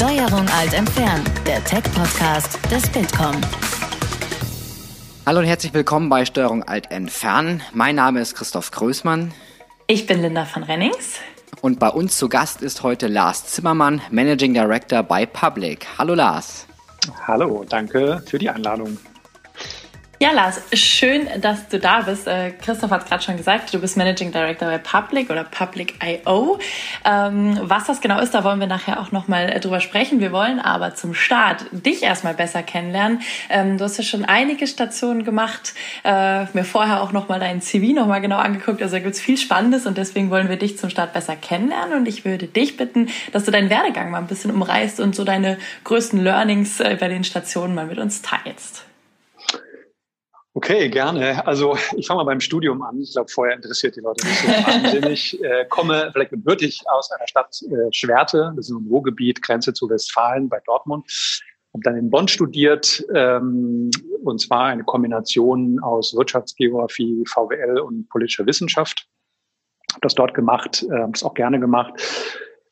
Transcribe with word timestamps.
Steuerung 0.00 0.48
Alt 0.48 0.72
entfernen, 0.72 1.22
der 1.46 1.62
Tech-Podcast 1.62 2.58
des 2.70 2.88
Bitkom. 2.88 3.36
Hallo 5.26 5.40
und 5.40 5.44
herzlich 5.44 5.74
willkommen 5.74 6.08
bei 6.08 6.24
Steuerung 6.24 6.62
Alt 6.62 6.90
entfernen. 6.90 7.60
Mein 7.74 7.96
Name 7.96 8.22
ist 8.22 8.34
Christoph 8.34 8.70
Größmann. 8.70 9.34
Ich 9.88 10.06
bin 10.06 10.22
Linda 10.22 10.46
von 10.46 10.62
Rennings. 10.62 11.16
Und 11.60 11.78
bei 11.78 11.90
uns 11.90 12.16
zu 12.16 12.30
Gast 12.30 12.62
ist 12.62 12.82
heute 12.82 13.08
Lars 13.08 13.44
Zimmermann, 13.44 14.00
Managing 14.10 14.54
Director 14.54 15.02
bei 15.02 15.26
Public. 15.26 15.86
Hallo 15.98 16.14
Lars. 16.14 16.66
Hallo, 17.26 17.66
danke 17.68 18.22
für 18.24 18.38
die 18.38 18.48
Einladung. 18.48 18.96
Ja, 20.22 20.32
Lars, 20.32 20.60
schön, 20.74 21.30
dass 21.40 21.68
du 21.68 21.78
da 21.78 22.02
bist. 22.02 22.28
Äh, 22.28 22.50
Christoph 22.50 22.90
hat 22.90 23.08
gerade 23.08 23.22
schon 23.22 23.38
gesagt, 23.38 23.72
du 23.72 23.80
bist 23.80 23.96
Managing 23.96 24.32
Director 24.32 24.68
bei 24.68 24.76
Public 24.76 25.30
oder 25.30 25.44
Public 25.44 25.94
IO. 26.04 26.58
Ähm, 27.06 27.58
was 27.62 27.86
das 27.86 28.02
genau 28.02 28.20
ist, 28.20 28.34
da 28.34 28.44
wollen 28.44 28.60
wir 28.60 28.66
nachher 28.66 29.00
auch 29.00 29.12
nochmal 29.12 29.48
äh, 29.48 29.60
drüber 29.60 29.80
sprechen. 29.80 30.20
Wir 30.20 30.30
wollen 30.30 30.60
aber 30.60 30.94
zum 30.94 31.14
Start 31.14 31.64
dich 31.72 32.02
erstmal 32.02 32.34
besser 32.34 32.62
kennenlernen. 32.62 33.22
Ähm, 33.48 33.78
du 33.78 33.84
hast 33.84 33.96
ja 33.96 34.04
schon 34.04 34.26
einige 34.26 34.66
Stationen 34.66 35.24
gemacht, 35.24 35.72
äh, 36.04 36.44
mir 36.52 36.64
vorher 36.64 37.02
auch 37.02 37.12
nochmal 37.12 37.40
dein 37.40 37.62
CV 37.62 37.94
nochmal 37.94 38.20
genau 38.20 38.36
angeguckt. 38.36 38.82
Also 38.82 38.96
da 38.96 39.00
gibt 39.00 39.14
es 39.14 39.22
viel 39.22 39.38
Spannendes 39.38 39.86
und 39.86 39.96
deswegen 39.96 40.28
wollen 40.28 40.50
wir 40.50 40.58
dich 40.58 40.76
zum 40.76 40.90
Start 40.90 41.14
besser 41.14 41.34
kennenlernen. 41.34 41.96
Und 41.96 42.06
ich 42.06 42.26
würde 42.26 42.46
dich 42.46 42.76
bitten, 42.76 43.08
dass 43.32 43.44
du 43.44 43.52
deinen 43.52 43.70
Werdegang 43.70 44.10
mal 44.10 44.18
ein 44.18 44.26
bisschen 44.26 44.50
umreißt 44.50 45.00
und 45.00 45.16
so 45.16 45.24
deine 45.24 45.56
größten 45.84 46.22
Learnings 46.22 46.76
bei 46.76 47.08
den 47.08 47.24
Stationen 47.24 47.74
mal 47.74 47.86
mit 47.86 47.96
uns 47.96 48.20
teilst. 48.20 48.84
Okay, 50.52 50.88
gerne. 50.88 51.46
Also 51.46 51.76
ich 51.96 52.08
fange 52.08 52.18
mal 52.18 52.24
beim 52.24 52.40
Studium 52.40 52.82
an. 52.82 53.00
Ich 53.00 53.12
glaube, 53.12 53.30
vorher 53.30 53.54
interessiert 53.54 53.94
die 53.94 54.00
Leute 54.00 54.26
nicht 54.26 54.40
so 54.40 54.48
wahnsinnig. 54.48 55.34
Ich 55.34 55.44
äh, 55.44 55.64
komme 55.68 56.10
vielleicht 56.12 56.32
gebürtig 56.32 56.82
aus 56.90 57.10
einer 57.12 57.28
Stadt 57.28 57.56
äh, 57.62 57.92
Schwerte, 57.92 58.52
das 58.56 58.68
ist 58.68 58.72
ein 58.72 58.88
Ruhrgebiet, 58.88 59.42
Grenze 59.42 59.72
zu 59.72 59.88
Westfalen 59.88 60.48
bei 60.48 60.58
Dortmund. 60.66 61.06
Habe 61.72 61.84
dann 61.84 61.96
in 61.96 62.10
Bonn 62.10 62.26
studiert, 62.26 63.04
ähm, 63.14 63.92
und 64.24 64.40
zwar 64.40 64.64
eine 64.64 64.82
Kombination 64.82 65.78
aus 65.80 66.16
Wirtschaftsgeografie, 66.16 67.24
VWL 67.26 67.78
und 67.78 68.08
politischer 68.08 68.44
Wissenschaft. 68.44 69.06
Habe 69.92 70.00
das 70.00 70.16
dort 70.16 70.34
gemacht, 70.34 70.84
äh, 70.90 70.98
habe 70.98 71.12
es 71.14 71.22
auch 71.22 71.34
gerne 71.34 71.60
gemacht 71.60 71.94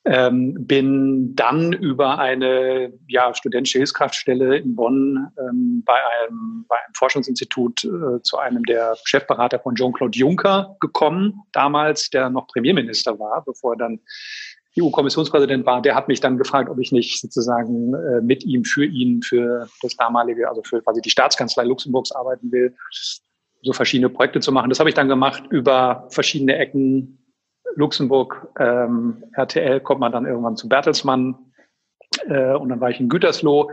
ähm, 0.05 0.55
bin 0.67 1.35
dann 1.35 1.73
über 1.73 2.19
eine 2.19 2.93
ja, 3.09 3.35
studentische 3.35 3.79
Hilfskraftstelle 3.79 4.57
in 4.57 4.75
Bonn 4.75 5.29
ähm, 5.39 5.83
bei, 5.85 5.95
einem, 5.95 6.65
bei 6.69 6.77
einem 6.77 6.95
Forschungsinstitut 6.95 7.85
äh, 7.85 8.23
zu 8.23 8.39
einem 8.39 8.65
der 8.65 8.97
Chefberater 9.05 9.59
von 9.59 9.75
Jean-Claude 9.75 10.19
Juncker 10.19 10.77
gekommen, 10.81 11.43
damals, 11.53 12.11
der 12.11 12.31
noch 12.31 12.47
Premierminister 12.47 13.19
war, 13.19 13.45
bevor 13.45 13.75
er 13.75 13.79
dann 13.79 14.01
EU-Kommissionspräsident 14.81 15.67
war. 15.67 15.83
Der 15.83 15.95
hat 15.95 16.09
mich 16.09 16.21
dann 16.21 16.39
gefragt, 16.39 16.71
ob 16.71 16.79
ich 16.79 16.93
nicht 16.93 17.21
sozusagen 17.21 17.95
äh, 17.95 18.21
mit 18.21 18.45
ihm, 18.45 18.65
für 18.65 18.85
ihn, 18.85 19.23
für 19.23 19.69
das 19.83 19.97
damalige, 19.97 20.49
also 20.49 20.63
für 20.63 20.81
quasi 20.81 21.01
die 21.03 21.11
Staatskanzlei 21.11 21.65
Luxemburgs 21.65 22.13
arbeiten 22.13 22.53
will, 22.53 22.75
so 23.63 23.73
verschiedene 23.73 24.09
Projekte 24.09 24.41
zu 24.41 24.53
machen. 24.53 24.71
Das 24.71 24.79
habe 24.79 24.89
ich 24.89 24.95
dann 24.95 25.09
gemacht 25.09 25.43
über 25.51 26.07
verschiedene 26.11 26.57
Ecken 26.57 27.19
Luxemburg, 27.79 28.49
ähm, 28.59 29.23
RTL, 29.33 29.81
kommt 29.81 30.01
man 30.01 30.11
dann 30.11 30.27
irgendwann 30.27 30.57
zu 30.57 30.69
Bertelsmann 30.69 31.37
äh, 32.27 32.55
und 32.55 32.71
dann 32.71 32.81
war 32.81 32.91
ich 32.91 32.99
in 32.99 33.09
Gütersloh, 33.09 33.71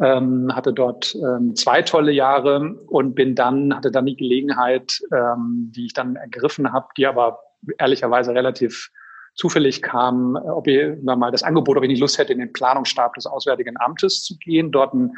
ähm, 0.00 0.54
hatte 0.54 0.74
dort 0.74 1.14
ähm, 1.14 1.56
zwei 1.56 1.80
tolle 1.80 2.12
Jahre 2.12 2.74
und 2.88 3.14
bin 3.14 3.34
dann, 3.34 3.74
hatte 3.74 3.90
dann 3.90 4.04
die 4.04 4.16
Gelegenheit, 4.16 5.00
ähm, 5.12 5.72
die 5.74 5.86
ich 5.86 5.94
dann 5.94 6.16
ergriffen 6.16 6.72
habe, 6.72 6.88
die 6.98 7.06
aber 7.06 7.40
ehrlicherweise 7.78 8.34
relativ 8.34 8.90
zufällig 9.34 9.80
kam, 9.80 10.36
ob 10.36 10.66
ich 10.66 11.02
mal 11.02 11.30
das 11.30 11.42
Angebot, 11.42 11.78
ob 11.78 11.84
ich 11.84 11.88
nicht 11.88 12.00
Lust 12.00 12.18
hätte, 12.18 12.34
in 12.34 12.38
den 12.38 12.52
Planungsstab 12.52 13.14
des 13.14 13.24
Auswärtigen 13.24 13.80
Amtes 13.80 14.24
zu 14.24 14.36
gehen, 14.36 14.70
dort 14.72 14.92
ein 14.92 15.12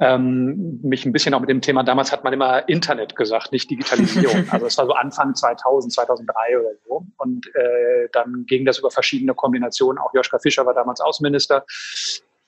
ähm, 0.00 0.80
mich 0.82 1.06
ein 1.06 1.12
bisschen 1.12 1.34
auch 1.34 1.40
mit 1.40 1.50
dem 1.50 1.60
Thema, 1.60 1.84
damals 1.84 2.10
hat 2.10 2.24
man 2.24 2.32
immer 2.32 2.68
Internet 2.68 3.14
gesagt, 3.14 3.52
nicht 3.52 3.70
Digitalisierung. 3.70 4.44
Also 4.50 4.66
es 4.66 4.76
war 4.76 4.86
so 4.86 4.92
Anfang 4.92 5.34
2000, 5.34 5.92
2003 5.92 6.58
oder 6.58 6.68
so. 6.86 7.06
Und 7.18 7.46
äh, 7.54 8.08
dann 8.12 8.44
ging 8.46 8.64
das 8.64 8.78
über 8.78 8.90
verschiedene 8.90 9.34
Kombinationen. 9.34 9.98
Auch 9.98 10.12
Joschka 10.14 10.38
Fischer 10.38 10.66
war 10.66 10.74
damals 10.74 11.00
Außenminister. 11.00 11.64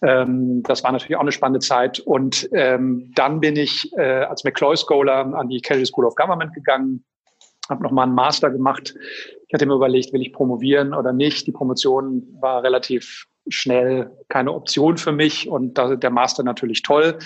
Ähm, 0.03 0.63
das 0.65 0.83
war 0.83 0.93
natürlich 0.93 1.17
auch 1.17 1.21
eine 1.21 1.33
spannende 1.33 1.61
Zeit. 1.61 2.01
Und 2.01 2.49
ähm, 2.53 3.13
dann 3.15 3.41
bin 3.41 3.57
ich 3.57 3.93
äh, 3.97 4.25
als 4.25 4.45
McCloy 4.45 4.77
Scholar 4.77 5.33
an 5.35 5.49
die 5.49 5.61
Kennedy 5.61 5.87
School 5.87 6.07
of 6.07 6.17
Government 6.17 6.53
gegangen, 6.53 7.05
habe 7.69 7.83
nochmal 7.83 8.07
einen 8.07 8.15
Master 8.15 8.51
gemacht. 8.51 8.95
Ich 9.47 9.55
hatte 9.55 9.67
mir 9.67 9.75
überlegt, 9.75 10.13
will 10.13 10.23
ich 10.23 10.33
promovieren 10.33 10.95
oder 10.95 11.13
nicht. 11.13 11.47
Die 11.47 11.53
Promotion 11.53 12.27
war 12.41 12.63
relativ 12.63 13.27
schnell 13.49 14.11
keine 14.29 14.53
Option 14.53 14.97
für 14.97 15.13
mich 15.13 15.49
und 15.49 15.75
da, 15.75 15.97
der 15.97 16.11
Master 16.11 16.43
natürlich 16.43 16.83
toll. 16.83 17.19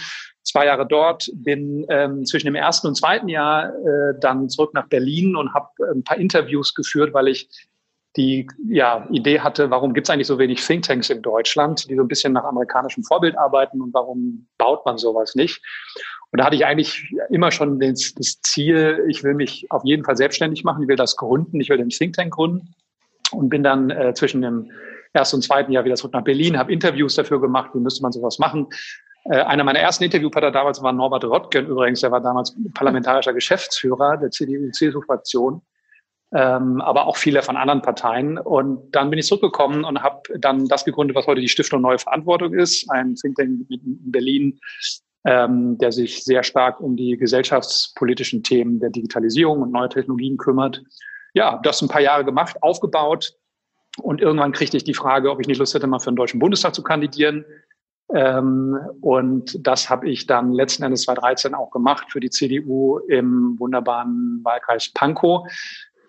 Zwei 0.43 0.67
Jahre 0.67 0.87
dort, 0.87 1.31
bin 1.35 1.87
ähm, 1.91 2.25
zwischen 2.25 2.47
dem 2.47 2.55
ersten 2.55 2.87
und 2.89 2.95
zweiten 2.95 3.29
Jahr 3.29 3.69
äh, 3.69 4.15
dann 4.21 4.49
zurück 4.49 4.75
nach 4.75 4.89
Berlin 4.89 5.37
und 5.37 5.53
habe 5.55 5.69
ein 5.93 6.03
paar 6.03 6.17
Interviews 6.17 6.75
geführt, 6.75 7.13
weil 7.13 7.29
ich 7.29 7.49
die 8.17 8.49
ja, 8.67 9.07
Idee 9.11 9.41
hatte, 9.41 9.71
warum 9.71 9.95
gibt 9.95 10.09
es 10.09 10.11
eigentlich 10.11 10.27
so 10.27 10.39
wenig 10.39 10.65
Thinktanks 10.65 11.11
in 11.11 11.23
Deutschland, 11.23 11.89
die 11.89 11.95
so 11.95 12.03
ein 12.03 12.09
bisschen 12.09 12.33
nach 12.33 12.45
amerikanischem 12.45 13.05
Vorbild 13.05 13.39
arbeiten 13.39 13.81
und 13.81 13.95
warum 13.95 14.49
baut 14.59 14.85
man 14.85 14.99
sowas 14.99 15.35
nicht? 15.35 15.63
Und 16.33 16.39
da 16.39 16.47
hatte 16.47 16.57
ich 16.57 16.67
eigentlich 16.67 17.13
immer 17.31 17.51
schon 17.51 17.79
das, 17.79 18.15
das 18.15 18.41
Ziel, 18.43 19.05
ich 19.09 19.23
will 19.23 19.35
mich 19.35 19.67
auf 19.71 19.85
jeden 19.85 20.05
Fall 20.05 20.17
selbstständig 20.17 20.65
machen, 20.65 20.83
ich 20.83 20.89
will 20.89 20.97
das 20.97 21.17
gründen, 21.17 21.61
ich 21.61 21.69
will 21.69 21.79
den 21.79 21.89
Think 21.91 22.15
Tank 22.15 22.35
gründen 22.35 22.75
und 23.33 23.49
bin 23.49 23.63
dann 23.63 23.91
äh, 23.91 24.15
zwischen 24.15 24.43
dem 24.43 24.71
ersten 25.13 25.37
und 25.37 25.43
zweiten 25.43 25.73
Jahr 25.73 25.85
wieder 25.85 25.97
zurück 25.97 26.13
nach 26.13 26.25
Berlin, 26.25 26.59
habe 26.59 26.73
Interviews 26.73 27.15
dafür 27.15 27.41
gemacht, 27.41 27.71
wie 27.75 27.81
müsste 27.81 28.03
man 28.03 28.13
sowas 28.13 28.39
machen. 28.39 28.69
Äh, 29.25 29.41
einer 29.43 29.65
meiner 29.65 29.81
ersten 29.81 30.05
Interviewpartner 30.05 30.51
damals 30.51 30.83
war 30.83 30.93
Norbert 30.93 31.25
Rottgen 31.25 31.67
übrigens, 31.67 32.01
der 32.01 32.11
war 32.11 32.21
damals 32.21 32.57
parlamentarischer 32.75 33.33
Geschäftsführer 33.33 34.17
der 34.17 34.31
CDU-CSU-Fraktion, 34.31 35.61
ähm, 36.33 36.81
aber 36.81 37.07
auch 37.07 37.17
viele 37.17 37.43
von 37.43 37.57
anderen 37.57 37.83
Parteien. 37.83 38.39
Und 38.39 38.95
dann 38.95 39.11
bin 39.11 39.19
ich 39.19 39.27
zurückgekommen 39.27 39.85
und 39.85 40.03
habe 40.03 40.23
dann 40.39 40.67
das 40.69 40.85
gegründet, 40.85 41.17
was 41.17 41.27
heute 41.27 41.41
die 41.41 41.49
Stiftung 41.49 41.83
Neue 41.83 41.99
Verantwortung 41.99 42.55
ist, 42.55 42.91
ein 42.91 43.15
Think 43.17 43.37
Tank 43.37 43.67
in 43.69 44.11
Berlin, 44.11 44.59
ähm, 45.25 45.77
der 45.79 45.93
sich 45.93 46.25
sehr 46.25 46.43
stark 46.43 46.81
um 46.81 46.97
die 46.97 47.17
gesellschaftspolitischen 47.19 48.43
Themen 48.43 48.81
der 48.81 48.91
Digitalisierung 48.91 49.61
und 49.61 49.73
neue 49.73 49.91
Technologien 49.91 50.39
kümmert. 50.39 50.83
Ja, 51.35 51.61
das 51.63 51.83
ein 51.83 51.89
paar 51.89 52.01
Jahre 52.01 52.25
gemacht, 52.25 52.63
aufgebaut. 52.63 53.35
Und 53.99 54.21
irgendwann 54.21 54.53
kriegte 54.53 54.77
ich 54.77 54.85
die 54.85 54.95
Frage, 54.95 55.31
ob 55.31 55.41
ich 55.41 55.47
nicht 55.47 55.59
Lust 55.59 55.75
hätte, 55.75 55.87
mal 55.87 55.99
für 55.99 56.11
den 56.11 56.17
Deutschen 56.17 56.41
Bundestag 56.41 56.75
zu 56.75 56.83
kandidieren. 56.83 57.45
Ähm, 58.15 58.77
und 59.01 59.67
das 59.67 59.89
habe 59.89 60.09
ich 60.09 60.27
dann 60.27 60.53
letzten 60.53 60.83
Endes 60.83 61.03
2013 61.03 61.55
auch 61.55 61.71
gemacht 61.71 62.07
für 62.11 62.21
die 62.21 62.31
CDU 62.31 62.99
im 63.09 63.59
wunderbaren 63.59 64.41
Wahlkreis 64.43 64.93
Pankow. 64.93 65.47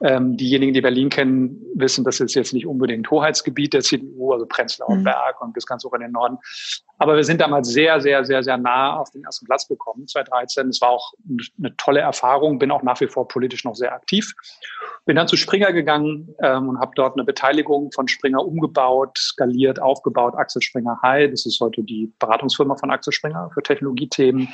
Ähm, 0.03 0.35
diejenigen, 0.35 0.73
die 0.73 0.81
Berlin 0.81 1.09
kennen, 1.09 1.63
wissen, 1.75 2.03
das 2.03 2.19
ist 2.19 2.33
jetzt 2.33 2.53
nicht 2.53 2.65
unbedingt 2.65 3.09
Hoheitsgebiet 3.11 3.73
der 3.73 3.81
CDU, 3.81 4.33
also 4.33 4.47
Prenzlauer 4.47 4.95
mhm. 4.95 5.03
Berg 5.03 5.41
und 5.41 5.53
bis 5.53 5.65
ganz 5.65 5.83
hoch 5.83 5.93
in 5.93 6.01
den 6.01 6.11
Norden. 6.11 6.37
Aber 6.97 7.15
wir 7.15 7.23
sind 7.23 7.39
damals 7.39 7.69
sehr, 7.69 8.01
sehr, 8.01 8.25
sehr, 8.25 8.41
sehr 8.41 8.57
nah 8.57 8.97
auf 8.97 9.11
den 9.11 9.23
ersten 9.23 9.45
Platz 9.45 9.67
gekommen, 9.67 10.07
2013. 10.07 10.69
Es 10.69 10.81
war 10.81 10.89
auch 10.89 11.13
eine 11.29 11.75
tolle 11.77 11.99
Erfahrung, 11.99 12.57
bin 12.57 12.71
auch 12.71 12.81
nach 12.81 12.99
wie 12.99 13.07
vor 13.07 13.27
politisch 13.27 13.63
noch 13.63 13.75
sehr 13.75 13.93
aktiv. 13.93 14.33
Bin 15.05 15.15
dann 15.15 15.27
zu 15.27 15.35
Springer 15.35 15.71
gegangen 15.71 16.33
ähm, 16.41 16.69
und 16.69 16.79
habe 16.79 16.93
dort 16.95 17.15
eine 17.15 17.23
Beteiligung 17.23 17.91
von 17.91 18.07
Springer 18.07 18.45
umgebaut, 18.45 19.17
skaliert, 19.17 19.79
aufgebaut. 19.79 20.33
Axel 20.35 20.61
Springer 20.61 20.99
High, 21.03 21.29
das 21.29 21.45
ist 21.45 21.59
heute 21.59 21.83
die 21.83 22.11
Beratungsfirma 22.19 22.75
von 22.75 22.91
Axel 22.91 23.13
Springer 23.13 23.49
für 23.53 23.61
Technologiethemen 23.61 24.47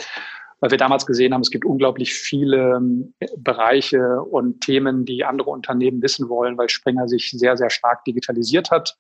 weil 0.60 0.72
wir 0.72 0.78
damals 0.78 1.06
gesehen 1.06 1.34
haben, 1.34 1.42
es 1.42 1.52
gibt 1.52 1.66
unglaublich 1.66 2.14
viele 2.14 2.78
ähm, 2.78 3.14
Bereiche 3.38 4.22
und 4.22 4.62
Themen, 4.62 5.06
die 5.06 5.24
andere 5.24 5.50
Unternehmen 5.52 6.02
wissen 6.02 6.30
wollen, 6.30 6.58
weil 6.58 6.70
Springer 6.70 7.08
sich 7.08 7.32
sehr, 7.32 7.58
sehr 7.58 7.70
stark 7.70 8.04
digitalisiert 8.06 8.72
hat 8.72 8.98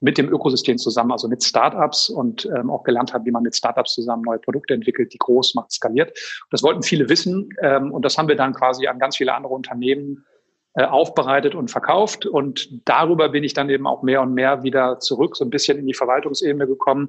mit 0.00 0.18
dem 0.18 0.28
Ökosystem 0.28 0.76
zusammen, 0.76 1.12
also 1.12 1.26
mit 1.26 1.42
Startups 1.42 2.10
und 2.10 2.46
ähm, 2.46 2.70
auch 2.70 2.82
gelernt 2.82 3.14
hat, 3.14 3.24
wie 3.24 3.30
man 3.30 3.42
mit 3.42 3.56
Startups 3.56 3.94
zusammen 3.94 4.22
neue 4.22 4.38
Produkte 4.38 4.74
entwickelt, 4.74 5.12
die 5.14 5.18
groß 5.18 5.54
macht, 5.54 5.72
skaliert. 5.72 6.16
Das 6.50 6.62
wollten 6.62 6.82
viele 6.82 7.08
wissen 7.08 7.48
ähm, 7.62 7.92
und 7.92 8.04
das 8.04 8.18
haben 8.18 8.28
wir 8.28 8.36
dann 8.36 8.52
quasi 8.52 8.86
an 8.86 8.98
ganz 8.98 9.16
viele 9.16 9.34
andere 9.34 9.54
Unternehmen 9.54 10.26
äh, 10.74 10.84
aufbereitet 10.84 11.54
und 11.54 11.70
verkauft 11.70 12.26
und 12.26 12.68
darüber 12.86 13.30
bin 13.30 13.42
ich 13.42 13.54
dann 13.54 13.70
eben 13.70 13.86
auch 13.86 14.02
mehr 14.02 14.20
und 14.20 14.34
mehr 14.34 14.62
wieder 14.62 14.98
zurück, 14.98 15.34
so 15.34 15.44
ein 15.44 15.50
bisschen 15.50 15.78
in 15.78 15.86
die 15.86 15.94
Verwaltungsebene 15.94 16.66
gekommen, 16.66 17.08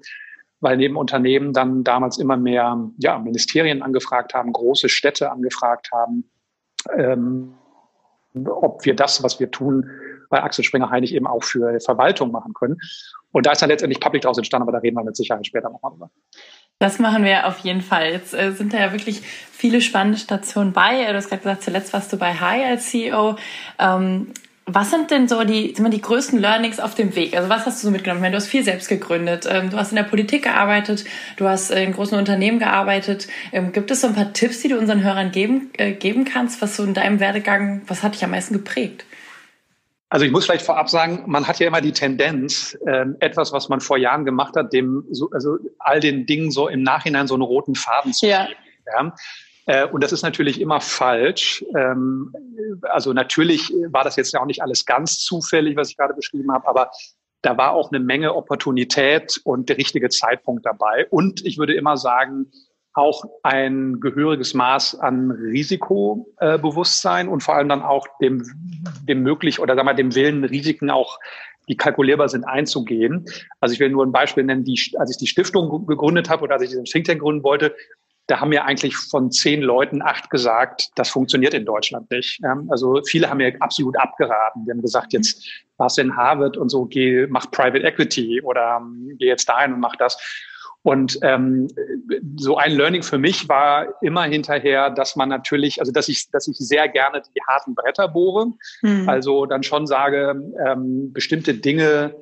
weil 0.59 0.77
neben 0.77 0.95
Unternehmen 0.95 1.53
dann 1.53 1.83
damals 1.83 2.17
immer 2.17 2.37
mehr 2.37 2.89
ja, 2.97 3.19
Ministerien 3.19 3.81
angefragt 3.81 4.33
haben, 4.33 4.51
große 4.53 4.89
Städte 4.89 5.31
angefragt 5.31 5.89
haben, 5.91 6.29
ähm, 6.95 7.53
ob 8.45 8.85
wir 8.85 8.95
das, 8.95 9.23
was 9.23 9.39
wir 9.39 9.51
tun, 9.51 9.89
bei 10.29 10.43
Axel 10.43 10.63
Springer 10.63 10.89
Heinig 10.89 11.13
eben 11.13 11.27
auch 11.27 11.43
für 11.43 11.79
Verwaltung 11.79 12.31
machen 12.31 12.53
können. 12.53 12.77
Und 13.31 13.45
da 13.45 13.51
ist 13.51 13.61
dann 13.61 13.69
letztendlich 13.69 13.99
Public 13.99 14.23
daraus 14.23 14.37
entstanden, 14.37 14.63
aber 14.63 14.71
da 14.71 14.79
reden 14.79 14.95
wir 14.95 15.03
mit 15.03 15.15
Sicherheit 15.15 15.45
später 15.45 15.69
nochmal 15.69 15.91
drüber. 15.91 16.09
Das 16.79 16.99
machen 16.99 17.23
wir 17.23 17.47
auf 17.47 17.59
jeden 17.59 17.81
Fall. 17.81 18.11
Jetzt 18.11 18.33
äh, 18.33 18.51
sind 18.51 18.73
da 18.73 18.77
ja 18.79 18.91
wirklich 18.91 19.21
viele 19.21 19.81
spannende 19.81 20.19
Stationen 20.19 20.73
bei. 20.73 21.05
Du 21.05 21.15
hast 21.15 21.29
gerade 21.29 21.41
gesagt, 21.41 21.63
zuletzt 21.63 21.93
warst 21.93 22.13
du 22.13 22.17
bei 22.17 22.33
High 22.33 22.69
als 22.69 22.89
CEO. 22.89 23.35
Ähm, 23.79 24.33
was 24.69 24.91
sind 24.91 25.11
denn 25.11 25.29
so 25.29 25.45
die, 25.45 25.73
die 25.73 26.01
größten 26.01 26.37
Learnings 26.39 26.81
auf 26.81 26.93
dem 26.93 27.15
Weg? 27.15 27.35
Also 27.37 27.47
was 27.47 27.65
hast 27.65 27.81
du 27.81 27.87
so 27.87 27.91
mitgenommen? 27.91 28.19
Ich 28.19 28.21
meine, 28.21 28.33
du 28.33 28.37
hast 28.37 28.49
viel 28.49 28.65
selbst 28.65 28.89
gegründet, 28.89 29.47
ähm, 29.49 29.69
du 29.69 29.77
hast 29.77 29.91
in 29.91 29.95
der 29.95 30.03
Politik 30.03 30.43
gearbeitet, 30.43 31.05
du 31.37 31.47
hast 31.47 31.71
in 31.71 31.93
großen 31.93 32.17
Unternehmen 32.17 32.59
gearbeitet. 32.59 33.29
Ähm, 33.53 33.71
gibt 33.71 33.89
es 33.91 34.01
so 34.01 34.07
ein 34.07 34.13
paar 34.13 34.33
Tipps, 34.33 34.61
die 34.61 34.67
du 34.67 34.77
unseren 34.77 35.03
Hörern 35.03 35.31
geben, 35.31 35.71
äh, 35.77 35.93
geben 35.93 36.25
kannst, 36.25 36.61
was 36.61 36.75
so 36.75 36.83
in 36.83 36.93
deinem 36.93 37.21
Werdegang, 37.21 37.83
was 37.87 38.03
hat 38.03 38.15
dich 38.15 38.25
am 38.25 38.31
meisten 38.31 38.53
geprägt? 38.53 39.05
Also 40.09 40.25
ich 40.25 40.31
muss 40.33 40.45
vielleicht 40.45 40.65
vorab 40.65 40.89
sagen, 40.89 41.23
man 41.27 41.47
hat 41.47 41.59
ja 41.59 41.67
immer 41.67 41.81
die 41.81 41.93
Tendenz, 41.93 42.77
ähm, 42.85 43.15
etwas, 43.21 43.53
was 43.53 43.69
man 43.69 43.79
vor 43.79 43.97
Jahren 43.97 44.25
gemacht 44.25 44.55
hat, 44.57 44.73
dem 44.73 45.05
so, 45.11 45.29
also 45.31 45.57
all 45.79 46.01
den 46.01 46.25
Dingen 46.25 46.51
so 46.51 46.67
im 46.67 46.83
Nachhinein 46.83 47.27
so 47.27 47.35
einen 47.35 47.43
roten 47.43 47.75
Faden 47.75 48.13
zu 48.13 48.27
ja. 48.27 48.45
geben. 48.45 48.59
Ja? 48.85 49.07
Äh, 49.07 49.11
und 49.91 50.03
das 50.03 50.11
ist 50.13 50.23
natürlich 50.23 50.61
immer 50.61 50.79
falsch. 50.79 51.65
Ähm, 51.75 52.33
also 52.83 53.13
natürlich 53.13 53.73
war 53.89 54.03
das 54.03 54.15
jetzt 54.15 54.33
ja 54.33 54.41
auch 54.41 54.45
nicht 54.45 54.61
alles 54.61 54.85
ganz 54.85 55.19
zufällig, 55.19 55.75
was 55.75 55.89
ich 55.89 55.97
gerade 55.97 56.13
beschrieben 56.13 56.51
habe, 56.51 56.67
aber 56.67 56.91
da 57.41 57.57
war 57.57 57.73
auch 57.73 57.91
eine 57.91 57.99
Menge 57.99 58.35
Opportunität 58.35 59.39
und 59.43 59.69
der 59.69 59.77
richtige 59.77 60.09
Zeitpunkt 60.09 60.65
dabei. 60.65 61.07
Und 61.09 61.45
ich 61.45 61.57
würde 61.57 61.75
immer 61.75 61.97
sagen, 61.97 62.51
auch 62.93 63.25
ein 63.43 63.99
gehöriges 63.99 64.55
Maß 64.55 64.99
an 64.99 65.29
Risikobewusstsein 65.29 67.27
und 67.27 67.43
vor 67.43 67.55
allem 67.55 67.69
dann 67.69 67.83
auch 67.83 68.07
dem, 68.21 68.43
dem 69.07 69.21
möglich 69.21 69.59
oder 69.59 69.75
sagen 69.75 69.87
wir, 69.87 69.93
dem 69.93 70.15
Willen, 70.15 70.43
Risiken 70.43 70.89
auch 70.89 71.19
die 71.69 71.77
kalkulierbar 71.77 72.29
sind, 72.29 72.45
einzugehen. 72.45 73.25
Also 73.59 73.73
ich 73.73 73.79
will 73.79 73.89
nur 73.89 74.05
ein 74.05 74.11
Beispiel 74.11 74.45
nennen, 74.45 74.63
die, 74.63 74.79
als 74.97 75.11
ich 75.11 75.17
die 75.17 75.27
Stiftung 75.27 75.85
gegründet 75.85 76.29
habe 76.29 76.43
oder 76.43 76.55
als 76.55 76.63
ich 76.63 76.69
diesen 76.69 76.85
Think 76.85 77.05
Tank 77.05 77.21
gründen 77.21 77.43
wollte, 77.43 77.75
da 78.27 78.41
haben 78.41 78.49
mir 78.49 78.65
eigentlich 78.65 78.95
von 78.95 79.31
zehn 79.31 79.61
Leuten 79.61 80.01
acht 80.01 80.29
gesagt, 80.29 80.89
das 80.95 81.09
funktioniert 81.09 81.53
in 81.53 81.65
Deutschland 81.65 82.11
nicht. 82.11 82.41
Also 82.67 83.01
viele 83.05 83.29
haben 83.29 83.37
mir 83.37 83.55
absolut 83.61 83.97
abgeraten. 83.97 84.65
Die 84.65 84.71
haben 84.71 84.81
gesagt, 84.81 85.13
jetzt 85.13 85.47
warst 85.77 85.97
du 85.97 86.01
in 86.01 86.15
Harvard 86.15 86.57
und 86.57 86.69
so, 86.69 86.85
geh, 86.85 87.25
mach 87.27 87.49
Private 87.51 87.83
Equity 87.85 88.41
oder 88.41 88.79
ähm, 88.81 89.15
geh 89.17 89.27
jetzt 89.27 89.47
dahin 89.47 89.73
und 89.73 89.79
mach 89.79 89.95
das. 89.95 90.17
Und 90.83 91.19
ähm, 91.21 91.67
so 92.37 92.57
ein 92.57 92.71
Learning 92.71 93.03
für 93.03 93.17
mich 93.17 93.49
war 93.49 94.01
immer 94.01 94.23
hinterher, 94.23 94.89
dass 94.89 95.15
man 95.15 95.27
natürlich, 95.29 95.79
also 95.79 95.91
dass 95.91 96.07
ich, 96.07 96.29
dass 96.31 96.47
ich 96.47 96.57
sehr 96.57 96.87
gerne 96.87 97.21
die 97.35 97.41
harten 97.47 97.75
Bretter 97.75 98.07
bohre. 98.07 98.53
Mhm. 98.81 99.07
Also 99.07 99.45
dann 99.45 99.63
schon 99.63 99.87
sage, 99.87 100.41
ähm, 100.65 101.11
bestimmte 101.11 101.53
Dinge 101.53 102.15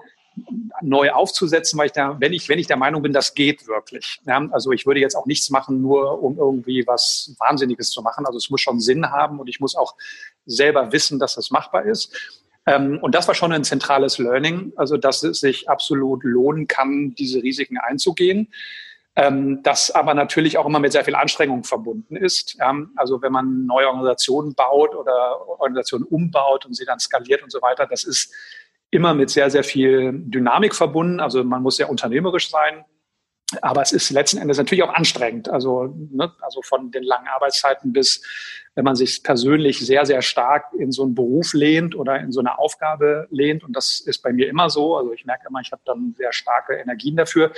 neu 0.81 1.11
aufzusetzen, 1.11 1.79
weil 1.79 1.87
ich 1.87 1.91
da, 1.93 2.17
wenn 2.19 2.33
ich, 2.33 2.49
wenn 2.49 2.59
ich 2.59 2.67
der 2.67 2.77
Meinung 2.77 3.01
bin, 3.01 3.13
das 3.13 3.33
geht 3.33 3.67
wirklich. 3.67 4.19
Ja, 4.25 4.45
also 4.51 4.71
ich 4.71 4.85
würde 4.85 4.99
jetzt 4.99 5.15
auch 5.15 5.25
nichts 5.25 5.49
machen, 5.49 5.81
nur 5.81 6.21
um 6.21 6.37
irgendwie 6.37 6.85
was 6.85 7.35
Wahnsinniges 7.39 7.89
zu 7.89 8.01
machen. 8.01 8.25
Also 8.25 8.37
es 8.37 8.49
muss 8.49 8.61
schon 8.61 8.79
Sinn 8.79 9.09
haben 9.09 9.39
und 9.39 9.47
ich 9.47 9.59
muss 9.59 9.75
auch 9.75 9.95
selber 10.45 10.91
wissen, 10.91 11.19
dass 11.19 11.35
das 11.35 11.51
machbar 11.51 11.85
ist. 11.85 12.41
Ähm, 12.65 12.99
und 13.01 13.15
das 13.15 13.27
war 13.27 13.35
schon 13.35 13.51
ein 13.51 13.63
zentrales 13.63 14.17
Learning, 14.17 14.73
also 14.75 14.97
dass 14.97 15.23
es 15.23 15.39
sich 15.39 15.69
absolut 15.69 16.23
lohnen 16.23 16.67
kann, 16.67 17.13
diese 17.15 17.41
Risiken 17.41 17.77
einzugehen. 17.77 18.49
Ähm, 19.17 19.63
das 19.63 19.91
aber 19.91 20.13
natürlich 20.13 20.57
auch 20.57 20.65
immer 20.65 20.79
mit 20.79 20.91
sehr 20.91 21.05
viel 21.05 21.15
Anstrengung 21.15 21.63
verbunden 21.63 22.17
ist. 22.17 22.57
Ähm, 22.59 22.91
also 22.97 23.21
wenn 23.21 23.31
man 23.31 23.65
neue 23.65 23.87
Organisationen 23.87 24.55
baut 24.55 24.93
oder 24.93 25.47
Organisationen 25.47 26.05
umbaut 26.05 26.65
und 26.65 26.73
sie 26.73 26.83
dann 26.83 26.99
skaliert 26.99 27.41
und 27.41 27.51
so 27.51 27.61
weiter, 27.61 27.85
das 27.85 28.03
ist 28.03 28.33
immer 28.95 29.13
mit 29.13 29.29
sehr, 29.29 29.51
sehr 29.51 29.63
viel 29.63 30.11
Dynamik 30.13 30.73
verbunden. 30.73 31.19
Also 31.19 31.43
man 31.43 31.61
muss 31.61 31.77
sehr 31.77 31.89
unternehmerisch 31.89 32.49
sein. 32.49 32.85
Aber 33.61 33.81
es 33.83 33.91
ist 33.91 34.09
letzten 34.09 34.39
Endes 34.39 34.57
natürlich 34.57 34.83
auch 34.83 34.93
anstrengend. 34.93 35.49
Also, 35.49 35.93
ne, 36.11 36.31
also 36.41 36.61
von 36.63 36.89
den 36.91 37.03
langen 37.03 37.27
Arbeitszeiten 37.27 37.93
bis, 37.93 38.23
wenn 38.73 38.83
man 38.83 38.95
sich 38.95 39.21
persönlich 39.21 39.79
sehr, 39.79 40.05
sehr 40.05 40.21
stark 40.23 40.73
in 40.77 40.91
so 40.91 41.03
einen 41.03 41.13
Beruf 41.13 41.53
lehnt 41.53 41.95
oder 41.95 42.19
in 42.19 42.31
so 42.31 42.39
eine 42.39 42.57
Aufgabe 42.57 43.27
lehnt. 43.29 43.63
Und 43.63 43.75
das 43.75 43.99
ist 43.99 44.23
bei 44.23 44.33
mir 44.33 44.49
immer 44.49 44.69
so. 44.69 44.97
Also 44.97 45.13
ich 45.13 45.25
merke 45.25 45.45
immer, 45.47 45.59
ich 45.59 45.71
habe 45.71 45.83
dann 45.85 46.15
sehr 46.17 46.33
starke 46.33 46.73
Energien 46.73 47.15
dafür 47.15 47.51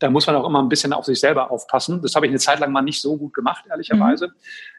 da 0.00 0.10
muss 0.10 0.26
man 0.26 0.34
auch 0.34 0.46
immer 0.46 0.62
ein 0.62 0.68
bisschen 0.68 0.92
auf 0.92 1.04
sich 1.04 1.20
selber 1.20 1.50
aufpassen. 1.50 2.00
Das 2.02 2.14
habe 2.14 2.26
ich 2.26 2.30
eine 2.30 2.38
Zeit 2.38 2.58
lang 2.58 2.72
mal 2.72 2.82
nicht 2.82 3.00
so 3.00 3.16
gut 3.18 3.34
gemacht, 3.34 3.64
ehrlicherweise. 3.68 4.28
Mhm. 4.28 4.32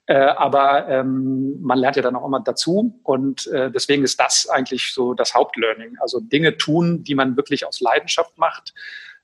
Äh, 0.08 0.16
aber 0.16 0.90
ähm, 0.90 1.62
man 1.62 1.78
lernt 1.78 1.96
ja 1.96 2.02
dann 2.02 2.16
auch 2.16 2.26
immer 2.26 2.42
dazu. 2.42 3.00
Und 3.04 3.46
äh, 3.48 3.72
deswegen 3.72 4.04
ist 4.04 4.20
das 4.20 4.50
eigentlich 4.50 4.94
so 4.94 5.14
das 5.14 5.36
Hauptlearning. 5.36 5.96
Also 6.02 6.20
Dinge 6.20 6.58
tun, 6.58 7.04
die 7.04 7.14
man 7.14 7.38
wirklich 7.38 7.68
aus 7.68 7.80
Leidenschaft 7.82 8.38
macht. 8.40 8.74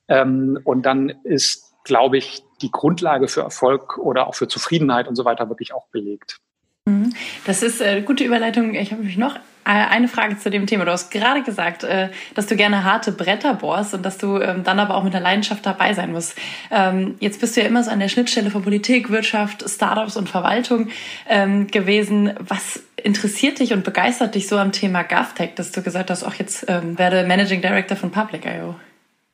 Ähm, 0.07 0.59
und 0.63 0.85
dann 0.85 1.09
ist, 1.23 1.73
glaube 1.83 2.17
ich, 2.17 2.43
die 2.61 2.71
Grundlage 2.71 3.27
für 3.27 3.41
Erfolg 3.41 3.97
oder 3.97 4.27
auch 4.27 4.35
für 4.35 4.47
Zufriedenheit 4.47 5.07
und 5.07 5.15
so 5.15 5.25
weiter 5.25 5.49
wirklich 5.49 5.73
auch 5.73 5.87
belegt. 5.87 6.37
Mhm. 6.85 7.13
Das 7.45 7.63
ist 7.63 7.81
eine 7.81 7.99
äh, 7.99 8.01
gute 8.03 8.23
Überleitung. 8.23 8.75
Ich 8.75 8.91
habe 8.91 9.03
mich 9.03 9.17
noch 9.17 9.35
eine 9.67 10.07
Frage 10.07 10.37
zu 10.37 10.49
dem 10.49 10.65
Thema. 10.65 10.85
Du 10.85 10.91
hast 10.91 11.11
gerade 11.11 11.43
gesagt, 11.43 11.83
äh, 11.83 12.09
dass 12.35 12.47
du 12.47 12.55
gerne 12.55 12.83
harte 12.83 13.11
Bretter 13.11 13.53
bohrst 13.53 13.93
und 13.93 14.03
dass 14.05 14.17
du 14.17 14.39
ähm, 14.39 14.63
dann 14.63 14.79
aber 14.79 14.95
auch 14.95 15.03
mit 15.03 15.13
der 15.13 15.21
Leidenschaft 15.21 15.65
dabei 15.65 15.93
sein 15.93 16.11
musst. 16.11 16.37
Ähm, 16.71 17.15
jetzt 17.19 17.41
bist 17.41 17.55
du 17.55 17.61
ja 17.61 17.67
immer 17.67 17.83
so 17.83 17.91
an 17.91 17.99
der 17.99 18.09
Schnittstelle 18.09 18.49
von 18.49 18.63
Politik, 18.63 19.09
Wirtschaft, 19.09 19.67
Startups 19.67 20.15
und 20.17 20.29
Verwaltung 20.29 20.89
ähm, 21.27 21.67
gewesen. 21.67 22.33
Was 22.39 22.81
interessiert 22.95 23.59
dich 23.59 23.73
und 23.73 23.83
begeistert 23.83 24.35
dich 24.35 24.47
so 24.47 24.57
am 24.57 24.71
Thema 24.71 25.03
GovTech, 25.03 25.55
dass 25.55 25.71
du 25.71 25.81
gesagt 25.81 26.09
hast, 26.09 26.23
auch 26.23 26.33
jetzt 26.33 26.67
werde 26.67 27.25
Managing 27.25 27.61
Director 27.61 27.95
von 27.95 28.09
Public.io? 28.09 28.75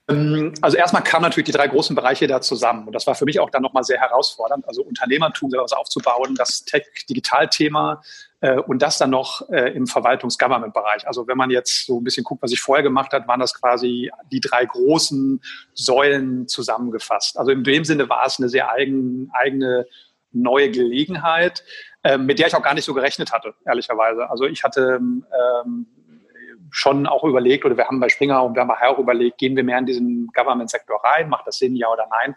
Ähm, 0.10 0.54
also 0.62 0.78
erstmal 0.78 1.04
kamen 1.04 1.24
natürlich 1.24 1.46
die 1.46 1.54
drei 1.54 1.68
großen 1.68 1.96
Bereiche 1.96 2.28
da 2.28 2.42
zusammen. 2.42 2.88
Und 2.88 2.94
das 2.94 3.08
war 3.08 3.16
für 3.16 3.26
mich 3.26 3.40
auch 3.40 3.50
dann 3.50 3.62
nochmal 3.62 3.84
sehr 3.84 4.00
herausfordernd. 4.00 4.68
Also 4.68 4.84
Unternehmertum 4.84 5.50
selber 5.50 5.64
was 5.64 5.74
aufzubauen, 5.74 6.36
das 6.36 6.66
Tech-Digital-Thema 6.66 8.02
äh, 8.42 8.58
und 8.58 8.82
das 8.82 8.98
dann 8.98 9.12
noch 9.12 9.50
äh, 9.50 9.72
im 9.74 9.88
Verwaltungs-Government-Bereich. 9.88 11.08
Also 11.08 11.28
wenn 11.28 11.38
man 11.38 11.50
jetzt 11.50 11.86
so 11.86 12.00
ein 12.00 12.04
bisschen 12.04 12.24
guckt, 12.24 12.44
was 12.44 12.52
ich 12.52 12.60
vorher 12.60 12.84
gemacht 12.84 13.14
habe, 13.14 13.28
waren 13.28 13.40
das 13.40 13.54
quasi 13.54 14.12
die 14.32 14.42
drei 14.42 14.66
großen 14.66 15.42
Säulen 15.74 16.48
zusammengefasst. 16.48 17.38
Also 17.38 17.52
in 17.52 17.64
dem 17.64 17.86
Sinne 17.86 18.10
war 18.10 18.26
es 18.26 18.40
eine 18.40 18.50
sehr 18.50 18.72
eigen, 18.72 19.30
eigene 19.34 19.88
neue 20.34 20.70
Gelegenheit, 20.72 21.64
äh, 22.04 22.18
mit 22.18 22.40
der 22.40 22.48
ich 22.48 22.56
auch 22.56 22.64
gar 22.64 22.74
nicht 22.74 22.86
so 22.86 22.94
gerechnet 22.94 23.32
hatte, 23.32 23.54
ehrlicherweise. 23.66 24.30
Also 24.30 24.46
ich 24.46 24.64
hatte 24.64 25.00
ähm, 25.00 25.88
schon 26.74 27.06
auch 27.06 27.24
überlegt, 27.24 27.64
oder 27.66 27.78
wir 27.78 27.88
haben 27.88 28.00
bei 28.00 28.10
Springer 28.10 28.44
und 28.44 28.56
wir 28.56 28.62
haben 28.62 28.68
bei 28.68 28.88
auch 28.88 28.98
überlegt, 28.98 29.38
gehen 29.38 29.56
wir 29.56 29.64
mehr 29.64 29.78
in 29.78 29.86
diesen 29.86 30.28
Government-Sektor 30.34 31.00
rein, 31.04 31.30
macht 31.30 31.48
das 31.48 31.58
Sinn, 31.58 31.76
ja 31.76 31.88
oder 31.88 32.08
nein? 32.10 32.36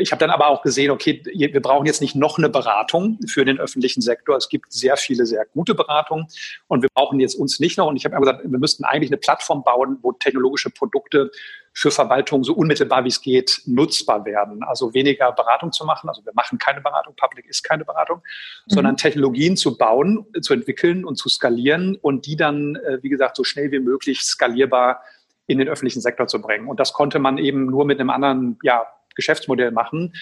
Ich 0.00 0.12
habe 0.12 0.20
dann 0.20 0.30
aber 0.30 0.48
auch 0.48 0.62
gesehen, 0.62 0.90
okay, 0.90 1.22
wir 1.24 1.62
brauchen 1.62 1.86
jetzt 1.86 2.00
nicht 2.00 2.16
noch 2.16 2.38
eine 2.38 2.48
Beratung 2.48 3.18
für 3.26 3.44
den 3.44 3.58
öffentlichen 3.58 4.00
Sektor. 4.00 4.36
Es 4.36 4.48
gibt 4.48 4.72
sehr 4.72 4.96
viele, 4.96 5.26
sehr 5.26 5.44
gute 5.46 5.74
Beratungen 5.74 6.26
und 6.68 6.82
wir 6.82 6.88
brauchen 6.94 7.20
jetzt 7.20 7.34
uns 7.34 7.60
nicht 7.60 7.78
noch. 7.78 7.86
Und 7.86 7.96
ich 7.96 8.04
habe 8.04 8.16
gesagt, 8.16 8.42
wir 8.44 8.58
müssten 8.58 8.84
eigentlich 8.84 9.10
eine 9.10 9.18
Plattform 9.18 9.62
bauen, 9.62 9.98
wo 10.02 10.12
technologische 10.12 10.70
Produkte 10.70 11.30
für 11.72 11.90
Verwaltung 11.90 12.42
so 12.42 12.52
unmittelbar 12.52 13.04
wie 13.04 13.08
es 13.08 13.20
geht 13.20 13.62
nutzbar 13.66 14.24
werden. 14.24 14.62
Also 14.62 14.92
weniger 14.92 15.32
Beratung 15.32 15.72
zu 15.72 15.84
machen. 15.84 16.08
Also 16.08 16.24
wir 16.24 16.32
machen 16.34 16.58
keine 16.58 16.80
Beratung, 16.80 17.14
Public 17.16 17.46
ist 17.46 17.62
keine 17.62 17.84
Beratung, 17.84 18.18
mhm. 18.18 18.74
sondern 18.74 18.96
Technologien 18.96 19.56
zu 19.56 19.76
bauen, 19.76 20.26
zu 20.40 20.52
entwickeln 20.52 21.04
und 21.04 21.16
zu 21.16 21.28
skalieren 21.28 21.96
und 21.96 22.26
die 22.26 22.36
dann, 22.36 22.76
äh, 22.76 22.98
wie 23.02 23.08
gesagt, 23.08 23.36
so 23.36 23.44
schnell 23.44 23.70
wie 23.70 23.78
möglich 23.78 24.22
skalierbar 24.22 25.02
in 25.46 25.58
den 25.58 25.68
öffentlichen 25.68 26.00
Sektor 26.00 26.26
zu 26.26 26.40
bringen. 26.40 26.68
Und 26.68 26.78
das 26.80 26.92
konnte 26.92 27.18
man 27.18 27.38
eben 27.38 27.66
nur 27.66 27.84
mit 27.84 27.98
einem 27.98 28.10
anderen 28.10 28.58
ja, 28.62 28.86
Geschäftsmodell 29.14 29.70
machen. 29.70 30.14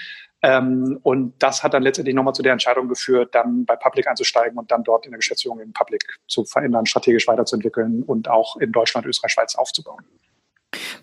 Ähm, 0.42 1.00
und 1.02 1.34
das 1.40 1.62
hat 1.64 1.74
dann 1.74 1.82
letztendlich 1.82 2.14
nochmal 2.14 2.34
zu 2.34 2.42
der 2.42 2.52
Entscheidung 2.52 2.88
geführt, 2.88 3.34
dann 3.34 3.64
bei 3.64 3.76
Public 3.76 4.06
einzusteigen 4.06 4.56
und 4.56 4.70
dann 4.70 4.84
dort 4.84 5.04
in 5.04 5.10
der 5.10 5.18
Geschäftsführung 5.18 5.60
in 5.60 5.72
Public 5.72 6.04
zu 6.28 6.44
verändern, 6.44 6.86
strategisch 6.86 7.26
weiterzuentwickeln 7.26 8.04
und 8.04 8.28
auch 8.28 8.56
in 8.56 8.70
Deutschland, 8.70 9.06
Österreich, 9.06 9.32
Schweiz 9.32 9.56
aufzubauen. 9.56 10.04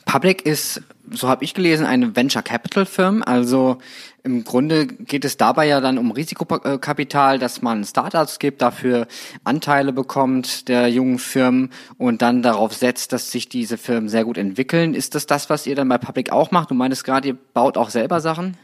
Public 0.05 0.45
ist, 0.45 0.81
so 1.11 1.27
habe 1.27 1.43
ich 1.43 1.53
gelesen, 1.53 1.85
eine 1.85 2.15
Venture 2.15 2.43
Capital 2.43 2.85
Firm. 2.85 3.23
Also 3.25 3.79
im 4.23 4.43
Grunde 4.43 4.87
geht 4.87 5.25
es 5.25 5.37
dabei 5.37 5.67
ja 5.67 5.81
dann 5.81 5.97
um 5.97 6.11
Risikokapital, 6.11 7.39
dass 7.39 7.61
man 7.61 7.83
Startups 7.83 8.39
gibt, 8.39 8.61
dafür 8.61 9.07
Anteile 9.43 9.93
bekommt 9.93 10.67
der 10.67 10.87
jungen 10.87 11.19
Firmen 11.19 11.71
und 11.97 12.21
dann 12.21 12.41
darauf 12.41 12.73
setzt, 12.73 13.13
dass 13.13 13.31
sich 13.31 13.49
diese 13.49 13.77
Firmen 13.77 14.09
sehr 14.09 14.23
gut 14.23 14.37
entwickeln. 14.37 14.93
Ist 14.93 15.15
das 15.15 15.25
das, 15.25 15.49
was 15.49 15.67
ihr 15.67 15.75
dann 15.75 15.89
bei 15.89 15.97
Public 15.97 16.31
auch 16.31 16.51
macht? 16.51 16.71
Du 16.71 16.75
meintest 16.75 17.03
gerade, 17.03 17.29
ihr 17.29 17.37
baut 17.53 17.77
auch 17.77 17.89
selber 17.89 18.19
Sachen? 18.19 18.57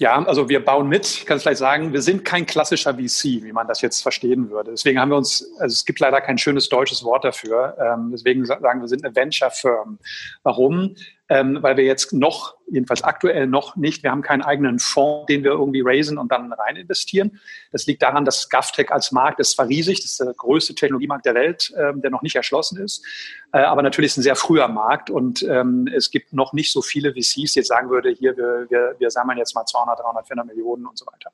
Ja, 0.00 0.24
also 0.24 0.48
wir 0.48 0.64
bauen 0.64 0.88
mit. 0.88 1.06
Ich 1.06 1.26
kann 1.26 1.38
es 1.38 1.42
vielleicht 1.42 1.58
sagen, 1.58 1.92
wir 1.92 2.02
sind 2.02 2.24
kein 2.24 2.46
klassischer 2.46 2.94
VC, 2.94 3.42
wie 3.42 3.52
man 3.52 3.66
das 3.66 3.80
jetzt 3.80 4.00
verstehen 4.00 4.48
würde. 4.48 4.70
Deswegen 4.70 5.00
haben 5.00 5.10
wir 5.10 5.16
uns, 5.16 5.44
also 5.58 5.72
es 5.72 5.84
gibt 5.84 5.98
leider 5.98 6.20
kein 6.20 6.38
schönes 6.38 6.68
deutsches 6.68 7.02
Wort 7.02 7.24
dafür. 7.24 7.76
Ähm, 7.80 8.10
deswegen 8.12 8.44
sagen 8.44 8.80
wir, 8.80 8.86
sind 8.86 9.04
eine 9.04 9.16
Venture 9.16 9.50
Firm. 9.50 9.98
Warum? 10.44 10.94
Ähm, 11.28 11.58
weil 11.62 11.76
wir 11.76 11.84
jetzt 11.84 12.12
noch 12.12 12.57
jedenfalls 12.70 13.02
aktuell 13.02 13.46
noch 13.46 13.76
nicht. 13.76 14.02
Wir 14.02 14.10
haben 14.10 14.22
keinen 14.22 14.42
eigenen 14.42 14.78
Fonds, 14.78 15.26
den 15.26 15.44
wir 15.44 15.52
irgendwie 15.52 15.82
raisen 15.84 16.18
und 16.18 16.30
dann 16.32 16.52
rein 16.52 16.76
investieren. 16.76 17.40
Das 17.72 17.86
liegt 17.86 18.02
daran, 18.02 18.24
dass 18.24 18.48
GovTech 18.48 18.90
als 18.90 19.12
Markt 19.12 19.40
ist 19.40 19.52
zwar 19.52 19.68
riesig, 19.68 20.00
das 20.00 20.12
ist 20.12 20.20
der 20.20 20.32
größte 20.34 20.74
Technologiemarkt 20.74 21.26
der 21.26 21.34
Welt, 21.34 21.72
äh, 21.76 21.92
der 21.94 22.10
noch 22.10 22.22
nicht 22.22 22.36
erschlossen 22.36 22.78
ist, 22.82 23.04
äh, 23.52 23.60
aber 23.60 23.82
natürlich 23.82 24.10
ist 24.10 24.18
ein 24.18 24.22
sehr 24.22 24.36
früher 24.36 24.68
Markt 24.68 25.08
und 25.08 25.42
ähm, 25.42 25.88
es 25.94 26.10
gibt 26.10 26.34
noch 26.34 26.52
nicht 26.52 26.70
so 26.70 26.82
viele 26.82 27.12
VCs, 27.12 27.52
die 27.52 27.60
jetzt 27.60 27.68
sagen 27.68 27.88
würde, 27.88 28.10
hier, 28.10 28.36
wir, 28.36 28.66
wir, 28.68 28.96
wir 28.98 29.10
sammeln 29.10 29.38
jetzt 29.38 29.54
mal 29.54 29.64
200, 29.64 30.00
300, 30.00 30.26
400 30.26 30.46
Millionen 30.46 30.86
und 30.86 30.98
so 30.98 31.06
weiter. 31.06 31.30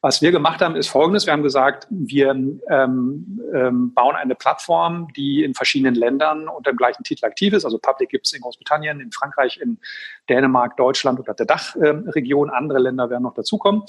Was 0.00 0.22
wir 0.22 0.30
gemacht 0.30 0.60
haben, 0.60 0.76
ist 0.76 0.86
Folgendes. 0.86 1.26
Wir 1.26 1.32
haben 1.32 1.42
gesagt, 1.42 1.88
wir 1.90 2.30
ähm, 2.30 3.40
ähm, 3.52 3.92
bauen 3.92 4.14
eine 4.14 4.36
Plattform, 4.36 5.08
die 5.16 5.42
in 5.42 5.54
verschiedenen 5.54 5.96
Ländern 5.96 6.46
unter 6.46 6.70
dem 6.70 6.76
gleichen 6.76 7.02
Titel 7.02 7.24
aktiv 7.24 7.52
ist. 7.52 7.64
Also 7.64 7.78
Public 7.78 8.10
gibt 8.10 8.26
es 8.26 8.32
in 8.32 8.40
Großbritannien, 8.40 9.00
in 9.00 9.10
Frankreich, 9.10 9.58
in 9.60 9.78
Dänemark, 10.28 10.67
Deutschland 10.76 11.20
oder 11.20 11.34
der 11.34 11.46
Dachregion. 11.46 12.50
Andere 12.50 12.78
Länder 12.78 13.10
werden 13.10 13.22
noch 13.22 13.34
dazukommen. 13.34 13.82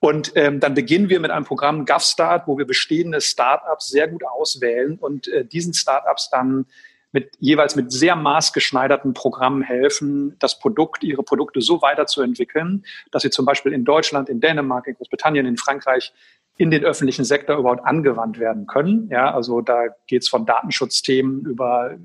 Und 0.00 0.32
ähm, 0.34 0.60
dann 0.60 0.74
beginnen 0.74 1.08
wir 1.08 1.18
mit 1.18 1.30
einem 1.30 1.46
Programm 1.46 1.86
GovStart, 1.86 2.46
wo 2.46 2.58
wir 2.58 2.66
bestehende 2.66 3.20
Startups 3.20 3.88
sehr 3.88 4.06
gut 4.06 4.22
auswählen 4.24 4.98
und 4.98 5.28
äh, 5.28 5.44
diesen 5.46 5.72
Startups 5.72 6.28
dann 6.28 6.66
mit 7.14 7.30
jeweils 7.38 7.76
mit 7.76 7.92
sehr 7.92 8.16
maßgeschneiderten 8.16 9.14
Programmen 9.14 9.62
helfen, 9.62 10.36
das 10.40 10.58
Produkt, 10.58 11.04
ihre 11.04 11.22
Produkte 11.22 11.60
so 11.60 11.80
weiterzuentwickeln, 11.80 12.84
dass 13.12 13.22
sie 13.22 13.30
zum 13.30 13.46
Beispiel 13.46 13.72
in 13.72 13.84
Deutschland, 13.84 14.28
in 14.28 14.40
Dänemark, 14.40 14.88
in 14.88 14.96
Großbritannien, 14.96 15.46
in 15.46 15.56
Frankreich 15.56 16.12
in 16.56 16.70
den 16.70 16.84
öffentlichen 16.84 17.24
Sektor 17.24 17.56
überhaupt 17.56 17.84
angewandt 17.84 18.38
werden 18.38 18.66
können. 18.66 19.08
Ja, 19.10 19.32
also 19.32 19.60
da 19.60 19.86
geht 20.06 20.22
es 20.22 20.28
von 20.28 20.44
Datenschutzthemen 20.44 21.46
über 21.46 21.96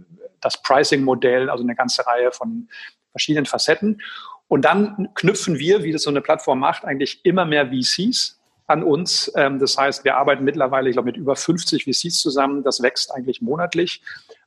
das 0.42 0.62
Pricing-Modell, 0.62 1.50
also 1.50 1.64
eine 1.64 1.76
ganze 1.76 2.06
Reihe 2.06 2.32
von 2.32 2.70
verschiedenen 3.12 3.46
Facetten. 3.46 4.02
Und 4.48 4.66
dann 4.66 5.10
knüpfen 5.14 5.60
wir, 5.60 5.84
wie 5.84 5.92
das 5.92 6.04
so 6.04 6.10
eine 6.10 6.22
Plattform 6.22 6.60
macht, 6.60 6.84
eigentlich 6.84 7.22
immer 7.24 7.46
mehr 7.46 7.68
VCs 7.68 8.40
an 8.68 8.84
uns. 8.84 9.32
Ähm, 9.36 9.60
das 9.60 9.78
heißt, 9.78 10.04
wir 10.04 10.18
arbeiten 10.18 10.44
mittlerweile, 10.44 10.90
ich 10.90 10.94
glaube, 10.94 11.08
mit 11.08 11.18
über 11.18 11.36
50 11.36 11.84
VCs 11.84 12.20
zusammen. 12.20 12.64
Das 12.64 12.82
wächst 12.82 13.14
eigentlich 13.14 13.42
monatlich 13.42 14.02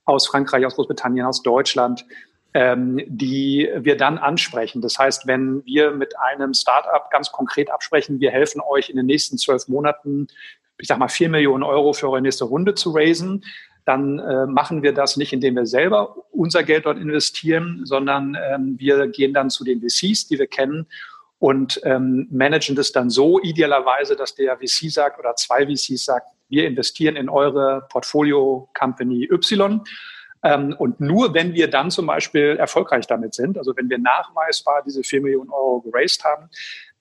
aus 0.04 0.26
Frankreich, 0.26 0.64
aus 0.66 0.74
Großbritannien, 0.74 1.26
aus 1.26 1.42
Deutschland, 1.42 2.04
ähm, 2.54 3.00
die 3.06 3.70
wir 3.76 3.96
dann 3.96 4.18
ansprechen. 4.18 4.82
Das 4.82 4.98
heißt, 4.98 5.26
wenn 5.26 5.64
wir 5.64 5.92
mit 5.92 6.18
einem 6.18 6.54
Startup 6.54 7.10
ganz 7.10 7.32
konkret 7.32 7.70
absprechen, 7.70 8.20
wir 8.20 8.30
helfen 8.30 8.60
euch 8.60 8.90
in 8.90 8.96
den 8.96 9.06
nächsten 9.06 9.38
zwölf 9.38 9.68
Monaten, 9.68 10.26
ich 10.78 10.88
sag 10.88 10.98
mal, 10.98 11.08
vier 11.08 11.28
Millionen 11.28 11.62
Euro 11.62 11.92
für 11.92 12.08
eure 12.08 12.22
nächste 12.22 12.44
Runde 12.44 12.74
zu 12.74 12.90
raisen, 12.90 13.44
dann 13.84 14.18
äh, 14.18 14.46
machen 14.46 14.82
wir 14.82 14.92
das 14.92 15.16
nicht, 15.16 15.32
indem 15.32 15.56
wir 15.56 15.66
selber 15.66 16.16
unser 16.30 16.62
Geld 16.62 16.86
dort 16.86 16.98
investieren, 16.98 17.82
sondern 17.84 18.36
ähm, 18.40 18.76
wir 18.78 19.08
gehen 19.08 19.34
dann 19.34 19.50
zu 19.50 19.64
den 19.64 19.80
VCs, 19.80 20.28
die 20.28 20.38
wir 20.38 20.46
kennen 20.46 20.86
und 21.38 21.80
ähm, 21.82 22.28
managen 22.30 22.76
das 22.76 22.92
dann 22.92 23.10
so 23.10 23.40
idealerweise, 23.40 24.14
dass 24.14 24.36
der 24.36 24.58
VC 24.58 24.92
sagt 24.92 25.18
oder 25.18 25.34
zwei 25.34 25.66
VCs 25.66 26.04
sagt, 26.04 26.28
wir 26.48 26.66
investieren 26.66 27.16
in 27.16 27.28
eure 27.28 27.86
Portfolio 27.90 28.68
Company 28.78 29.28
Y. 29.32 29.82
Ähm, 30.44 30.76
und 30.78 31.00
nur 31.00 31.34
wenn 31.34 31.54
wir 31.54 31.68
dann 31.68 31.90
zum 31.90 32.06
Beispiel 32.06 32.56
erfolgreich 32.58 33.08
damit 33.08 33.34
sind, 33.34 33.58
also 33.58 33.76
wenn 33.76 33.90
wir 33.90 33.98
nachweisbar 33.98 34.82
diese 34.86 35.02
4 35.02 35.20
Millionen 35.22 35.50
Euro 35.50 35.80
geraced 35.80 36.22
haben, 36.22 36.48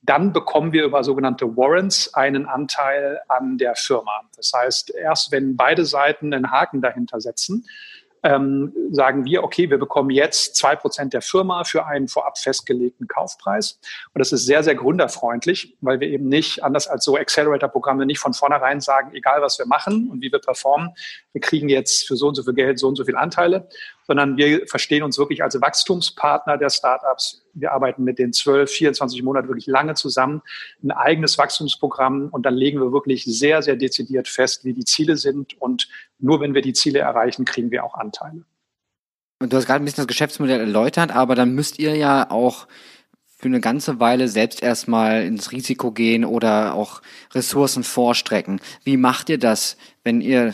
dann 0.01 0.33
bekommen 0.33 0.73
wir 0.73 0.83
über 0.83 1.03
sogenannte 1.03 1.55
Warrants 1.55 2.13
einen 2.13 2.47
Anteil 2.47 3.19
an 3.27 3.57
der 3.57 3.75
Firma. 3.75 4.21
Das 4.35 4.51
heißt, 4.55 4.95
erst 4.95 5.31
wenn 5.31 5.55
beide 5.55 5.85
Seiten 5.85 6.33
einen 6.33 6.51
Haken 6.51 6.81
dahinter 6.81 7.21
setzen, 7.21 7.65
ähm, 8.23 8.71
sagen 8.91 9.25
wir, 9.25 9.43
okay, 9.43 9.69
wir 9.69 9.79
bekommen 9.79 10.11
jetzt 10.11 10.55
zwei 10.55 10.75
Prozent 10.75 11.13
der 11.13 11.21
Firma 11.21 11.63
für 11.63 11.85
einen 11.85 12.07
vorab 12.07 12.37
festgelegten 12.37 13.07
Kaufpreis. 13.07 13.79
Und 14.13 14.19
das 14.19 14.31
ist 14.31 14.45
sehr, 14.45 14.63
sehr 14.63 14.75
gründerfreundlich, 14.75 15.75
weil 15.81 15.99
wir 15.99 16.07
eben 16.07 16.27
nicht, 16.27 16.63
anders 16.63 16.87
als 16.87 17.03
so 17.03 17.17
Accelerator-Programme, 17.17 18.05
nicht 18.05 18.19
von 18.19 18.33
vornherein 18.33 18.79
sagen, 18.79 19.11
egal 19.15 19.41
was 19.41 19.57
wir 19.57 19.65
machen 19.65 20.09
und 20.11 20.21
wie 20.21 20.31
wir 20.31 20.39
performen, 20.39 20.91
wir 21.31 21.41
kriegen 21.41 21.69
jetzt 21.69 22.07
für 22.07 22.15
so 22.15 22.27
und 22.27 22.35
so 22.35 22.43
viel 22.43 22.53
Geld 22.53 22.77
so 22.77 22.87
und 22.87 22.95
so 22.95 23.05
viele 23.05 23.17
Anteile, 23.17 23.67
sondern 24.11 24.35
wir 24.35 24.67
verstehen 24.67 25.03
uns 25.03 25.17
wirklich 25.17 25.41
als 25.41 25.61
Wachstumspartner 25.61 26.57
der 26.57 26.69
Startups. 26.69 27.45
Wir 27.53 27.71
arbeiten 27.71 28.03
mit 28.03 28.19
den 28.19 28.33
12, 28.33 28.69
24 28.69 29.23
Monaten 29.23 29.47
wirklich 29.47 29.67
lange 29.67 29.93
zusammen, 29.93 30.41
ein 30.83 30.91
eigenes 30.91 31.37
Wachstumsprogramm 31.37 32.27
und 32.29 32.45
dann 32.45 32.55
legen 32.55 32.81
wir 32.81 32.91
wirklich 32.91 33.23
sehr, 33.23 33.61
sehr 33.61 33.77
dezidiert 33.77 34.27
fest, 34.27 34.65
wie 34.65 34.73
die 34.73 34.83
Ziele 34.83 35.15
sind 35.15 35.61
und 35.61 35.87
nur 36.19 36.41
wenn 36.41 36.53
wir 36.53 36.61
die 36.61 36.73
Ziele 36.73 36.99
erreichen, 36.99 37.45
kriegen 37.45 37.71
wir 37.71 37.85
auch 37.85 37.93
Anteile. 37.93 38.43
Du 39.39 39.55
hast 39.55 39.65
gerade 39.65 39.81
ein 39.81 39.85
bisschen 39.85 40.01
das 40.01 40.07
Geschäftsmodell 40.07 40.59
erläutert, 40.59 41.15
aber 41.15 41.35
dann 41.35 41.55
müsst 41.55 41.79
ihr 41.79 41.95
ja 41.95 42.29
auch 42.29 42.67
für 43.37 43.47
eine 43.47 43.61
ganze 43.61 44.01
Weile 44.01 44.27
selbst 44.27 44.61
erstmal 44.61 45.23
ins 45.23 45.53
Risiko 45.53 45.93
gehen 45.93 46.25
oder 46.25 46.73
auch 46.73 47.01
Ressourcen 47.33 47.85
vorstrecken. 47.85 48.59
Wie 48.83 48.97
macht 48.97 49.29
ihr 49.29 49.37
das, 49.37 49.77
wenn 50.03 50.19
ihr 50.19 50.53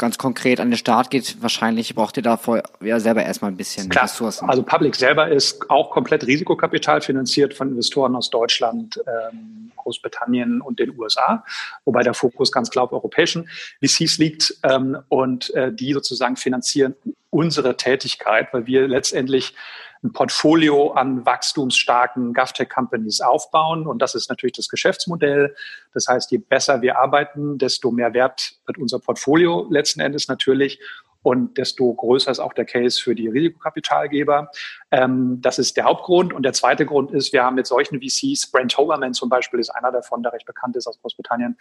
ganz 0.00 0.18
konkret 0.18 0.58
an 0.58 0.70
den 0.70 0.76
Start 0.76 1.10
geht, 1.10 1.40
wahrscheinlich 1.40 1.94
braucht 1.94 2.16
ihr 2.16 2.24
davor 2.24 2.62
ja 2.80 2.98
selber 2.98 3.22
erstmal 3.22 3.52
ein 3.52 3.56
bisschen 3.56 3.88
Klar. 3.88 4.04
Ressourcen. 4.04 4.48
Also 4.50 4.64
Public 4.64 4.96
selber 4.96 5.28
ist 5.28 5.70
auch 5.70 5.90
komplett 5.90 6.26
Risikokapital 6.26 7.02
finanziert 7.02 7.54
von 7.54 7.68
Investoren 7.68 8.16
aus 8.16 8.30
Deutschland, 8.30 9.00
ähm, 9.06 9.70
Großbritannien 9.76 10.60
und 10.60 10.78
den 10.78 10.98
USA, 10.98 11.44
wobei 11.84 12.02
der 12.02 12.14
Fokus 12.14 12.50
ganz 12.50 12.70
klar 12.70 12.86
auf 12.86 12.92
europäischen 12.92 13.48
VCs 13.84 14.18
liegt 14.18 14.56
ähm, 14.64 14.98
und 15.08 15.54
äh, 15.54 15.72
die 15.72 15.92
sozusagen 15.92 16.36
finanzieren 16.36 16.94
unsere 17.28 17.76
Tätigkeit, 17.76 18.48
weil 18.52 18.66
wir 18.66 18.88
letztendlich 18.88 19.54
ein 20.02 20.12
Portfolio 20.12 20.92
an 20.92 21.26
wachstumsstarken 21.26 22.32
GovTech-Companies 22.32 23.20
aufbauen. 23.20 23.86
Und 23.86 24.00
das 24.00 24.14
ist 24.14 24.30
natürlich 24.30 24.54
das 24.54 24.68
Geschäftsmodell. 24.68 25.54
Das 25.92 26.06
heißt, 26.08 26.30
je 26.30 26.38
besser 26.38 26.80
wir 26.80 26.98
arbeiten, 26.98 27.58
desto 27.58 27.90
mehr 27.90 28.14
Wert 28.14 28.54
wird 28.66 28.78
unser 28.78 28.98
Portfolio 28.98 29.66
letzten 29.70 30.00
Endes 30.00 30.28
natürlich 30.28 30.80
und 31.22 31.58
desto 31.58 31.92
größer 31.92 32.30
ist 32.30 32.40
auch 32.40 32.54
der 32.54 32.64
Case 32.64 33.00
für 33.00 33.14
die 33.14 33.28
Risikokapitalgeber. 33.28 34.50
Ähm, 34.90 35.40
das 35.42 35.58
ist 35.58 35.76
der 35.76 35.84
Hauptgrund. 35.84 36.32
Und 36.32 36.44
der 36.44 36.54
zweite 36.54 36.86
Grund 36.86 37.10
ist, 37.10 37.32
wir 37.34 37.44
haben 37.44 37.56
mit 37.56 37.66
solchen 37.66 38.00
VCs, 38.00 38.50
Brent 38.50 38.76
Hoberman 38.78 39.12
zum 39.12 39.28
Beispiel 39.28 39.60
ist 39.60 39.68
einer 39.68 39.92
davon, 39.92 40.22
der 40.22 40.32
recht 40.32 40.46
bekannt 40.46 40.76
ist 40.76 40.86
aus 40.86 40.98
Großbritannien, 41.00 41.58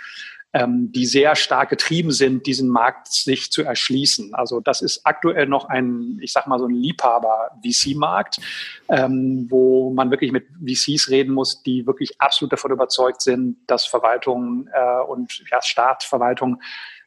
ähm, 0.54 0.92
die 0.94 1.06
sehr 1.06 1.36
stark 1.36 1.70
getrieben 1.70 2.12
sind, 2.12 2.48
diesen 2.48 2.70
Markt 2.70 3.12
sich 3.12 3.52
zu 3.52 3.64
erschließen. 3.64 4.34
Also 4.34 4.62
das 4.62 4.82
ist 4.82 5.02
aktuell 5.04 5.48
noch 5.48 5.66
ein, 5.66 6.20
ich 6.22 6.32
sag 6.32 6.48
mal 6.48 6.60
so 6.60 6.66
ein 6.66 6.76
Liebhaber-VC-Markt, 6.76 8.40
ähm, 8.88 9.48
wo 9.50 9.92
man 9.92 10.10
wirklich 10.10 10.32
mit 10.32 10.48
VCs 10.66 11.10
reden 11.10 11.34
muss, 11.34 11.64
die 11.64 11.86
wirklich 11.86 12.22
absolut 12.22 12.54
davon 12.54 12.72
überzeugt 12.72 13.22
sind, 13.22 13.58
dass 13.68 13.86
Verwaltung 13.86 14.70
äh, 14.74 15.02
und 15.02 15.44
ja, 15.52 15.62
Staatverwaltung 15.62 16.62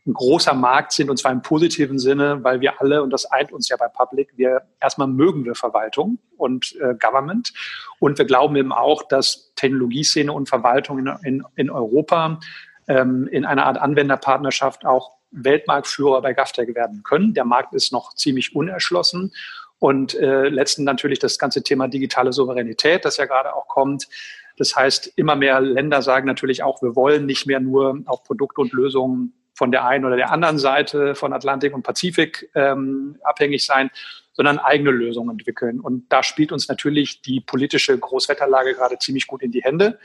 ein 0.07 0.15
großer 0.15 0.55
Markt 0.55 0.93
sind, 0.93 1.11
und 1.11 1.17
zwar 1.17 1.31
im 1.31 1.43
positiven 1.43 1.99
Sinne, 1.99 2.43
weil 2.43 2.61
wir 2.61 2.81
alle, 2.81 3.03
und 3.03 3.11
das 3.11 3.31
eint 3.31 3.53
uns 3.53 3.69
ja 3.69 3.77
bei 3.77 3.87
Public, 3.89 4.31
wir 4.37 4.63
erstmal 4.81 5.07
mögen 5.07 5.45
wir 5.45 5.55
Verwaltung 5.55 6.19
und 6.37 6.75
äh, 6.81 6.95
Government. 6.95 7.53
Und 8.01 8.19
wir 8.19 8.25
glauben 8.25 8.57
eben 8.57 8.73
auch, 8.73 9.05
dass 9.05 9.53
Technologieszene 9.55 10.33
und 10.33 10.49
Verwaltung 10.49 10.99
in, 10.99 11.13
in, 11.23 11.45
in 11.55 11.71
Europa 11.71 12.41
ähm, 12.89 13.29
in 13.29 13.45
einer 13.45 13.67
Art 13.67 13.79
Anwenderpartnerschaft 13.79 14.85
auch 14.85 15.13
Weltmarktführer 15.31 16.21
bei 16.21 16.35
GovTech 16.35 16.75
werden 16.75 17.03
können. 17.05 17.33
Der 17.33 17.45
Markt 17.45 17.73
ist 17.73 17.93
noch 17.93 18.15
ziemlich 18.15 18.57
unerschlossen. 18.57 19.33
Und 19.79 20.15
äh, 20.15 20.49
letzten 20.49 20.85
natürlich 20.85 21.19
das 21.19 21.39
ganze 21.39 21.63
Thema 21.63 21.89
digitale 21.89 22.33
Souveränität, 22.33 23.05
das 23.05 23.17
ja 23.17 23.27
gerade 23.27 23.55
auch 23.55 23.67
kommt. 23.67 24.09
Das 24.57 24.77
heißt, 24.77 25.13
immer 25.17 25.35
mehr 25.35 25.61
Länder 25.61 26.03
sagen 26.03 26.27
natürlich 26.27 26.63
auch, 26.63 26.83
wir 26.83 26.95
wollen 26.95 27.27
nicht 27.27 27.47
mehr 27.47 27.61
nur 27.61 28.01
auf 28.07 28.23
Produkte 28.23 28.61
und 28.61 28.73
Lösungen 28.73 29.33
von 29.55 29.71
der 29.71 29.85
einen 29.87 30.05
oder 30.05 30.17
der 30.17 30.31
anderen 30.31 30.59
Seite 30.59 31.15
von 31.15 31.33
Atlantik 31.33 31.75
und 31.75 31.83
Pazifik 31.83 32.51
ähm, 32.55 33.17
abhängig 33.23 33.65
sein, 33.65 33.91
sondern 34.33 34.59
eigene 34.59 34.91
Lösungen 34.91 35.31
entwickeln. 35.31 35.81
Und 35.81 36.11
da 36.11 36.23
spielt 36.23 36.53
uns 36.53 36.69
natürlich 36.69 37.23
die 37.23 37.41
politische 37.41 37.99
Großwetterlage 37.99 38.75
gerade 38.75 38.99
ziemlich 38.99 39.27
gut 39.27 39.43
in 39.43 39.53
die 39.53 39.63
Hände. 39.63 39.99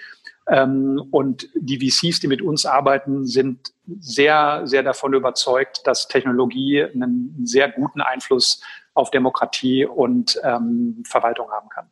Ähm, 0.48 1.02
und 1.12 1.50
die 1.56 1.78
VCs, 1.80 2.20
die 2.20 2.28
mit 2.28 2.42
uns 2.42 2.66
arbeiten, 2.66 3.26
sind 3.26 3.74
sehr, 4.00 4.62
sehr 4.66 4.84
davon 4.84 5.14
überzeugt, 5.14 5.82
dass 5.86 6.08
Technologie 6.08 6.84
einen 6.84 7.46
sehr 7.46 7.70
guten 7.70 8.02
Einfluss 8.02 8.62
auf 8.94 9.12
Demokratie 9.12 9.86
und 9.86 10.40
ähm, 10.44 11.04
Verwaltung 11.06 11.50
haben 11.52 11.70
kann. 11.70 11.88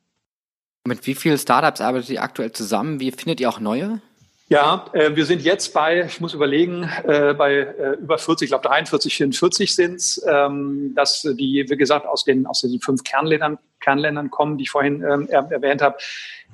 Mit 0.88 1.06
wie 1.08 1.16
vielen 1.16 1.38
Startups 1.38 1.82
arbeitet 1.82 2.10
ihr 2.10 2.22
aktuell 2.22 2.52
zusammen? 2.52 3.00
Wie 3.00 3.12
findet 3.12 3.40
ihr 3.40 3.50
auch 3.50 3.60
neue? 3.60 4.02
Ja, 4.48 4.86
äh, 4.94 5.16
wir 5.16 5.26
sind 5.26 5.42
jetzt 5.42 5.74
bei, 5.74 6.06
ich 6.06 6.22
muss 6.22 6.36
überlegen, 6.36 6.84
äh, 7.04 7.34
bei 7.34 7.54
äh, 7.56 7.94
über 7.94 8.20
40, 8.20 8.46
ich 8.46 8.50
glaube 8.52 8.68
43, 8.68 9.16
44 9.16 9.74
sind 9.74 9.96
es, 9.96 10.24
ähm, 10.28 10.94
dass 10.96 11.22
die, 11.24 11.66
wie 11.68 11.78
gesagt, 11.78 12.06
aus 12.06 12.26
den, 12.26 12.46
aus 12.46 12.62
diesen 12.62 12.80
fünf 12.80 13.04
Kernländern, 13.04 13.58
Kernländern 13.80 14.30
kommen, 14.30 14.60
die 14.60 14.66
ich 14.66 14.70
vorhin 14.70 15.02
ähm, 15.02 15.28
er, 15.30 15.52
erwähnt 15.52 15.82
habe. 15.82 15.98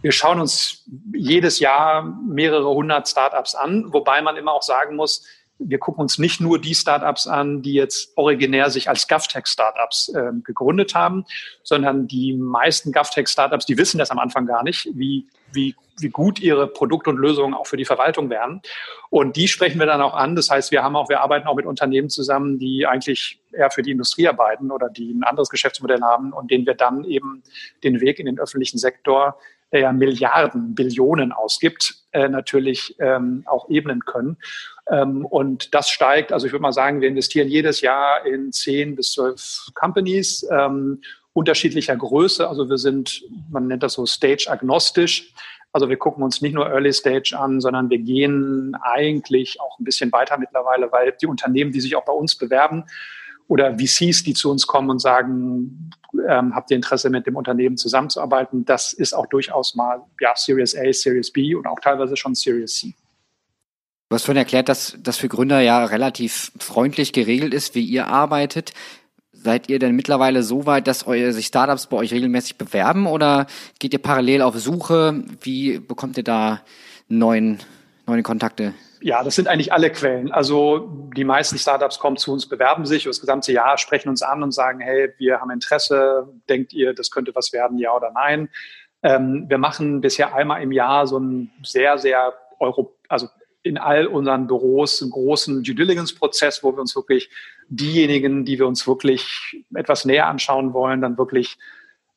Wir 0.01 0.13
schauen 0.13 0.39
uns 0.39 0.85
jedes 1.13 1.59
Jahr 1.59 2.03
mehrere 2.03 2.73
hundert 2.73 3.09
Startups 3.09 3.55
an, 3.55 3.91
wobei 3.91 4.21
man 4.21 4.37
immer 4.37 4.53
auch 4.53 4.63
sagen 4.63 4.95
muss, 4.95 5.27
wir 5.63 5.79
gucken 5.79 6.01
uns 6.01 6.17
nicht 6.17 6.41
nur 6.41 6.59
die 6.59 6.75
Startups 6.75 7.27
an, 7.27 7.61
die 7.61 7.73
jetzt 7.73 8.17
originär 8.17 8.69
sich 8.69 8.89
als 8.89 9.07
GovTech-Startups 9.07 10.09
äh, 10.09 10.31
gegründet 10.43 10.95
haben, 10.95 11.25
sondern 11.63 12.07
die 12.07 12.33
meisten 12.33 12.91
GovTech-Startups, 12.91 13.65
die 13.65 13.77
wissen 13.77 13.97
das 13.97 14.11
am 14.11 14.19
Anfang 14.19 14.45
gar 14.45 14.63
nicht, 14.63 14.89
wie, 14.93 15.27
wie, 15.51 15.75
wie 15.99 16.09
gut 16.09 16.39
ihre 16.39 16.67
Produkte 16.67 17.09
und 17.09 17.17
Lösungen 17.17 17.53
auch 17.53 17.67
für 17.67 17.77
die 17.77 17.85
Verwaltung 17.85 18.29
wären. 18.29 18.61
Und 19.09 19.35
die 19.35 19.47
sprechen 19.47 19.79
wir 19.79 19.85
dann 19.85 20.01
auch 20.01 20.13
an. 20.13 20.35
Das 20.35 20.49
heißt, 20.49 20.71
wir 20.71 20.83
haben 20.83 20.95
auch, 20.95 21.09
wir 21.09 21.21
arbeiten 21.21 21.47
auch 21.47 21.55
mit 21.55 21.65
Unternehmen 21.65 22.09
zusammen, 22.09 22.57
die 22.59 22.85
eigentlich 22.87 23.39
eher 23.51 23.71
für 23.71 23.81
die 23.81 23.91
Industrie 23.91 24.27
arbeiten 24.27 24.71
oder 24.71 24.89
die 24.89 25.11
ein 25.11 25.23
anderes 25.23 25.49
Geschäftsmodell 25.49 26.01
haben 26.01 26.33
und 26.33 26.51
denen 26.51 26.65
wir 26.65 26.75
dann 26.75 27.03
eben 27.03 27.43
den 27.83 28.01
Weg 28.01 28.19
in 28.19 28.25
den 28.25 28.39
öffentlichen 28.39 28.77
Sektor 28.77 29.37
der 29.71 29.79
ja 29.79 29.93
Milliarden, 29.93 30.75
Billionen 30.75 31.31
ausgibt, 31.31 31.95
äh, 32.11 32.27
natürlich 32.27 32.95
ähm, 32.99 33.43
auch 33.45 33.69
ebnen 33.69 34.01
können. 34.05 34.37
Ähm, 34.91 35.25
und 35.25 35.73
das 35.73 35.89
steigt, 35.89 36.33
also 36.33 36.45
ich 36.45 36.51
würde 36.51 36.61
mal 36.61 36.73
sagen, 36.73 37.01
wir 37.01 37.07
investieren 37.07 37.47
jedes 37.47 37.81
Jahr 37.81 38.25
in 38.25 38.51
zehn 38.51 38.95
bis 38.95 39.13
zwölf 39.13 39.67
Companies 39.73 40.45
ähm, 40.51 41.01
unterschiedlicher 41.33 41.95
Größe. 41.95 42.47
Also 42.47 42.69
wir 42.69 42.77
sind, 42.77 43.23
man 43.49 43.67
nennt 43.67 43.83
das 43.83 43.93
so 43.93 44.05
stage-agnostisch. 44.05 45.33
Also 45.71 45.87
wir 45.87 45.95
gucken 45.95 46.23
uns 46.23 46.41
nicht 46.41 46.53
nur 46.53 46.67
Early 46.67 46.91
Stage 46.91 47.33
an, 47.39 47.61
sondern 47.61 47.89
wir 47.89 47.99
gehen 47.99 48.75
eigentlich 48.81 49.61
auch 49.61 49.79
ein 49.79 49.85
bisschen 49.85 50.11
weiter 50.11 50.37
mittlerweile, 50.37 50.91
weil 50.91 51.13
die 51.21 51.27
Unternehmen, 51.27 51.71
die 51.71 51.79
sich 51.79 51.95
auch 51.95 52.03
bei 52.03 52.11
uns 52.11 52.35
bewerben, 52.35 52.83
oder 53.47 53.77
VCs, 53.77 54.23
die 54.23 54.33
zu 54.33 54.49
uns 54.49 54.65
kommen 54.65 54.89
und 54.89 54.99
sagen, 54.99 55.91
ähm, 56.27 56.55
habt 56.55 56.71
ihr 56.71 56.77
Interesse 56.77 57.09
mit 57.09 57.27
dem 57.27 57.35
Unternehmen 57.35 57.75
zusammenzuarbeiten? 57.75 58.63
Das 58.63 58.93
ist 58.93 59.13
auch 59.13 59.25
durchaus 59.25 59.75
mal 59.75 60.01
ja, 60.21 60.33
Series 60.35 60.73
A, 60.75 60.93
Series 60.93 61.31
B 61.31 61.53
und 61.55 61.67
auch 61.67 61.79
teilweise 61.81 62.15
schon 62.15 62.33
Series 62.33 62.75
C. 62.75 62.93
Du 64.11 64.15
hast 64.15 64.25
vorhin 64.25 64.39
erklärt, 64.39 64.67
dass 64.67 64.97
das 64.99 65.15
für 65.15 65.29
Gründer 65.29 65.61
ja 65.61 65.85
relativ 65.85 66.51
freundlich 66.59 67.13
geregelt 67.13 67.53
ist, 67.53 67.75
wie 67.75 67.85
ihr 67.85 68.07
arbeitet. 68.07 68.73
Seid 69.31 69.69
ihr 69.69 69.79
denn 69.79 69.95
mittlerweile 69.95 70.43
so 70.43 70.65
weit, 70.65 70.87
dass 70.87 71.07
eure, 71.07 71.31
sich 71.31 71.45
Startups 71.45 71.87
bei 71.87 71.95
euch 71.95 72.11
regelmäßig 72.11 72.57
bewerben 72.57 73.07
oder 73.07 73.47
geht 73.79 73.93
ihr 73.93 74.01
parallel 74.01 74.41
auf 74.41 74.59
Suche? 74.59 75.23
Wie 75.39 75.79
bekommt 75.79 76.17
ihr 76.17 76.25
da 76.25 76.59
neuen, 77.07 77.59
neue 78.05 78.21
Kontakte? 78.21 78.73
Ja, 78.99 79.23
das 79.23 79.35
sind 79.35 79.47
eigentlich 79.47 79.71
alle 79.71 79.89
Quellen. 79.89 80.29
Also 80.29 80.89
die 81.15 81.23
meisten 81.23 81.57
Startups 81.57 81.97
kommen 81.97 82.17
zu 82.17 82.33
uns, 82.33 82.49
bewerben 82.49 82.85
sich 82.85 83.05
über 83.05 83.11
das 83.11 83.21
gesamte 83.21 83.53
Jahr, 83.53 83.77
sprechen 83.77 84.09
uns 84.09 84.23
an 84.23 84.43
und 84.43 84.51
sagen, 84.51 84.81
hey, 84.81 85.13
wir 85.19 85.39
haben 85.39 85.51
Interesse, 85.51 86.27
denkt 86.49 86.73
ihr, 86.73 86.93
das 86.93 87.11
könnte 87.11 87.33
was 87.33 87.53
werden, 87.53 87.77
ja 87.77 87.95
oder 87.95 88.11
nein? 88.11 88.49
Ähm, 89.03 89.45
wir 89.47 89.57
machen 89.57 90.01
bisher 90.01 90.35
einmal 90.35 90.61
im 90.61 90.73
Jahr 90.73 91.07
so 91.07 91.15
einen 91.15 91.49
sehr, 91.63 91.97
sehr 91.97 92.33
Euro, 92.59 92.93
also 93.07 93.29
in 93.63 93.77
all 93.77 94.07
unseren 94.07 94.47
Büros 94.47 95.01
einen 95.01 95.11
großen 95.11 95.63
Due 95.63 95.75
Diligence-Prozess, 95.75 96.63
wo 96.63 96.73
wir 96.73 96.79
uns 96.79 96.95
wirklich 96.95 97.29
diejenigen, 97.69 98.43
die 98.45 98.59
wir 98.59 98.67
uns 98.67 98.87
wirklich 98.87 99.63
etwas 99.75 100.05
näher 100.05 100.27
anschauen 100.27 100.73
wollen, 100.73 101.01
dann 101.01 101.17
wirklich 101.17 101.57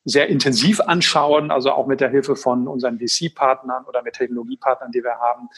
sehr 0.03 0.27
intensiv 0.27 0.79
anschauen, 0.81 1.51
also 1.51 1.71
auch 1.71 1.87
mit 1.87 1.99
der 1.99 2.09
Hilfe 2.09 2.35
von 2.35 2.67
unseren 2.67 2.99
VC-Partnern 2.99 3.85
oder 3.85 4.03
mit 4.03 4.13
Technologiepartnern, 4.13 4.91
die 4.91 5.03
wir 5.03 5.15
haben. 5.19 5.49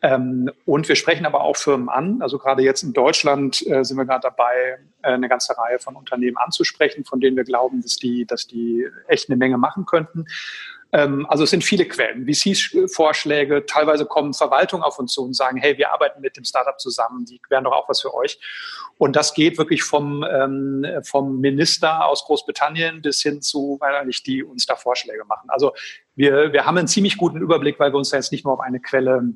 Ähm, 0.00 0.50
und 0.64 0.88
wir 0.88 0.94
sprechen 0.94 1.26
aber 1.26 1.40
auch 1.40 1.56
Firmen 1.56 1.88
an. 1.88 2.22
Also 2.22 2.38
gerade 2.38 2.62
jetzt 2.62 2.84
in 2.84 2.92
Deutschland 2.92 3.66
äh, 3.66 3.84
sind 3.84 3.96
wir 3.96 4.04
gerade 4.04 4.22
dabei, 4.22 4.78
äh, 5.02 5.08
eine 5.08 5.28
ganze 5.28 5.58
Reihe 5.58 5.80
von 5.80 5.96
Unternehmen 5.96 6.36
anzusprechen, 6.36 7.04
von 7.04 7.18
denen 7.18 7.36
wir 7.36 7.42
glauben, 7.42 7.82
dass 7.82 7.96
die, 7.96 8.24
dass 8.24 8.46
die 8.46 8.86
echt 9.08 9.28
eine 9.28 9.36
Menge 9.36 9.58
machen 9.58 9.86
könnten. 9.86 10.26
Ähm, 10.92 11.26
also 11.28 11.44
es 11.44 11.50
sind 11.50 11.64
viele 11.64 11.86
Quellen, 11.86 12.26
VC-Vorschläge, 12.26 13.66
teilweise 13.66 14.06
kommen 14.06 14.32
Verwaltungen 14.32 14.82
auf 14.82 14.98
uns 14.98 15.12
zu 15.12 15.22
und 15.22 15.34
sagen, 15.34 15.58
hey, 15.58 15.76
wir 15.76 15.92
arbeiten 15.92 16.20
mit 16.20 16.36
dem 16.36 16.44
Startup 16.44 16.78
zusammen, 16.80 17.24
die 17.26 17.40
wären 17.50 17.64
doch 17.64 17.72
auch 17.72 17.88
was 17.88 18.00
für 18.00 18.14
euch. 18.14 18.38
Und 18.96 19.14
das 19.14 19.34
geht 19.34 19.58
wirklich 19.58 19.82
vom, 19.82 20.24
ähm, 20.24 20.84
vom 21.04 21.40
Minister 21.40 22.06
aus 22.06 22.24
Großbritannien 22.24 23.02
bis 23.02 23.22
hin 23.22 23.42
zu, 23.42 23.76
weil 23.80 23.94
eigentlich 23.94 24.22
die 24.22 24.42
uns 24.42 24.66
da 24.66 24.76
Vorschläge 24.76 25.24
machen. 25.24 25.50
Also 25.50 25.72
wir, 26.14 26.52
wir 26.52 26.64
haben 26.64 26.78
einen 26.78 26.88
ziemlich 26.88 27.16
guten 27.16 27.40
Überblick, 27.40 27.78
weil 27.78 27.92
wir 27.92 27.98
uns 27.98 28.10
da 28.10 28.16
jetzt 28.16 28.32
nicht 28.32 28.44
nur 28.44 28.54
auf 28.54 28.60
eine 28.60 28.80
Quelle 28.80 29.34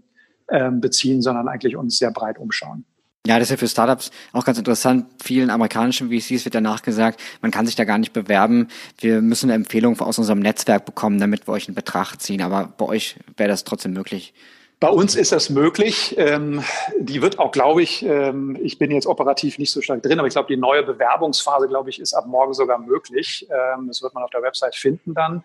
ähm, 0.49 0.81
beziehen, 0.81 1.23
sondern 1.23 1.49
eigentlich 1.49 1.77
uns 1.77 1.99
sehr 1.99 2.11
breit 2.11 2.39
umschauen. 2.39 2.87
Ja, 3.25 3.39
das 3.39 3.47
ist 3.47 3.51
ja 3.53 3.57
für 3.57 3.69
Startups 3.69 4.11
auch 4.33 4.45
ganz 4.45 4.59
interessant. 4.59 5.07
Vielen 5.23 5.51
amerikanischen 5.51 6.11
VCs 6.11 6.45
wird 6.45 6.57
danach 6.57 6.83
gesagt, 6.83 7.21
man 7.41 7.53
kann 7.53 7.67
sich 7.67 7.77
da 7.77 7.85
gar 7.85 7.99
nicht 7.99 8.13
bewerben. 8.13 8.67
Wir 8.99 9.23
müssen 9.23 9.47
eine 9.47 9.55
Empfehlung 9.55 9.99
aus 10.01 10.19
unserem 10.19 10.41
Netzwerk 10.41 10.85
bekommen, 10.85 11.21
damit 11.21 11.47
wir 11.47 11.53
euch 11.53 11.69
in 11.69 11.75
Betracht 11.75 12.21
ziehen. 12.21 12.43
Aber 12.43 12.73
bei 12.77 12.85
euch 12.85 13.17
wäre 13.37 13.49
das 13.49 13.63
trotzdem 13.63 13.93
möglich. 13.93 14.35
Bei 14.83 14.89
uns 14.89 15.15
ist 15.15 15.31
das 15.31 15.49
möglich. 15.49 16.17
Ähm, 16.19 16.65
die 16.99 17.23
wird 17.23 17.39
auch, 17.39 17.53
glaube 17.53 17.85
ich, 17.85 18.05
ähm, 18.05 18.59
ich 18.61 18.79
bin 18.81 18.91
jetzt 18.91 19.07
operativ 19.07 19.57
nicht 19.59 19.71
so 19.71 19.81
stark 19.81 20.03
drin, 20.03 20.19
aber 20.19 20.27
ich 20.27 20.35
glaube, 20.35 20.49
die 20.49 20.57
neue 20.57 20.83
Bewerbungsphase, 20.83 21.69
glaube 21.69 21.89
ich, 21.91 22.01
ist 22.01 22.15
ab 22.15 22.27
morgen 22.27 22.53
sogar 22.53 22.79
möglich. 22.79 23.47
Ähm, 23.49 23.87
das 23.87 24.03
wird 24.03 24.13
man 24.13 24.25
auf 24.25 24.31
der 24.31 24.43
Website 24.43 24.75
finden 24.75 25.15
dann. 25.15 25.45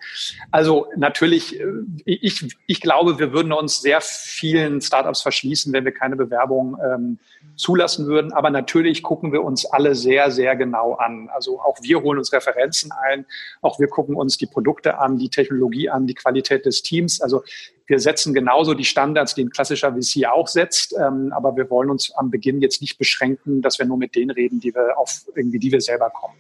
Also 0.50 0.88
natürlich, 0.96 1.60
äh, 1.60 1.66
ich, 2.06 2.48
ich 2.66 2.82
glaube, 2.82 3.20
wir 3.20 3.32
würden 3.32 3.54
uns 3.54 3.80
sehr 3.80 4.02
vielen 4.02 4.82
Startups 4.82 5.22
verschließen, 5.22 5.72
wenn 5.72 5.86
wir 5.86 5.92
keine 5.92 6.16
Bewerbung 6.16 6.76
ähm, 6.84 7.20
zulassen 7.58 8.08
würden. 8.08 8.34
Aber 8.34 8.50
natürlich 8.50 9.04
gucken 9.04 9.34
wir 9.34 9.44
uns 9.44 9.68
alle 9.68 9.94
sehr, 9.94 10.32
sehr 10.32 10.56
genau 10.56 10.96
an. 10.96 11.30
Also 11.32 11.62
auch 11.62 11.78
wir 11.84 12.02
holen 12.02 12.18
uns 12.18 12.34
Referenzen 12.34 12.92
ein. 12.92 13.28
Auch 13.62 13.80
wir 13.80 13.88
gucken 13.88 14.16
uns 14.16 14.40
die 14.40 14.48
Produkte 14.48 14.98
an, 14.98 15.20
die 15.20 15.30
Technologie 15.30 15.90
an, 15.90 16.08
die 16.08 16.16
Qualität 16.16 16.66
des 16.66 16.82
Teams. 16.82 17.22
Also 17.22 17.44
wir 17.88 18.00
setzen 18.00 18.34
genauso 18.34 18.74
die 18.74 18.86
Standards, 18.86 19.34
die 19.34 19.46
ein 19.46 19.50
klassischer 19.50 19.94
VC 19.94 20.26
auch 20.28 20.48
setzt, 20.48 20.94
ähm, 20.94 21.32
aber 21.34 21.56
wir 21.56 21.70
wollen 21.70 21.90
uns 21.90 22.12
am 22.16 22.30
Beginn 22.30 22.62
jetzt 22.62 22.82
nicht 22.82 22.98
beschränken, 22.98 23.62
dass 23.62 23.80
wir 23.80 23.86
nur 23.86 23.98
mit 23.98 24.16
denen 24.16 24.32
reden, 24.32 24.60
die 24.60 24.76
wir 24.76 24.98
auf 24.98 25.26
irgendwie, 25.36 25.60
die 25.60 25.72
wir 25.72 25.82
selber 25.82 26.10
kommen. 26.10 26.36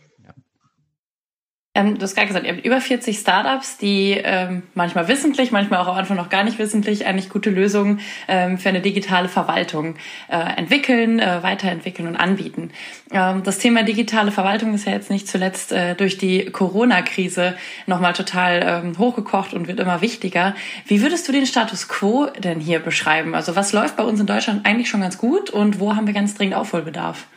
Ähm, 1.77 1.99
du 1.99 2.01
hast 2.01 2.15
gerade 2.15 2.27
gesagt, 2.27 2.45
ihr 2.45 2.53
habt 2.53 2.65
über 2.65 2.81
40 2.81 3.19
Startups, 3.19 3.77
die 3.77 4.19
ähm, 4.23 4.63
manchmal 4.73 5.07
wissentlich, 5.07 5.51
manchmal 5.51 5.79
auch 5.79 5.87
am 5.87 5.95
Anfang 5.95 6.17
noch 6.17 6.29
gar 6.29 6.43
nicht 6.43 6.57
wissentlich 6.57 7.05
eigentlich 7.05 7.29
gute 7.29 7.51
Lösungen 7.51 7.99
ähm, 8.27 8.57
für 8.57 8.69
eine 8.69 8.81
digitale 8.81 9.29
Verwaltung 9.29 9.95
äh, 10.27 10.37
entwickeln, 10.57 11.19
äh, 11.19 11.43
weiterentwickeln 11.43 12.07
und 12.07 12.15
anbieten. 12.15 12.71
Ähm, 13.11 13.43
das 13.43 13.59
Thema 13.59 13.83
digitale 13.83 14.31
Verwaltung 14.31 14.73
ist 14.73 14.87
ja 14.87 14.93
jetzt 14.93 15.11
nicht 15.11 15.27
zuletzt 15.27 15.71
äh, 15.71 15.93
durch 15.93 16.17
die 16.17 16.45
Corona-Krise 16.45 17.55
nochmal 17.85 18.13
total 18.13 18.83
ähm, 18.83 18.97
hochgekocht 18.97 19.53
und 19.53 19.67
wird 19.67 19.79
immer 19.79 20.01
wichtiger. 20.01 20.55
Wie 20.87 21.03
würdest 21.03 21.27
du 21.27 21.31
den 21.31 21.45
Status 21.45 21.87
quo 21.87 22.27
denn 22.39 22.59
hier 22.59 22.79
beschreiben? 22.79 23.35
Also 23.35 23.55
was 23.55 23.71
läuft 23.71 23.97
bei 23.97 24.03
uns 24.03 24.19
in 24.19 24.25
Deutschland 24.25 24.65
eigentlich 24.65 24.89
schon 24.89 25.01
ganz 25.01 25.19
gut 25.19 25.51
und 25.51 25.79
wo 25.79 25.95
haben 25.95 26.07
wir 26.07 26.15
ganz 26.15 26.33
dringend 26.33 26.55
Aufholbedarf? 26.55 27.27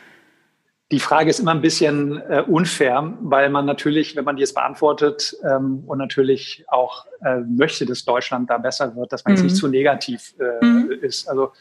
Die 0.91 0.99
Frage 0.99 1.29
ist 1.29 1.39
immer 1.39 1.51
ein 1.51 1.61
bisschen 1.61 2.21
äh, 2.29 2.43
unfair, 2.45 3.17
weil 3.21 3.49
man 3.49 3.65
natürlich, 3.65 4.15
wenn 4.17 4.25
man 4.25 4.35
die 4.35 4.41
jetzt 4.41 4.55
beantwortet 4.55 5.35
ähm, 5.43 5.83
und 5.87 5.97
natürlich 5.97 6.65
auch 6.67 7.05
äh, 7.23 7.37
möchte, 7.39 7.85
dass 7.85 8.03
Deutschland 8.03 8.49
da 8.49 8.57
besser 8.57 8.95
wird, 8.95 9.13
dass 9.13 9.23
man 9.23 9.33
mhm. 9.33 9.37
jetzt 9.37 9.43
nicht 9.43 9.55
zu 9.55 9.69
negativ 9.69 10.35
äh, 10.39 10.65
mhm. 10.65 10.91
ist. 11.01 11.29
Also 11.29 11.53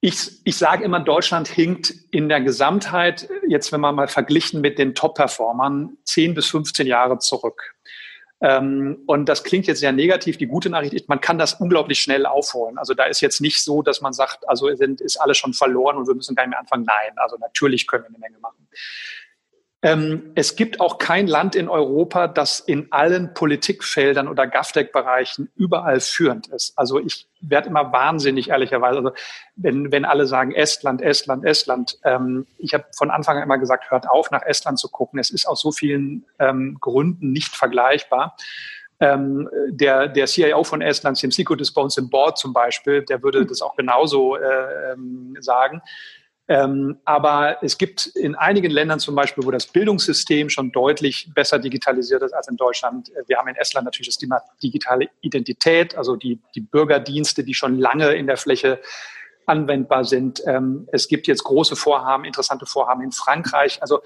ich, 0.00 0.32
ich 0.44 0.58
sage 0.58 0.84
immer, 0.84 1.00
Deutschland 1.00 1.48
hinkt 1.48 1.94
in 2.10 2.28
der 2.28 2.40
Gesamtheit, 2.40 3.28
jetzt 3.48 3.72
wenn 3.72 3.80
man 3.80 3.94
mal 3.94 4.08
verglichen 4.08 4.60
mit 4.60 4.78
den 4.78 4.94
Top-Performern, 4.94 5.96
10 6.04 6.34
bis 6.34 6.46
15 6.48 6.86
Jahre 6.86 7.20
zurück. 7.20 7.74
Ähm, 8.40 9.02
und 9.06 9.28
das 9.28 9.44
klingt 9.44 9.66
jetzt 9.66 9.80
sehr 9.80 9.92
negativ. 9.92 10.36
Die 10.36 10.46
gute 10.46 10.70
Nachricht 10.70 10.94
ist, 10.94 11.08
man 11.08 11.20
kann 11.20 11.38
das 11.38 11.54
unglaublich 11.54 12.00
schnell 12.00 12.26
aufholen. 12.26 12.78
Also 12.78 12.94
da 12.94 13.04
ist 13.04 13.20
jetzt 13.20 13.40
nicht 13.40 13.62
so, 13.62 13.82
dass 13.82 14.00
man 14.00 14.12
sagt, 14.12 14.48
also 14.48 14.74
sind, 14.74 15.00
ist 15.00 15.16
alles 15.16 15.38
schon 15.38 15.52
verloren 15.52 15.96
und 15.96 16.06
wir 16.06 16.14
müssen 16.14 16.34
gar 16.34 16.42
nicht 16.42 16.50
mehr 16.50 16.60
anfangen. 16.60 16.84
Nein, 16.84 17.16
also 17.16 17.36
natürlich 17.38 17.86
können 17.86 18.04
wir 18.04 18.08
eine 18.08 18.18
Menge 18.18 18.38
machen. 18.38 18.68
Ähm, 19.84 20.32
es 20.34 20.56
gibt 20.56 20.80
auch 20.80 20.96
kein 20.96 21.26
Land 21.26 21.54
in 21.54 21.68
Europa, 21.68 22.26
das 22.26 22.58
in 22.58 22.90
allen 22.90 23.34
Politikfeldern 23.34 24.28
oder 24.28 24.46
GAFTEC-Bereichen 24.46 25.50
überall 25.56 26.00
führend 26.00 26.46
ist. 26.46 26.72
Also 26.78 26.98
ich 26.98 27.28
werde 27.42 27.68
immer 27.68 27.92
wahnsinnig, 27.92 28.48
ehrlicherweise. 28.48 28.96
Also 28.96 29.12
wenn, 29.56 29.92
wenn 29.92 30.06
alle 30.06 30.24
sagen 30.24 30.52
Estland, 30.52 31.02
Estland, 31.02 31.44
Estland. 31.44 31.98
Ähm, 32.02 32.46
ich 32.56 32.72
habe 32.72 32.86
von 32.96 33.10
Anfang 33.10 33.36
an 33.36 33.42
immer 33.42 33.58
gesagt, 33.58 33.90
hört 33.90 34.08
auf, 34.08 34.30
nach 34.30 34.40
Estland 34.46 34.78
zu 34.78 34.88
gucken. 34.88 35.18
Es 35.18 35.28
ist 35.28 35.46
aus 35.46 35.60
so 35.60 35.70
vielen 35.70 36.24
ähm, 36.38 36.78
Gründen 36.80 37.32
nicht 37.32 37.54
vergleichbar. 37.54 38.38
Ähm, 39.00 39.50
der, 39.68 40.08
der 40.08 40.26
CIO 40.26 40.64
von 40.64 40.80
Estland, 40.80 41.18
Sim 41.18 41.30
Sikut, 41.30 41.60
ist 41.60 41.72
bei 41.72 41.82
uns 41.82 41.98
im 41.98 42.08
Board 42.08 42.38
zum 42.38 42.54
Beispiel, 42.54 43.02
der 43.02 43.22
würde 43.22 43.44
das 43.44 43.60
auch 43.60 43.76
genauso 43.76 44.36
äh, 44.36 44.96
sagen. 45.40 45.82
Ähm, 46.46 46.98
aber 47.06 47.62
es 47.62 47.78
gibt 47.78 48.06
in 48.06 48.34
einigen 48.34 48.70
Ländern 48.70 49.00
zum 49.00 49.14
Beispiel, 49.14 49.44
wo 49.44 49.50
das 49.50 49.66
Bildungssystem 49.66 50.50
schon 50.50 50.72
deutlich 50.72 51.30
besser 51.34 51.58
digitalisiert 51.58 52.22
ist 52.22 52.32
als 52.32 52.48
in 52.48 52.56
Deutschland. 52.56 53.10
Wir 53.26 53.38
haben 53.38 53.48
in 53.48 53.56
Estland 53.56 53.86
natürlich 53.86 54.08
das 54.08 54.18
Thema 54.18 54.42
digitale 54.62 55.08
Identität, 55.22 55.96
also 55.96 56.16
die, 56.16 56.38
die 56.54 56.60
Bürgerdienste, 56.60 57.44
die 57.44 57.54
schon 57.54 57.78
lange 57.78 58.12
in 58.12 58.26
der 58.26 58.36
Fläche 58.36 58.80
anwendbar 59.46 60.04
sind. 60.04 60.42
Ähm, 60.46 60.86
es 60.92 61.08
gibt 61.08 61.26
jetzt 61.26 61.44
große 61.44 61.76
Vorhaben, 61.76 62.24
interessante 62.24 62.66
Vorhaben 62.66 63.02
in 63.02 63.12
Frankreich. 63.12 63.80
Also 63.80 64.02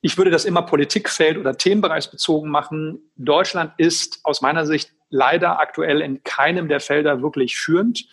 ich 0.00 0.18
würde 0.18 0.30
das 0.30 0.44
immer 0.44 0.62
Politikfeld 0.62 1.38
oder 1.38 1.56
themenbereichsbezogen 1.56 2.50
machen. 2.50 3.00
Deutschland 3.16 3.72
ist 3.78 4.20
aus 4.24 4.42
meiner 4.42 4.66
Sicht 4.66 4.92
leider 5.08 5.60
aktuell 5.60 6.00
in 6.00 6.22
keinem 6.24 6.68
der 6.68 6.80
Felder 6.80 7.22
wirklich 7.22 7.56
führend. 7.56 8.06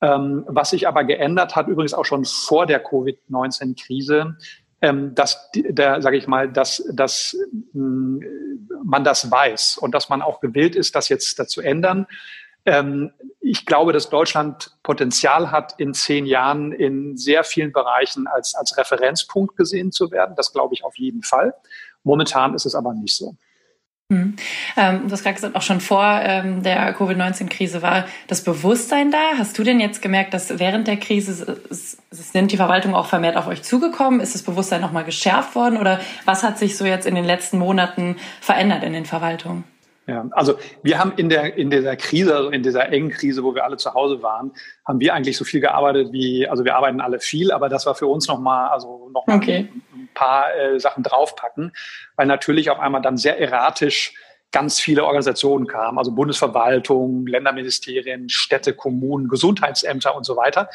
Ähm, 0.00 0.44
was 0.46 0.70
sich 0.70 0.86
aber 0.88 1.04
geändert 1.04 1.56
hat, 1.56 1.68
übrigens 1.68 1.94
auch 1.94 2.04
schon 2.04 2.24
vor 2.24 2.66
der 2.66 2.82
Covid-19-Krise, 2.82 4.36
ähm, 4.82 5.14
dass 5.14 5.50
der, 5.54 6.02
sage 6.02 6.16
ich 6.16 6.26
mal, 6.26 6.50
dass, 6.50 6.84
dass 6.92 7.36
mh, 7.72 8.26
man 8.84 9.04
das 9.04 9.30
weiß 9.30 9.78
und 9.78 9.94
dass 9.94 10.08
man 10.08 10.20
auch 10.20 10.40
gewillt 10.40 10.76
ist, 10.76 10.94
das 10.94 11.08
jetzt 11.08 11.38
dazu 11.38 11.60
ändern. 11.60 12.06
Ähm, 12.66 13.12
ich 13.40 13.66
glaube, 13.66 13.92
dass 13.92 14.10
Deutschland 14.10 14.76
Potenzial 14.82 15.50
hat, 15.50 15.74
in 15.78 15.94
zehn 15.94 16.26
Jahren 16.26 16.72
in 16.72 17.16
sehr 17.16 17.44
vielen 17.44 17.72
Bereichen 17.72 18.26
als, 18.26 18.54
als 18.54 18.76
Referenzpunkt 18.76 19.56
gesehen 19.56 19.92
zu 19.92 20.10
werden. 20.10 20.34
Das 20.36 20.52
glaube 20.52 20.74
ich 20.74 20.84
auf 20.84 20.98
jeden 20.98 21.22
Fall. 21.22 21.54
Momentan 22.02 22.54
ist 22.54 22.66
es 22.66 22.74
aber 22.74 22.94
nicht 22.94 23.16
so. 23.16 23.36
Hm. 24.12 24.36
Ähm, 24.76 25.06
du 25.06 25.12
hast 25.12 25.22
gerade 25.22 25.34
gesagt, 25.34 25.56
auch 25.56 25.62
schon 25.62 25.80
vor 25.80 26.04
ähm, 26.04 26.62
der 26.62 26.92
Covid-19-Krise 26.92 27.80
war 27.80 28.04
das 28.26 28.44
Bewusstsein 28.44 29.10
da. 29.10 29.38
Hast 29.38 29.58
du 29.58 29.62
denn 29.62 29.80
jetzt 29.80 30.02
gemerkt, 30.02 30.34
dass 30.34 30.58
während 30.58 30.86
der 30.86 30.98
Krise 30.98 31.58
sind 31.70 32.52
die 32.52 32.58
Verwaltungen 32.58 32.94
auch 32.94 33.06
vermehrt 33.06 33.36
auf 33.36 33.46
euch 33.46 33.62
zugekommen? 33.62 34.20
Ist 34.20 34.34
das 34.34 34.42
Bewusstsein 34.42 34.82
nochmal 34.82 35.04
geschärft 35.04 35.54
worden? 35.54 35.78
Oder 35.78 36.00
was 36.26 36.42
hat 36.42 36.58
sich 36.58 36.76
so 36.76 36.84
jetzt 36.84 37.06
in 37.06 37.14
den 37.14 37.24
letzten 37.24 37.58
Monaten 37.58 38.16
verändert 38.42 38.84
in 38.84 38.92
den 38.92 39.06
Verwaltungen? 39.06 39.64
Ja, 40.06 40.26
also 40.32 40.56
wir 40.82 40.98
haben 40.98 41.14
in 41.16 41.30
der 41.30 41.56
in 41.56 41.70
dieser 41.70 41.96
Krise, 41.96 42.36
also 42.36 42.50
in 42.50 42.62
dieser 42.62 42.92
engen 42.92 43.08
Krise, 43.08 43.42
wo 43.42 43.54
wir 43.54 43.64
alle 43.64 43.78
zu 43.78 43.94
Hause 43.94 44.22
waren, 44.22 44.52
haben 44.86 45.00
wir 45.00 45.14
eigentlich 45.14 45.38
so 45.38 45.46
viel 45.46 45.60
gearbeitet 45.60 46.12
wie, 46.12 46.46
also 46.46 46.62
wir 46.66 46.76
arbeiten 46.76 47.00
alle 47.00 47.20
viel, 47.20 47.50
aber 47.50 47.70
das 47.70 47.86
war 47.86 47.94
für 47.94 48.06
uns 48.06 48.28
nochmal, 48.28 48.68
also 48.68 49.08
nochmal 49.14 49.38
okay. 49.38 49.70
ein 49.94 50.03
paar 50.14 50.54
äh, 50.54 50.80
Sachen 50.80 51.02
draufpacken, 51.02 51.72
weil 52.16 52.26
natürlich 52.26 52.70
auf 52.70 52.78
einmal 52.78 53.02
dann 53.02 53.16
sehr 53.16 53.38
erratisch 53.38 54.14
ganz 54.52 54.78
viele 54.80 55.04
Organisationen 55.04 55.66
kamen, 55.66 55.98
also 55.98 56.12
Bundesverwaltung, 56.12 57.26
Länderministerien, 57.26 58.28
Städte, 58.28 58.72
Kommunen, 58.72 59.28
Gesundheitsämter 59.28 60.14
und 60.14 60.24
so 60.24 60.36
weiter. 60.36 60.70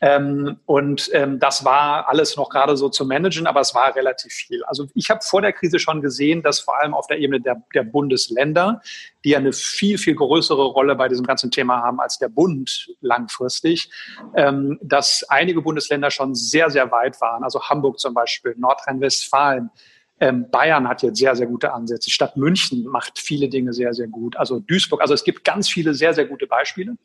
Ähm, 0.00 0.58
und 0.66 1.10
ähm, 1.14 1.38
das 1.38 1.64
war 1.64 2.08
alles 2.08 2.36
noch 2.36 2.50
gerade 2.50 2.76
so 2.76 2.88
zu 2.88 3.06
managen, 3.06 3.46
aber 3.46 3.60
es 3.60 3.74
war 3.74 3.94
relativ 3.96 4.32
viel. 4.32 4.62
Also 4.64 4.86
ich 4.94 5.08
habe 5.08 5.20
vor 5.22 5.40
der 5.40 5.52
Krise 5.52 5.78
schon 5.78 6.02
gesehen, 6.02 6.42
dass 6.42 6.60
vor 6.60 6.78
allem 6.78 6.92
auf 6.92 7.06
der 7.06 7.18
Ebene 7.18 7.40
der, 7.40 7.62
der 7.74 7.82
Bundesländer, 7.82 8.82
die 9.24 9.30
ja 9.30 9.38
eine 9.38 9.52
viel, 9.52 9.96
viel 9.96 10.14
größere 10.14 10.64
Rolle 10.64 10.96
bei 10.96 11.08
diesem 11.08 11.24
ganzen 11.24 11.50
Thema 11.50 11.82
haben 11.82 11.98
als 11.98 12.18
der 12.18 12.28
Bund 12.28 12.90
langfristig, 13.00 13.90
ähm, 14.34 14.78
dass 14.82 15.24
einige 15.30 15.62
Bundesländer 15.62 16.10
schon 16.10 16.34
sehr, 16.34 16.68
sehr 16.70 16.90
weit 16.90 17.20
waren. 17.22 17.42
Also 17.42 17.62
Hamburg 17.62 17.98
zum 17.98 18.12
Beispiel, 18.12 18.54
Nordrhein-Westfalen, 18.58 19.70
ähm, 20.18 20.50
Bayern 20.50 20.88
hat 20.88 21.02
jetzt 21.02 21.18
sehr, 21.18 21.36
sehr 21.36 21.46
gute 21.46 21.74
Ansätze. 21.74 22.10
Stadt 22.10 22.36
München 22.36 22.84
macht 22.84 23.18
viele 23.18 23.48
Dinge 23.48 23.74
sehr, 23.74 23.92
sehr 23.92 24.06
gut. 24.06 24.36
Also 24.36 24.60
Duisburg, 24.60 25.02
also 25.02 25.12
es 25.12 25.24
gibt 25.24 25.44
ganz 25.44 25.68
viele 25.68 25.92
sehr, 25.92 26.14
sehr 26.14 26.24
gute 26.24 26.46
Beispiele. 26.46 26.96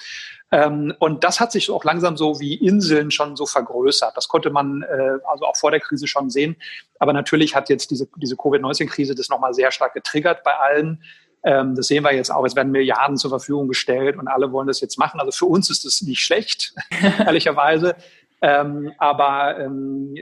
Ähm, 0.51 0.93
und 0.99 1.23
das 1.25 1.39
hat 1.41 1.51
sich 1.51 1.69
auch 1.69 1.83
langsam 1.83 2.15
so 2.15 2.39
wie 2.39 2.55
Inseln 2.55 3.11
schon 3.11 3.35
so 3.35 3.45
vergrößert. 3.45 4.15
Das 4.15 4.29
konnte 4.29 4.49
man 4.49 4.83
äh, 4.83 5.17
also 5.29 5.45
auch 5.45 5.57
vor 5.57 5.71
der 5.71 5.81
Krise 5.81 6.07
schon 6.07 6.29
sehen. 6.29 6.55
Aber 6.99 7.11
natürlich 7.11 7.53
hat 7.53 7.69
jetzt 7.69 7.91
diese, 7.91 8.07
diese 8.15 8.37
Covid-19-Krise 8.37 9.13
das 9.13 9.27
nochmal 9.27 9.53
sehr 9.53 9.71
stark 9.71 9.93
getriggert 9.93 10.43
bei 10.43 10.55
allen. 10.55 11.03
Ähm, 11.43 11.75
das 11.75 11.87
sehen 11.87 12.03
wir 12.03 12.13
jetzt 12.13 12.31
auch. 12.31 12.45
Es 12.45 12.55
werden 12.55 12.71
Milliarden 12.71 13.17
zur 13.17 13.31
Verfügung 13.31 13.67
gestellt 13.67 14.17
und 14.17 14.27
alle 14.27 14.51
wollen 14.51 14.67
das 14.67 14.79
jetzt 14.79 14.97
machen. 14.97 15.19
Also 15.19 15.31
für 15.31 15.45
uns 15.45 15.69
ist 15.69 15.83
das 15.85 16.01
nicht 16.01 16.21
schlecht, 16.21 16.73
ehrlicherweise. 17.19 17.95
Ähm, 18.41 18.91
aber 18.97 19.59
ähm, 19.59 20.15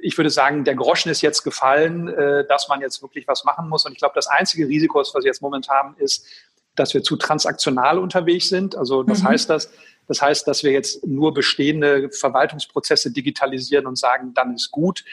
ich 0.00 0.16
würde 0.16 0.30
sagen, 0.30 0.64
der 0.64 0.74
Groschen 0.74 1.10
ist 1.10 1.20
jetzt 1.20 1.42
gefallen, 1.42 2.08
äh, 2.08 2.46
dass 2.46 2.68
man 2.68 2.80
jetzt 2.80 3.02
wirklich 3.02 3.28
was 3.28 3.44
machen 3.44 3.68
muss. 3.68 3.84
Und 3.84 3.92
ich 3.92 3.98
glaube, 3.98 4.14
das 4.14 4.26
einzige 4.26 4.66
Risiko, 4.66 4.98
was 5.00 5.12
wir 5.14 5.22
jetzt 5.22 5.42
momentan 5.42 5.76
haben, 5.76 5.96
ist, 5.98 6.26
dass 6.74 6.94
wir 6.94 7.02
zu 7.02 7.16
transaktional 7.16 7.98
unterwegs 7.98 8.48
sind. 8.48 8.74
Also 8.74 9.02
das 9.02 9.22
mhm. 9.22 9.28
heißt 9.28 9.50
das, 9.50 9.70
das 10.08 10.22
heißt, 10.22 10.48
dass 10.48 10.64
wir 10.64 10.72
jetzt 10.72 11.06
nur 11.06 11.34
bestehende 11.34 12.10
Verwaltungsprozesse 12.10 13.12
digitalisieren 13.12 13.86
und 13.86 13.98
sagen, 13.98 14.32
dann 14.34 14.54
ist 14.54 14.70
gut 14.70 15.04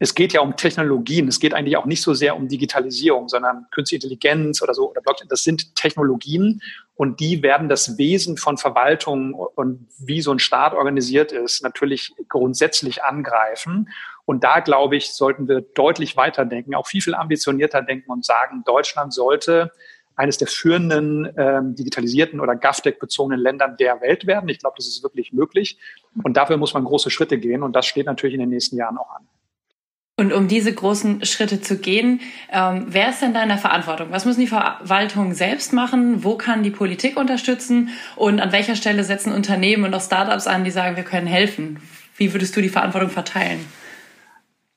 es 0.00 0.14
geht 0.14 0.32
ja 0.32 0.40
um 0.40 0.56
Technologien. 0.56 1.26
Es 1.26 1.40
geht 1.40 1.54
eigentlich 1.54 1.76
auch 1.76 1.86
nicht 1.86 2.02
so 2.02 2.14
sehr 2.14 2.36
um 2.36 2.46
Digitalisierung, 2.46 3.28
sondern 3.28 3.66
Künstliche 3.72 4.06
Intelligenz 4.06 4.62
oder 4.62 4.72
so 4.72 4.90
oder 4.90 5.00
Blockchain. 5.00 5.28
Das 5.28 5.42
sind 5.42 5.74
Technologien 5.74 6.62
und 6.94 7.18
die 7.20 7.42
werden 7.42 7.68
das 7.68 7.98
Wesen 7.98 8.36
von 8.36 8.58
Verwaltung 8.58 9.34
und 9.34 9.88
wie 9.98 10.20
so 10.20 10.30
ein 10.30 10.38
Staat 10.38 10.74
organisiert 10.74 11.32
ist, 11.32 11.62
natürlich 11.62 12.14
grundsätzlich 12.28 13.02
angreifen. 13.02 13.88
Und 14.24 14.44
da, 14.44 14.60
glaube 14.60 14.96
ich, 14.96 15.12
sollten 15.12 15.48
wir 15.48 15.62
deutlich 15.62 16.16
weiterdenken, 16.16 16.74
auch 16.74 16.86
viel, 16.86 17.00
viel 17.00 17.14
ambitionierter 17.14 17.82
denken 17.82 18.10
und 18.10 18.24
sagen, 18.24 18.62
Deutschland 18.64 19.12
sollte 19.12 19.72
eines 20.14 20.36
der 20.36 20.48
führenden 20.48 21.32
ähm, 21.36 21.76
digitalisierten 21.76 22.40
oder 22.40 22.56
GovTech-bezogenen 22.56 23.40
Ländern 23.40 23.76
der 23.78 24.00
Welt 24.00 24.26
werden. 24.26 24.48
Ich 24.48 24.58
glaube, 24.58 24.74
das 24.76 24.86
ist 24.86 25.02
wirklich 25.02 25.32
möglich. 25.32 25.78
Und 26.24 26.36
dafür 26.36 26.56
muss 26.56 26.74
man 26.74 26.84
große 26.84 27.10
Schritte 27.10 27.38
gehen. 27.38 27.62
Und 27.62 27.74
das 27.74 27.86
steht 27.86 28.06
natürlich 28.06 28.34
in 28.34 28.40
den 28.40 28.50
nächsten 28.50 28.76
Jahren 28.76 28.98
auch 28.98 29.10
an. 29.14 29.28
Und 30.18 30.32
um 30.32 30.48
diese 30.48 30.74
großen 30.74 31.24
Schritte 31.24 31.60
zu 31.60 31.78
gehen, 31.78 32.20
ähm, 32.50 32.86
wer 32.88 33.10
ist 33.10 33.22
denn 33.22 33.34
da 33.34 33.42
in 33.44 33.50
der 33.50 33.56
Verantwortung? 33.56 34.08
Was 34.10 34.24
müssen 34.24 34.40
die 34.40 34.48
Verwaltungen 34.48 35.32
selbst 35.32 35.72
machen? 35.72 36.24
Wo 36.24 36.36
kann 36.36 36.64
die 36.64 36.72
Politik 36.72 37.16
unterstützen? 37.16 37.90
Und 38.16 38.40
an 38.40 38.50
welcher 38.50 38.74
Stelle 38.74 39.04
setzen 39.04 39.32
Unternehmen 39.32 39.84
und 39.84 39.94
auch 39.94 40.00
Startups 40.00 40.48
an, 40.48 40.64
die 40.64 40.72
sagen, 40.72 40.96
wir 40.96 41.04
können 41.04 41.28
helfen? 41.28 41.78
Wie 42.16 42.32
würdest 42.32 42.56
du 42.56 42.60
die 42.60 42.68
Verantwortung 42.68 43.10
verteilen? 43.10 43.64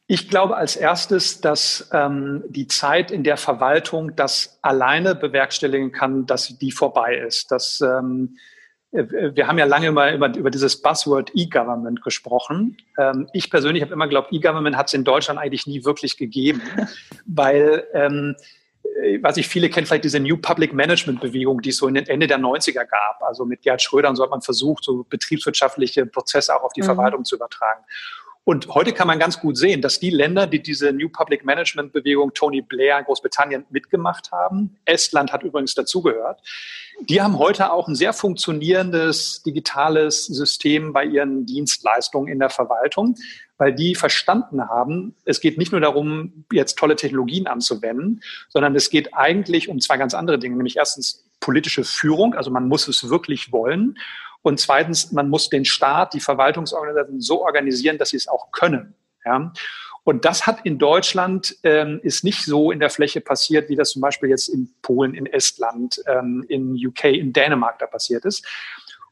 Ich 0.05 0.29
glaube 0.29 0.57
als 0.57 0.75
erstes, 0.75 1.41
dass 1.41 1.89
ähm, 1.91 2.43
die 2.47 2.67
Zeit 2.67 3.09
in 3.09 3.23
der 3.23 3.37
Verwaltung 3.37 4.15
das 4.15 4.59
alleine 4.61 5.15
bewerkstelligen 5.15 5.91
kann, 5.91 6.27
dass 6.27 6.55
die 6.59 6.71
vorbei 6.71 7.15
ist. 7.15 7.49
Dass 7.49 7.81
ähm, 7.81 8.35
äh, 8.35 8.50
wir 8.91 9.47
haben 9.47 9.57
ja 9.57 9.65
lange 9.65 9.91
mal 9.91 10.13
über, 10.13 10.35
über 10.35 10.51
dieses 10.51 10.81
Buzzword 10.81 11.31
E-Government 11.33 12.01
gesprochen. 12.03 12.77
Ähm, 12.97 13.29
ich 13.33 13.49
persönlich 13.49 13.81
habe 13.83 13.93
immer 13.93 14.05
geglaubt, 14.05 14.33
E-Government 14.33 14.75
hat 14.75 14.87
es 14.87 14.93
in 14.93 15.03
Deutschland 15.03 15.39
eigentlich 15.39 15.65
nie 15.65 15.85
wirklich 15.85 16.17
gegeben, 16.17 16.61
weil 17.25 17.85
ähm, 17.93 18.35
äh, 19.01 19.19
was 19.21 19.37
ich 19.37 19.47
viele 19.47 19.69
kennen, 19.69 19.87
vielleicht 19.87 20.03
diese 20.03 20.19
New 20.19 20.37
Public 20.37 20.73
Management 20.73 21.21
Bewegung, 21.21 21.61
die 21.61 21.69
es 21.69 21.77
so 21.77 21.87
in 21.87 21.93
den 21.93 22.07
Ende 22.07 22.27
der 22.27 22.39
90er 22.39 22.85
gab. 22.85 23.21
Also 23.21 23.45
mit 23.45 23.61
Gerd 23.61 23.81
Schröder 23.81 24.09
und 24.09 24.17
so 24.17 24.23
hat 24.23 24.29
man 24.29 24.41
versucht, 24.41 24.83
so 24.83 25.05
betriebswirtschaftliche 25.09 26.05
Prozesse 26.05 26.55
auch 26.55 26.63
auf 26.63 26.73
die 26.73 26.81
mhm. 26.81 26.85
Verwaltung 26.85 27.23
zu 27.23 27.35
übertragen. 27.35 27.83
Und 28.43 28.67
heute 28.69 28.91
kann 28.91 29.07
man 29.07 29.19
ganz 29.19 29.39
gut 29.39 29.55
sehen, 29.55 29.81
dass 29.81 29.99
die 29.99 30.09
Länder, 30.09 30.47
die 30.47 30.63
diese 30.63 30.91
New 30.91 31.09
Public 31.09 31.45
Management 31.45 31.93
Bewegung 31.93 32.33
Tony 32.33 32.61
Blair 32.61 32.97
in 32.97 33.05
Großbritannien 33.05 33.65
mitgemacht 33.69 34.31
haben, 34.31 34.77
Estland 34.85 35.31
hat 35.31 35.43
übrigens 35.43 35.75
dazugehört, 35.75 36.41
die 37.09 37.21
haben 37.21 37.37
heute 37.39 37.71
auch 37.71 37.87
ein 37.87 37.95
sehr 37.95 38.13
funktionierendes 38.13 39.43
digitales 39.43 40.25
System 40.25 40.93
bei 40.93 41.05
ihren 41.05 41.45
Dienstleistungen 41.45 42.31
in 42.31 42.39
der 42.39 42.49
Verwaltung, 42.49 43.15
weil 43.57 43.73
die 43.73 43.95
verstanden 43.95 44.67
haben, 44.69 45.15
es 45.25 45.39
geht 45.39 45.57
nicht 45.57 45.71
nur 45.71 45.81
darum, 45.81 46.45
jetzt 46.51 46.77
tolle 46.77 46.95
Technologien 46.95 47.47
anzuwenden, 47.47 48.21
sondern 48.49 48.75
es 48.75 48.89
geht 48.89 49.13
eigentlich 49.13 49.69
um 49.69 49.79
zwei 49.79 49.97
ganz 49.97 50.13
andere 50.13 50.39
Dinge, 50.39 50.55
nämlich 50.55 50.77
erstens 50.77 51.25
politische 51.39 51.83
Führung, 51.83 52.33
also 52.35 52.51
man 52.51 52.67
muss 52.67 52.87
es 52.87 53.09
wirklich 53.09 53.51
wollen 53.51 53.97
und 54.41 54.59
zweitens, 54.59 55.11
man 55.11 55.29
muss 55.29 55.49
den 55.49 55.65
Staat, 55.65 56.13
die 56.13 56.19
Verwaltungsorganisationen 56.19 57.21
so 57.21 57.43
organisieren, 57.43 57.97
dass 57.97 58.09
sie 58.09 58.17
es 58.17 58.27
auch 58.27 58.51
können. 58.51 58.95
Ja? 59.25 59.53
Und 60.03 60.25
das 60.25 60.47
hat 60.47 60.65
in 60.65 60.79
Deutschland, 60.79 61.55
ähm, 61.63 61.99
ist 62.01 62.23
nicht 62.23 62.43
so 62.43 62.71
in 62.71 62.79
der 62.79 62.89
Fläche 62.89 63.21
passiert, 63.21 63.69
wie 63.69 63.75
das 63.75 63.91
zum 63.91 64.01
Beispiel 64.01 64.29
jetzt 64.29 64.47
in 64.47 64.73
Polen, 64.81 65.13
in 65.13 65.27
Estland, 65.27 66.01
ähm, 66.07 66.43
in 66.47 66.73
UK, 66.73 67.05
in 67.05 67.33
Dänemark 67.33 67.77
da 67.79 67.85
passiert 67.85 68.25
ist. 68.25 68.45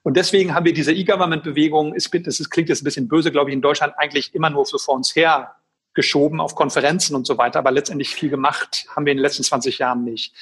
Und 0.02 0.17
deswegen 0.17 0.56
haben 0.56 0.65
wir 0.65 0.73
diese 0.73 0.93
E-Government-Bewegung, 0.93 1.93
es 1.93 2.10
klingt 2.10 2.69
jetzt 2.69 2.82
ein 2.82 2.86
bisschen 2.86 3.08
böse, 3.08 3.32
glaube 3.32 3.52
ich, 3.52 3.54
in 3.54 3.62
Deutschland 3.62 3.93
eigentlich 3.97 4.34
immer 4.34 4.49
nur 4.49 4.65
so 4.65 4.78
vor 4.78 4.95
uns 4.95 5.15
her 5.15 5.56
geschoben 5.93 6.39
auf 6.39 6.56
Konferenzen 6.56 7.15
und 7.15 7.28
so 7.28 7.38
weiter, 7.38 7.60
aber 7.60 7.71
letztendlich 7.71 8.10
viel 8.10 8.30
gemacht 8.30 8.86
haben 8.95 9.06
wir 9.06 9.12
in 9.12 9.17
den 9.17 9.23
letzten 9.23 9.43
20 9.43 9.80
Jahren 9.80 10.04
nicht. 10.04 10.34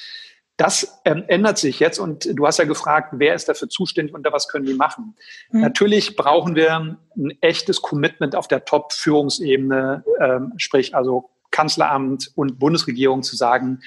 Das 0.58 1.00
ähm, 1.04 1.24
ändert 1.28 1.56
sich 1.56 1.78
jetzt 1.78 1.98
und 2.00 2.28
du 2.36 2.44
hast 2.44 2.58
ja 2.58 2.64
gefragt, 2.64 3.14
wer 3.16 3.34
ist 3.34 3.48
dafür 3.48 3.68
zuständig 3.68 4.12
und 4.12 4.26
was 4.30 4.48
können 4.48 4.66
die 4.66 4.74
machen? 4.74 5.14
Mhm. 5.50 5.60
Natürlich 5.60 6.16
brauchen 6.16 6.56
wir 6.56 6.98
ein 7.16 7.38
echtes 7.40 7.80
Commitment 7.80 8.34
auf 8.34 8.48
der 8.48 8.64
Top-Führungsebene, 8.64 10.04
ähm, 10.20 10.52
sprich 10.56 10.96
also 10.96 11.30
Kanzleramt 11.52 12.32
und 12.34 12.58
Bundesregierung 12.58 13.22
zu 13.22 13.36
sagen, 13.36 13.80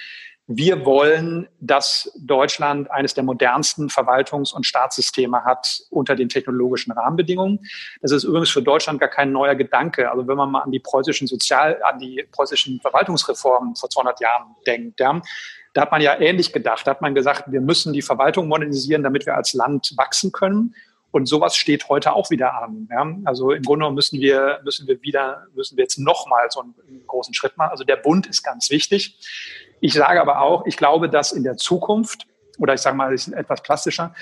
wir 0.48 0.86
wollen, 0.86 1.48
dass 1.60 2.12
Deutschland 2.20 2.90
eines 2.90 3.14
der 3.14 3.24
modernsten 3.24 3.90
Verwaltungs- 3.90 4.54
und 4.54 4.66
Staatssysteme 4.66 5.44
hat 5.44 5.82
unter 5.90 6.16
den 6.16 6.30
technologischen 6.30 6.92
Rahmenbedingungen. 6.92 7.60
Das 8.02 8.12
ist 8.12 8.24
übrigens 8.24 8.50
für 8.50 8.62
Deutschland 8.62 9.00
gar 9.00 9.10
kein 9.10 9.32
neuer 9.32 9.56
Gedanke. 9.56 10.12
Also 10.12 10.28
wenn 10.28 10.38
man 10.38 10.52
mal 10.52 10.62
an 10.62 10.72
die 10.72 10.80
preußischen 10.80 11.28
Sozial-, 11.28 11.82
an 11.84 12.00
die 12.00 12.28
preußischen 12.32 12.82
Verwaltungsreformen 12.82 13.76
vor 13.76 13.90
200 13.90 14.20
Jahren 14.20 14.56
denkt, 14.66 15.00
ja, 15.00 15.22
da 15.74 15.82
hat 15.82 15.92
man 15.92 16.02
ja 16.02 16.20
ähnlich 16.20 16.52
gedacht. 16.52 16.86
Da 16.86 16.92
hat 16.92 17.02
man 17.02 17.16
gesagt, 17.16 17.52
wir 17.52 17.62
müssen 17.62 17.94
die 17.94 18.02
Verwaltung 18.02 18.48
modernisieren, 18.48 19.04
damit 19.04 19.26
wir 19.26 19.36
als 19.36 19.54
Land 19.54 19.94
wachsen 19.98 20.32
können. 20.32 20.76
Und 21.12 21.26
sowas 21.26 21.56
steht 21.56 21.90
heute 21.90 22.14
auch 22.14 22.30
wieder 22.30 22.62
an. 22.62 22.88
Ja? 22.90 23.06
Also 23.26 23.52
im 23.52 23.64
Grunde 23.64 23.90
müssen 23.92 24.20
wir, 24.20 24.62
müssen 24.64 24.88
wir 24.88 25.02
wieder, 25.02 25.48
müssen 25.54 25.78
wir 25.78 25.84
jetzt 25.84 26.00
nochmal 26.00 26.48
so 26.50 26.62
einen, 26.62 26.74
großen 27.06 27.34
Schritt 27.34 27.58
machen. 27.58 27.72
Also 27.72 27.84
der 27.84 27.98
Bund 27.98 28.28
ist 28.28 28.44
ganz 28.44 28.70
wichtig. 28.70 29.18
Ich 29.82 29.94
sage 29.94 30.22
aber 30.22 30.42
auch, 30.42 30.66
ich 30.66 30.78
glaube, 30.78 31.10
dass 31.10 31.34
in 31.34 31.44
der 31.44 31.58
Zukunft, 31.58 32.26
oder 32.58 32.74
ich 32.74 32.82
sage 32.82 32.96
mal, 32.96 33.14
ist 33.14 33.28
etwas 33.28 33.62
plastischer, 33.62 34.14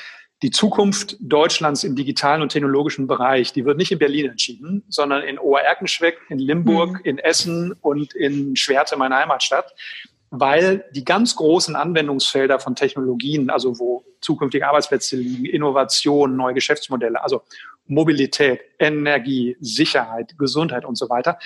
die 0.41 0.51
Zukunft 0.51 1.17
Deutschlands 1.19 1.83
im 1.83 1.95
digitalen 1.95 2.41
und 2.41 2.49
technologischen 2.49 3.07
Bereich, 3.07 3.51
die 3.51 3.65
wird 3.65 3.77
nicht 3.77 3.91
in 3.91 3.99
Berlin 3.99 4.29
entschieden, 4.31 4.83
sondern 4.87 5.21
in 5.21 5.37
Obererkenschwick, 5.37 6.17
in 6.29 6.39
Limburg, 6.39 6.93
mhm. 6.93 7.01
in 7.03 7.17
Essen 7.19 7.73
und 7.81 8.13
in 8.13 8.55
Schwerte, 8.55 8.95
meiner 8.95 9.17
Heimatstadt, 9.17 9.75
weil 10.31 10.85
die 10.91 11.03
ganz 11.03 11.35
großen 11.35 11.75
Anwendungsfelder 11.75 12.59
von 12.59 12.75
Technologien, 12.75 13.49
also 13.49 13.79
wo 13.79 14.03
zukünftige 14.21 14.67
Arbeitsplätze 14.67 15.15
liegen, 15.15 15.45
Innovation, 15.45 16.35
neue 16.35 16.53
Geschäftsmodelle, 16.53 17.23
also 17.23 17.41
Mobilität, 17.87 18.61
Energie, 18.77 19.57
Sicherheit, 19.59 20.37
Gesundheit 20.37 20.85
und 20.85 20.97
so 20.97 21.09
weiter, 21.09 21.39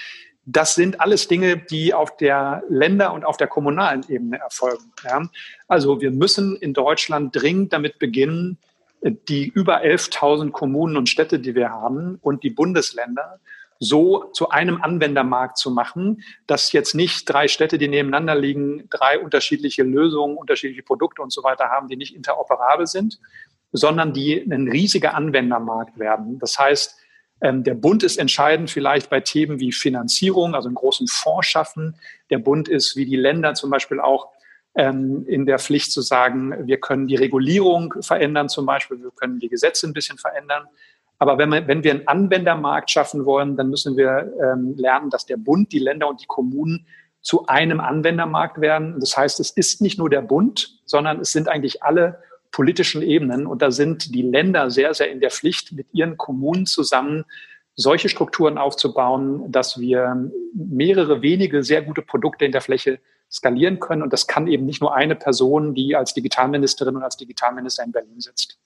das 0.45 0.75
sind 0.75 0.99
alles 0.99 1.29
Dinge, 1.29 1.57
die 1.57 1.93
auf 1.93 2.17
der 2.17 2.63
Länder- 2.67 3.13
und 3.13 3.23
auf 3.23 3.37
der 3.37 3.47
kommunalen 3.47 4.03
Ebene 4.09 4.39
erfolgen. 4.39 4.91
Ja? 5.05 5.29
Also 5.67 6.01
wir 6.01 6.11
müssen 6.11 6.57
in 6.57 6.73
Deutschland 6.73 7.33
dringend 7.33 7.71
damit 7.71 7.97
beginnen, 7.97 8.57
die 9.01 9.47
über 9.47 9.81
11.000 9.81 10.51
Kommunen 10.51 10.97
und 10.97 11.09
Städte, 11.09 11.39
die 11.39 11.55
wir 11.55 11.69
haben 11.69 12.19
und 12.21 12.43
die 12.43 12.49
Bundesländer 12.49 13.39
so 13.79 14.25
zu 14.33 14.49
einem 14.49 14.81
Anwendermarkt 14.81 15.57
zu 15.57 15.71
machen, 15.71 16.23
dass 16.47 16.71
jetzt 16.71 16.95
nicht 16.95 17.29
drei 17.29 17.47
Städte, 17.47 17.77
die 17.77 17.87
nebeneinander 17.87 18.35
liegen, 18.35 18.87
drei 18.89 19.19
unterschiedliche 19.19 19.83
Lösungen, 19.83 20.37
unterschiedliche 20.37 20.83
Produkte 20.83 21.21
und 21.21 21.31
so 21.31 21.43
weiter 21.43 21.69
haben, 21.69 21.87
die 21.87 21.97
nicht 21.97 22.15
interoperabel 22.15 22.87
sind, 22.87 23.19
sondern 23.71 24.13
die 24.13 24.39
ein 24.41 24.69
riesiger 24.69 25.15
Anwendermarkt 25.15 25.99
werden. 25.99 26.39
Das 26.39 26.57
heißt, 26.59 26.99
ähm, 27.41 27.63
der 27.63 27.73
Bund 27.73 28.03
ist 28.03 28.17
entscheidend 28.17 28.71
vielleicht 28.71 29.09
bei 29.09 29.19
Themen 29.19 29.59
wie 29.59 29.73
Finanzierung, 29.73 30.55
also 30.55 30.69
einen 30.69 30.75
großen 30.75 31.07
Fonds 31.07 31.47
schaffen. 31.47 31.97
Der 32.29 32.37
Bund 32.37 32.69
ist 32.69 32.95
wie 32.95 33.05
die 33.05 33.17
Länder 33.17 33.53
zum 33.53 33.69
Beispiel 33.69 33.99
auch 33.99 34.29
ähm, 34.75 35.25
in 35.27 35.45
der 35.45 35.59
Pflicht 35.59 35.91
zu 35.91 36.01
sagen, 36.01 36.67
wir 36.67 36.79
können 36.79 37.07
die 37.07 37.15
Regulierung 37.15 37.93
verändern 38.01 38.49
zum 38.49 38.65
Beispiel, 38.65 39.01
wir 39.01 39.11
können 39.11 39.39
die 39.39 39.49
Gesetze 39.49 39.87
ein 39.87 39.93
bisschen 39.93 40.17
verändern. 40.17 40.67
Aber 41.19 41.37
wenn 41.37 41.49
wir, 41.49 41.67
wenn 41.67 41.83
wir 41.83 41.91
einen 41.91 42.07
Anwendermarkt 42.07 42.91
schaffen 42.91 43.25
wollen, 43.25 43.55
dann 43.55 43.69
müssen 43.69 43.95
wir 43.95 44.33
ähm, 44.41 44.75
lernen, 44.77 45.09
dass 45.09 45.25
der 45.25 45.37
Bund, 45.37 45.71
die 45.71 45.79
Länder 45.79 46.09
und 46.09 46.21
die 46.21 46.25
Kommunen 46.25 46.85
zu 47.21 47.45
einem 47.47 47.79
Anwendermarkt 47.79 48.59
werden. 48.59 48.99
Das 48.99 49.17
heißt, 49.17 49.39
es 49.39 49.51
ist 49.51 49.81
nicht 49.81 49.97
nur 49.97 50.09
der 50.09 50.21
Bund, 50.21 50.79
sondern 50.85 51.21
es 51.21 51.31
sind 51.31 51.47
eigentlich 51.47 51.81
alle 51.81 52.19
politischen 52.51 53.01
Ebenen. 53.01 53.47
Und 53.47 53.61
da 53.61 53.71
sind 53.71 54.13
die 54.13 54.21
Länder 54.21 54.69
sehr, 54.69 54.93
sehr 54.93 55.09
in 55.09 55.21
der 55.21 55.31
Pflicht, 55.31 55.71
mit 55.71 55.87
ihren 55.93 56.17
Kommunen 56.17 56.65
zusammen 56.65 57.25
solche 57.75 58.09
Strukturen 58.09 58.57
aufzubauen, 58.57 59.51
dass 59.51 59.79
wir 59.79 60.29
mehrere 60.53 61.21
wenige 61.21 61.63
sehr 61.63 61.81
gute 61.81 62.01
Produkte 62.01 62.45
in 62.45 62.51
der 62.51 62.61
Fläche 62.61 62.99
skalieren 63.31 63.79
können. 63.79 64.03
Und 64.03 64.13
das 64.13 64.27
kann 64.27 64.47
eben 64.47 64.65
nicht 64.65 64.81
nur 64.81 64.93
eine 64.93 65.15
Person, 65.15 65.73
die 65.73 65.95
als 65.95 66.13
Digitalministerin 66.13 66.95
und 66.95 67.03
als 67.03 67.17
Digitalminister 67.17 67.83
in 67.83 67.91
Berlin 67.91 68.19
sitzt. 68.19 68.59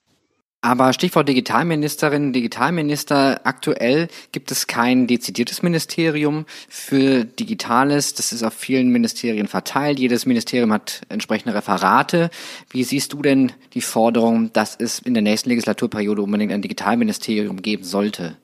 Aber 0.62 0.91
Stichwort 0.91 1.30
Digitalministerin, 1.30 2.34
Digitalminister, 2.34 3.41
aktuell 3.43 4.08
gibt 4.32 4.52
es 4.52 4.65
kein 4.65 5.06
dezidiertes 5.06 5.62
Ministerium 5.62 6.46
für 6.67 7.26
Digitales. 7.26 8.15
Das 8.15 8.32
ist 8.32 8.43
auf 8.43 8.54
vielen 8.54 8.89
Ministerien 8.89 9.48
verteilt. 9.48 10.00
Jedes 10.00 10.26
Ministerium 10.26 10.74
hat 10.74 11.02
entsprechende 11.10 11.54
Referate. 11.54 12.32
Wie 12.72 12.84
siehst 12.84 13.13
du 13.13 13.22
denn 13.22 13.52
die 13.74 13.82
Forderung, 13.82 14.52
dass 14.52 14.76
es 14.76 15.00
in 15.00 15.13
der 15.13 15.24
nächsten 15.24 15.50
Legislaturperiode 15.50 16.24
unbedingt 16.24 16.52
ein 16.52 16.63
Digitalministerium 16.63 17.62
geben 17.62 17.84
sollte? 17.84 18.38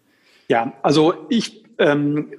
Ja, 0.50 0.72
also 0.84 1.26
ich 1.30 1.64
ähm, 1.80 2.32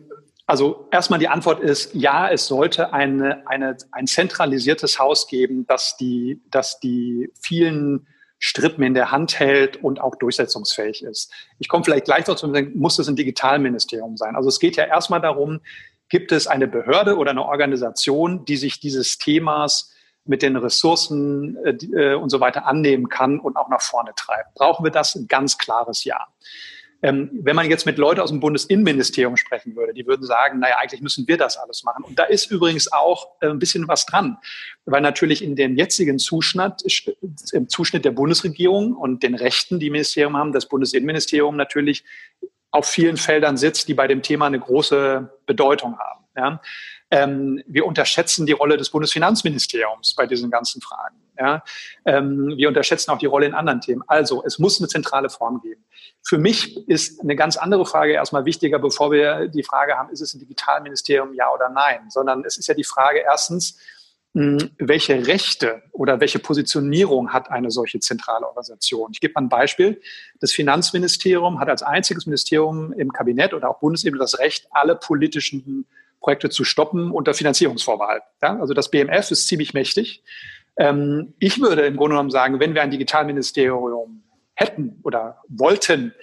also 0.47 0.89
erstmal 0.91 1.19
die 1.19 1.29
Antwort 1.29 1.61
ist 1.61 1.95
ja, 1.95 2.31
es 2.31 2.47
sollte 2.47 2.93
eine, 2.93 3.49
eine, 3.49 3.77
ein 3.93 4.07
zentralisiertes 4.07 4.99
Haus 4.99 5.27
geben, 5.27 5.67
das 5.67 5.97
die, 5.97 6.41
das 6.51 6.79
die 6.81 7.31
vielen 7.41 8.07
Strippen 8.39 8.85
in 8.85 8.95
der 8.95 9.11
Hand 9.11 9.39
hält 9.39 9.83
und 9.83 10.01
auch 10.01 10.17
durchsetzungsfähig 10.17 11.03
ist. 11.03 11.33
Ich 11.59 11.69
komme 11.69 11.85
vielleicht 11.85 12.05
gleich 12.05 12.25
dazu, 12.25 12.53
muss 12.75 12.99
es 12.99 13.09
ein 13.09 13.17
Digitalministerium 13.17 14.17
sein. 14.17 14.37
Also 14.37 14.49
es 14.49 14.59
geht 14.59 14.77
ja 14.77 14.85
erstmal 14.85 15.21
darum, 15.21 15.61
gibt 16.09 16.33
es 16.33 16.47
eine 16.47 16.69
Behörde 16.69 17.17
oder 17.17 17.31
eine 17.31 17.45
Organisation, 17.45 18.45
die 18.45 18.57
sich 18.57 18.81
dieses 18.81 19.19
Themas 19.19 19.93
mit 20.27 20.43
den 20.43 20.57
Ressourcen 20.57 21.57
äh, 21.65 21.71
äh 21.71 22.15
und 22.15 22.31
so 22.31 22.41
weiter 22.41 22.67
annehmen 22.67 23.09
kann 23.09 23.39
und 23.39 23.57
auch 23.57 23.69
nach 23.69 23.83
vorne 23.83 24.13
treibt. 24.17 24.55
Brauchen 24.55 24.85
wir 24.85 24.91
das? 24.91 25.15
Ein 25.15 25.29
ganz 25.29 25.59
klares 25.59 26.05
Ja. 26.05 26.27
Ähm, 27.05 27.29
wenn 27.43 27.55
man 27.55 27.69
jetzt 27.69 27.85
mit 27.85 27.99
Leuten 27.99 28.23
aus 28.23 28.31
dem 28.31 28.41
Bundesinnenministerium 28.41 29.37
sprechen 29.37 29.77
würde, 29.77 29.93
die 29.93 30.07
würden 30.07 30.25
sagen, 30.25 30.61
naja, 30.61 30.77
eigentlich 30.81 31.03
müssen 31.03 31.29
wir 31.29 31.37
das 31.37 31.59
alles 31.59 31.85
machen. 31.85 32.03
Und 32.03 32.19
da 32.19 32.25
ist 32.25 32.51
übrigens 32.51 32.91
auch 32.91 33.29
äh, 33.43 33.49
ein 33.49 33.59
bisschen 33.59 33.87
was 33.89 34.07
dran, 34.07 34.39
weil 34.87 35.03
natürlich 35.03 35.45
in 35.45 35.55
dem 35.55 35.77
jetzigen 35.77 36.19
Zuschnitt, 36.19 36.83
im 37.53 37.69
Zuschnitt 37.69 38.07
der 38.07 38.13
Bundesregierung 38.13 38.95
und 38.95 39.23
den 39.23 39.35
Rechten, 39.35 39.79
die 39.79 39.91
Ministerium 39.91 40.35
haben, 40.35 40.53
das 40.53 40.67
Bundesinnenministerium 40.67 41.57
natürlich 41.57 42.05
auf 42.71 42.87
vielen 42.87 43.19
Feldern 43.19 43.59
sitzt, 43.59 43.89
die 43.89 43.95
bei 43.95 44.09
dem 44.09 44.23
Thema 44.23 44.47
eine 44.47 44.59
große 44.59 45.31
Bedeutung 45.45 45.99
haben. 45.99 46.25
Ja. 46.35 46.63
Ähm, 47.11 47.63
wir 47.67 47.85
unterschätzen 47.85 48.47
die 48.47 48.53
Rolle 48.53 48.79
des 48.79 48.89
Bundesfinanzministeriums 48.89 50.15
bei 50.15 50.27
diesen 50.27 50.51
ganzen 50.51 50.81
Fragen. 50.81 51.17
Ja. 51.39 51.65
Ähm, 52.05 52.55
wir 52.57 52.69
unterschätzen 52.69 53.11
auch 53.11 53.19
die 53.19 53.27
Rolle 53.27 53.47
in 53.47 53.55
anderen 53.55 53.81
Themen. 53.81 54.03
Also 54.07 54.43
es 54.45 54.59
muss 54.59 54.81
eine 54.81 54.89
zentrale 54.89 55.31
Form 55.31 55.61
geben. 55.61 55.85
Für 56.23 56.39
mich 56.39 56.89
ist 56.89 57.21
eine 57.21 57.37
ganz 57.37 57.57
andere 57.57 57.87
Frage 57.87 58.13
erstmal 58.13 58.45
wichtiger, 58.45 58.79
bevor 58.79 59.11
wir 59.11 59.49
die 59.49 59.63
Frage 59.63 59.95
haben, 59.97 60.11
ist 60.11 60.21
es 60.21 60.35
ein 60.35 60.41
Digitalministerium, 60.41 61.35
ja 61.35 61.53
oder 61.53 61.69
nein, 61.69 62.09
sondern 62.09 62.45
es 62.45 62.57
ist 62.57 62.67
ja 62.67 62.75
die 62.75 62.85
Frage 62.85 63.19
erstens, 63.19 63.79
hm, 64.35 64.71
welche 64.79 65.29
Rechte 65.29 65.83
oder 65.93 66.19
welche 66.19 66.41
Positionierung 66.41 67.33
hat 67.33 67.53
eine 67.53 67.71
solche 67.71 68.01
zentrale 68.01 68.47
Organisation? 68.47 69.11
Ich 69.13 69.21
gebe 69.21 69.35
mal 69.35 69.43
ein 69.43 69.49
Beispiel. 69.49 70.01
Das 70.41 70.53
Finanzministerium 70.53 71.61
hat 71.61 71.69
als 71.69 71.85
einziges 71.85 72.27
Ministerium 72.27 72.93
im 72.93 73.13
Kabinett 73.13 73.55
oder 73.55 73.71
auch 73.71 73.79
Bundesebene 73.79 74.19
das 74.19 74.41
Recht, 74.41 74.67
alle 74.71 74.97
politischen 74.97 75.87
Projekte 76.21 76.49
zu 76.49 76.65
stoppen 76.65 77.13
unter 77.13 77.33
Finanzierungsvorbehalt. 77.33 78.23
Ja, 78.43 78.59
also 78.59 78.75
das 78.75 78.91
BMF 78.91 79.31
ist 79.31 79.47
ziemlich 79.47 79.73
mächtig. 79.73 80.25
Ähm, 80.77 81.35
ich 81.39 81.61
würde 81.61 81.87
im 81.87 81.97
Grunde 81.97 82.15
genommen 82.15 82.31
sagen, 82.31 82.61
wenn 82.61 82.75
wir 82.75 82.83
ein 82.83 82.91
Digitalministerium 82.91 84.23
hätten 84.55 85.01
oder 85.03 85.43
wollten, 85.49 86.15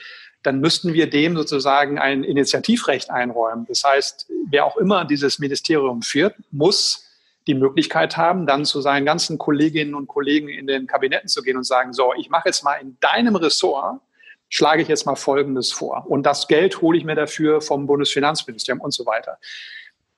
dann 0.44 0.60
müssten 0.60 0.94
wir 0.94 1.10
dem 1.10 1.36
sozusagen 1.36 2.00
ein 2.00 2.24
Initiativrecht 2.24 3.12
einräumen. 3.12 3.66
Das 3.68 3.84
heißt, 3.84 4.30
wer 4.50 4.66
auch 4.66 4.78
immer 4.78 5.06
dieses 5.06 5.40
Ministerium 5.40 6.02
führt, 6.02 6.36
muss 6.52 7.08
die 7.48 7.54
Möglichkeit 7.56 8.18
haben, 8.18 8.46
dann 8.46 8.66
zu 8.66 8.82
seinen 8.82 9.06
ganzen 9.06 9.38
Kolleginnen 9.38 9.96
und 9.96 10.08
Kollegen 10.08 10.48
in 10.48 10.68
den 10.68 10.88
Kabinetten 10.88 11.28
zu 11.28 11.42
gehen 11.42 11.58
und 11.58 11.64
sagen, 11.64 11.94
so, 11.94 12.14
ich 12.18 12.30
mache 12.30 12.50
jetzt 12.50 12.64
mal 12.64 12.76
in 12.76 12.98
deinem 13.00 13.36
Ressort, 13.36 14.00
schlage 14.50 14.82
ich 14.82 14.88
jetzt 14.88 15.06
mal 15.06 15.16
Folgendes 15.16 15.72
vor. 15.72 16.06
Und 16.08 16.24
das 16.26 16.48
Geld 16.48 16.82
hole 16.82 16.98
ich 16.98 17.04
mir 17.04 17.16
dafür 17.16 17.62
vom 17.62 17.88
Bundesfinanzministerium 17.88 18.82
und 18.82 18.94
so 18.94 19.06
weiter. 19.06 19.38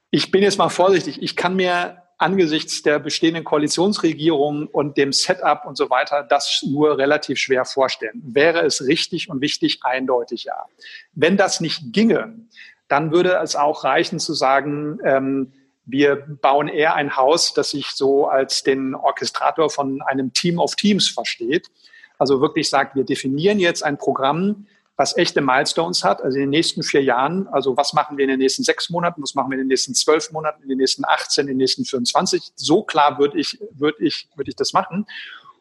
Ich 0.09 0.31
bin 0.31 0.43
jetzt 0.43 0.57
mal 0.57 0.69
vorsichtig. 0.69 1.21
Ich 1.21 1.35
kann 1.35 1.55
mir 1.55 2.02
angesichts 2.17 2.83
der 2.83 2.99
bestehenden 2.99 3.43
Koalitionsregierung 3.43 4.67
und 4.67 4.97
dem 4.97 5.11
Setup 5.11 5.65
und 5.65 5.77
so 5.77 5.89
weiter 5.89 6.23
das 6.23 6.63
nur 6.67 6.97
relativ 6.97 7.37
schwer 7.39 7.65
vorstellen. 7.65 8.21
Wäre 8.23 8.61
es 8.61 8.85
richtig 8.85 9.29
und 9.29 9.41
wichtig? 9.41 9.79
Eindeutig 9.83 10.45
ja. 10.45 10.65
Wenn 11.13 11.37
das 11.37 11.59
nicht 11.59 11.91
ginge, 11.91 12.35
dann 12.87 13.11
würde 13.11 13.39
es 13.41 13.55
auch 13.55 13.83
reichen 13.83 14.19
zu 14.19 14.33
sagen, 14.33 14.99
ähm, 15.03 15.53
wir 15.85 16.15
bauen 16.15 16.69
eher 16.69 16.95
ein 16.95 17.17
Haus, 17.17 17.53
das 17.53 17.71
sich 17.71 17.87
so 17.87 18.27
als 18.27 18.63
den 18.63 18.95
Orchestrator 18.95 19.69
von 19.69 20.01
einem 20.01 20.31
Team 20.31 20.59
of 20.59 20.75
Teams 20.75 21.09
versteht. 21.09 21.69
Also 22.17 22.39
wirklich 22.39 22.69
sagt, 22.69 22.95
wir 22.95 23.03
definieren 23.03 23.59
jetzt 23.59 23.83
ein 23.83 23.97
Programm, 23.97 24.67
was 24.95 25.17
echte 25.17 25.41
Milestones 25.41 26.03
hat, 26.03 26.21
also 26.21 26.37
in 26.37 26.43
den 26.43 26.49
nächsten 26.51 26.83
vier 26.83 27.01
Jahren, 27.01 27.47
also 27.47 27.75
was 27.75 27.93
machen 27.93 28.17
wir 28.17 28.23
in 28.23 28.29
den 28.29 28.39
nächsten 28.39 28.63
sechs 28.63 28.89
Monaten, 28.89 29.23
was 29.23 29.33
machen 29.33 29.49
wir 29.49 29.55
in 29.55 29.63
den 29.63 29.67
nächsten 29.67 29.95
zwölf 29.95 30.31
Monaten, 30.31 30.61
in 30.63 30.69
den 30.69 30.77
nächsten 30.77 31.03
18, 31.05 31.43
in 31.43 31.47
den 31.47 31.57
nächsten 31.57 31.83
24. 31.83 32.51
So 32.55 32.83
klar 32.83 33.17
würde 33.17 33.39
ich, 33.39 33.59
würde 33.71 34.03
ich, 34.03 34.29
würde 34.35 34.49
ich 34.49 34.55
das 34.55 34.73
machen. 34.73 35.07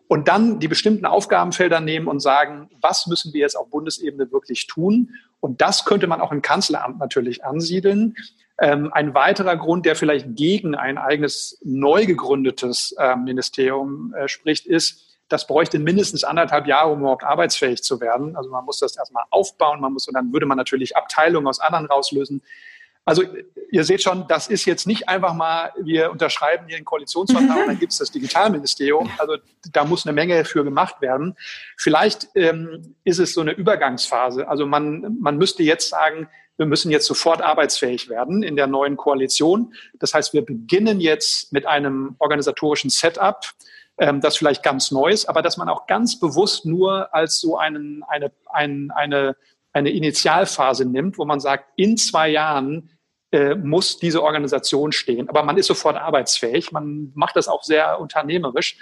Und 0.07 0.29
dann 0.29 0.61
die 0.61 0.69
bestimmten 0.69 1.07
Aufgabenfelder 1.07 1.81
nehmen 1.81 2.07
und 2.07 2.21
sagen, 2.21 2.69
was 2.83 3.07
müssen 3.07 3.33
wir 3.33 3.41
jetzt 3.41 3.57
auf 3.57 3.71
Bundesebene 3.71 4.31
wirklich 4.31 4.67
tun? 4.67 5.15
Und 5.41 5.63
das 5.63 5.87
könnte 5.87 6.07
man 6.07 6.21
auch 6.21 6.33
im 6.33 6.43
Kanzleramt 6.43 6.99
natürlich 6.99 7.47
ansiedeln. 7.47 8.17
Ähm, 8.59 8.93
ein 8.93 9.15
weiterer 9.15 9.57
Grund, 9.57 9.87
der 9.87 9.97
vielleicht 9.97 10.37
gegen 10.37 10.75
ein 10.75 10.99
eigenes 10.99 11.59
neu 11.65 12.05
gegründetes 12.05 12.95
äh, 12.99 13.17
Ministerium 13.17 14.13
äh, 14.13 14.29
spricht, 14.29 14.67
ist, 14.67 15.12
das 15.33 15.47
bräuchte 15.47 15.79
mindestens 15.79 16.25
anderthalb 16.25 16.67
Jahre, 16.67 16.91
um 16.91 17.01
überhaupt 17.01 17.25
arbeitsfähig 17.25 17.83
zu 17.83 18.01
werden. 18.01 18.37
Also 18.37 18.51
man 18.51 18.65
muss 18.65 18.79
das 18.79 18.97
erstmal 18.97 19.25
aufbauen, 19.31 19.81
man 19.81 19.93
muss, 19.93 20.07
und 20.07 20.15
dann 20.15 20.33
würde 20.33 20.47
man 20.47 20.59
natürlich 20.59 20.97
Abteilungen 20.97 21.47
aus 21.47 21.61
anderen 21.61 21.87
rauslösen. 21.87 22.43
Also 23.05 23.25
ihr 23.71 23.85
seht 23.85 24.03
schon, 24.03 24.29
das 24.29 24.47
ist 24.47 24.65
jetzt 24.65 24.87
nicht 24.87 25.09
einfach 25.09 25.35
mal, 25.35 25.73
wir 25.81 26.11
unterschreiben 26.11 26.69
hier 26.69 26.77
den 26.77 26.85
Koalitionsvertrag 26.85 27.57
und 27.63 27.67
dann 27.67 27.79
gibt 27.79 27.93
es 27.93 27.99
das 27.99 28.13
Digitalministerium. 28.13 29.11
Also 29.19 29.39
da 29.73 29.85
muss 29.85 30.07
eine 30.07 30.13
Menge 30.13 30.45
für 30.45 30.63
gemacht 30.63 31.01
werden. 31.01 31.35
Vielleicht 31.77 32.29
ähm, 32.37 32.95
ist 33.03 33.19
es 33.19 33.35
so 33.35 33.41
eine 33.41 33.53
Übergangsphase. 33.53 34.47
Also 34.47 34.67
man, 34.67 35.19
man 35.21 35.37
müsste 35.37 35.65
jetzt 35.65 35.89
sagen, 35.89 36.29
wir 36.59 36.67
müssen 36.67 36.93
jetzt 36.93 37.07
sofort 37.07 37.43
arbeitsfähig 37.43 38.09
werden 38.09 38.43
in 38.43 38.55
der 38.55 38.69
neuen 38.69 38.97
Koalition. 38.97 39.75
Das 39.95 40.15
heißt, 40.15 40.33
wir 40.33 40.45
beginnen 40.45 41.01
jetzt 41.01 41.53
mit 41.53 41.67
einem 41.67 42.15
organisatorischen 42.19 42.91
Setup, 42.91 43.41
ähm, 43.99 44.21
das 44.21 44.37
vielleicht 44.37 44.63
ganz 44.63 44.91
Neues, 44.91 45.27
aber 45.27 45.43
dass 45.43 45.57
man 45.57 45.69
auch 45.69 45.87
ganz 45.87 46.19
bewusst 46.19 46.65
nur 46.65 47.15
als 47.15 47.41
so 47.41 47.57
einen, 47.57 48.03
eine, 48.09 48.33
ein, 48.53 48.91
eine, 48.95 49.37
eine 49.73 49.91
Initialphase 49.91 50.85
nimmt, 50.85 51.19
wo 51.19 51.25
man 51.25 51.41
sagt, 51.41 51.67
in 51.77 51.97
zwei 51.97 52.29
Jahren 52.29 52.91
äh, 53.33 53.55
muss 53.55 53.99
diese 53.99 54.23
Organisation 54.23 54.93
stehen. 54.93 55.29
Aber 55.29 55.43
man 55.43 55.57
ist 55.57 55.67
sofort 55.67 55.97
arbeitsfähig, 55.97 56.73
man 56.73 57.13
macht 57.15 57.37
das 57.37 57.49
auch 57.49 57.63
sehr 57.63 58.01
unternehmerisch. 58.01 58.77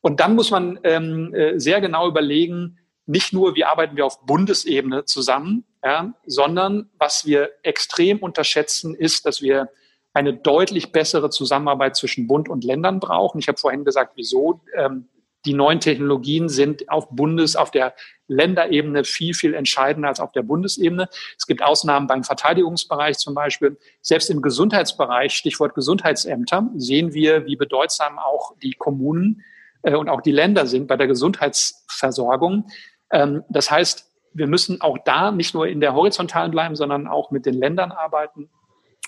Und 0.00 0.20
dann 0.20 0.34
muss 0.34 0.50
man 0.50 0.78
ähm, 0.84 1.34
äh, 1.34 1.58
sehr 1.58 1.80
genau 1.80 2.08
überlegen, 2.08 2.78
nicht 3.06 3.32
nur, 3.32 3.56
wie 3.56 3.64
arbeiten 3.64 3.96
wir 3.96 4.06
auf 4.06 4.24
Bundesebene 4.24 5.04
zusammen, 5.04 5.64
ja, 5.84 6.14
sondern 6.26 6.90
was 6.98 7.26
wir 7.26 7.50
extrem 7.62 8.18
unterschätzen, 8.18 8.94
ist, 8.94 9.26
dass 9.26 9.42
wir 9.42 9.68
eine 10.12 10.34
deutlich 10.34 10.92
bessere 10.92 11.30
Zusammenarbeit 11.30 11.96
zwischen 11.96 12.26
Bund 12.26 12.48
und 12.48 12.64
Ländern 12.64 13.00
brauchen. 13.00 13.38
Ich 13.38 13.48
habe 13.48 13.58
vorhin 13.58 13.84
gesagt, 13.84 14.12
wieso. 14.16 14.60
Ähm, 14.76 15.08
die 15.46 15.54
neuen 15.54 15.80
Technologien 15.80 16.48
sind 16.48 16.90
auf 16.90 17.08
Bundes-, 17.10 17.56
auf 17.56 17.70
der 17.70 17.94
Länderebene 18.28 19.04
viel, 19.04 19.32
viel 19.32 19.54
entscheidender 19.54 20.08
als 20.08 20.20
auf 20.20 20.32
der 20.32 20.42
Bundesebene. 20.42 21.08
Es 21.38 21.46
gibt 21.46 21.62
Ausnahmen 21.62 22.06
beim 22.06 22.24
Verteidigungsbereich 22.24 23.16
zum 23.16 23.34
Beispiel. 23.34 23.78
Selbst 24.02 24.28
im 24.28 24.42
Gesundheitsbereich, 24.42 25.32
Stichwort 25.32 25.74
Gesundheitsämter, 25.74 26.68
sehen 26.76 27.14
wir, 27.14 27.46
wie 27.46 27.56
bedeutsam 27.56 28.18
auch 28.18 28.54
die 28.62 28.74
Kommunen 28.74 29.42
äh, 29.82 29.94
und 29.94 30.08
auch 30.08 30.20
die 30.20 30.32
Länder 30.32 30.66
sind 30.66 30.88
bei 30.88 30.96
der 30.96 31.06
Gesundheitsversorgung. 31.06 32.68
Ähm, 33.10 33.42
das 33.48 33.70
heißt, 33.70 34.10
wir 34.32 34.46
müssen 34.46 34.80
auch 34.80 34.98
da 35.04 35.32
nicht 35.32 35.54
nur 35.54 35.66
in 35.66 35.80
der 35.80 35.94
horizontalen 35.94 36.50
bleiben, 36.50 36.76
sondern 36.76 37.08
auch 37.08 37.30
mit 37.30 37.46
den 37.46 37.54
Ländern 37.54 37.92
arbeiten 37.92 38.50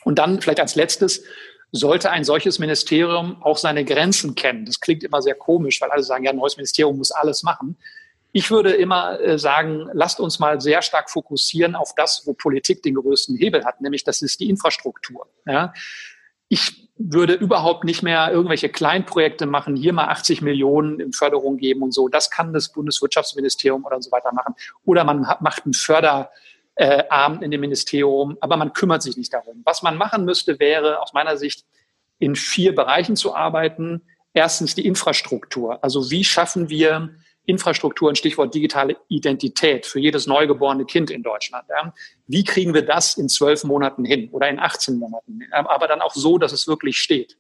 und 0.05 0.19
dann 0.19 0.41
vielleicht 0.41 0.61
als 0.61 0.75
letztes, 0.75 1.25
sollte 1.73 2.11
ein 2.11 2.25
solches 2.25 2.59
Ministerium 2.59 3.43
auch 3.43 3.57
seine 3.57 3.85
Grenzen 3.85 4.35
kennen. 4.35 4.67
Das 4.67 4.79
klingt 4.79 5.03
immer 5.03 5.23
sehr 5.23 5.35
komisch, 5.35 5.81
weil 5.81 5.91
alle 5.91 6.03
sagen, 6.03 6.25
ja, 6.25 6.31
ein 6.31 6.37
neues 6.37 6.57
Ministerium 6.57 6.99
muss 6.99 7.11
alles 7.11 7.43
machen. 7.43 7.79
Ich 8.33 8.51
würde 8.51 8.73
immer 8.73 9.21
äh, 9.21 9.39
sagen, 9.39 9.89
lasst 9.93 10.21
uns 10.21 10.39
mal 10.39 10.61
sehr 10.61 10.83
stark 10.83 11.11
fokussieren 11.11 11.75
auf 11.75 11.95
das, 11.95 12.23
wo 12.27 12.35
Politik 12.35 12.83
den 12.83 12.95
größten 12.95 13.37
Hebel 13.37 13.65
hat, 13.65 13.81
nämlich 13.81 14.05
das 14.05 14.23
ist 14.23 14.41
die 14.41 14.49
Infrastruktur. 14.49 15.27
Ja? 15.47 15.73
Ich 16.49 16.89
würde 16.97 17.33
überhaupt 17.33 17.85
nicht 17.85 18.03
mehr 18.03 18.31
irgendwelche 18.31 18.69
Kleinprojekte 18.69 19.47
machen, 19.47 19.75
hier 19.75 19.93
mal 19.93 20.09
80 20.09 20.43
Millionen 20.43 21.01
in 21.01 21.13
Förderung 21.13 21.57
geben 21.57 21.83
und 21.83 21.93
so. 21.93 22.09
Das 22.09 22.31
kann 22.31 22.53
das 22.53 22.71
Bundeswirtschaftsministerium 22.71 23.85
oder 23.85 24.01
so 24.01 24.11
weiter 24.13 24.33
machen. 24.33 24.55
Oder 24.85 25.05
man 25.05 25.27
macht 25.41 25.65
einen 25.65 25.75
Förder, 25.75 26.31
äh, 26.75 27.05
Arm 27.09 27.43
in 27.43 27.51
dem 27.51 27.61
Ministerium, 27.61 28.37
aber 28.41 28.57
man 28.57 28.73
kümmert 28.73 29.03
sich 29.03 29.17
nicht 29.17 29.33
darum. 29.33 29.63
Was 29.65 29.83
man 29.83 29.97
machen 29.97 30.25
müsste, 30.25 30.59
wäre 30.59 31.01
aus 31.01 31.13
meiner 31.13 31.37
Sicht 31.37 31.65
in 32.19 32.37
vier 32.37 32.75
Bereichen 32.75 33.17
zu 33.17 33.35
arbeiten. 33.35 34.03
Erstens 34.33 34.75
die 34.75 34.87
Infrastruktur. 34.87 35.83
Also 35.85 36.11
wie 36.11 36.25
schaffen 36.25 36.71
wir 36.71 37.15
Infrastruktur, 37.45 38.09
ein 38.09 38.17
Stichwort 38.17 38.55
digitale 38.55 38.97
Identität 39.09 39.85
für 39.85 39.99
jedes 39.99 40.27
neugeborene 40.27 40.85
Kind 40.85 41.11
in 41.11 41.23
Deutschland. 41.23 41.65
Ja? 41.69 41.93
Wie 42.27 42.45
kriegen 42.45 42.73
wir 42.73 42.83
das 42.83 43.17
in 43.17 43.29
zwölf 43.29 43.65
Monaten 43.65 44.05
hin 44.05 44.29
oder 44.31 44.49
in 44.49 44.61
18 44.61 44.97
Monaten? 44.97 45.41
Aber 45.51 45.89
dann 45.89 46.01
auch 46.01 46.15
so, 46.15 46.39
dass 46.39 46.53
es 46.53 46.69
wirklich 46.69 46.99
steht. 46.99 47.37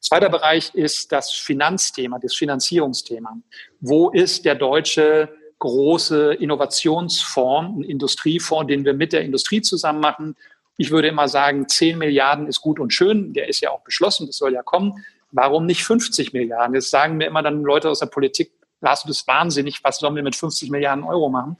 Zweiter 0.00 0.28
Bereich 0.28 0.74
ist 0.74 1.12
das 1.12 1.32
Finanzthema, 1.32 2.18
das 2.18 2.34
Finanzierungsthema. 2.34 3.38
Wo 3.80 4.10
ist 4.10 4.44
der 4.44 4.56
deutsche 4.56 5.32
große 5.64 6.34
Innovationsfonds, 6.34 7.78
ein 7.78 7.82
Industriefonds, 7.82 8.68
den 8.68 8.84
wir 8.84 8.92
mit 8.92 9.14
der 9.14 9.22
Industrie 9.22 9.62
zusammen 9.62 10.00
machen. 10.00 10.36
Ich 10.76 10.90
würde 10.90 11.08
immer 11.08 11.26
sagen, 11.26 11.66
10 11.66 11.96
Milliarden 11.96 12.46
ist 12.46 12.60
gut 12.60 12.78
und 12.78 12.92
schön. 12.92 13.32
Der 13.32 13.48
ist 13.48 13.60
ja 13.60 13.70
auch 13.70 13.80
beschlossen, 13.80 14.26
das 14.26 14.36
soll 14.36 14.52
ja 14.52 14.62
kommen. 14.62 15.04
Warum 15.32 15.64
nicht 15.64 15.84
50 15.84 16.34
Milliarden? 16.34 16.74
Jetzt 16.74 16.90
sagen 16.90 17.16
mir 17.16 17.26
immer 17.26 17.42
dann 17.42 17.62
Leute 17.62 17.88
aus 17.88 18.00
der 18.00 18.06
Politik, 18.06 18.52
Lars, 18.82 19.02
du 19.02 19.08
bist 19.08 19.26
wahnsinnig, 19.26 19.82
was 19.82 19.98
sollen 19.98 20.14
wir 20.14 20.22
mit 20.22 20.36
50 20.36 20.70
Milliarden 20.70 21.02
Euro 21.04 21.30
machen? 21.30 21.56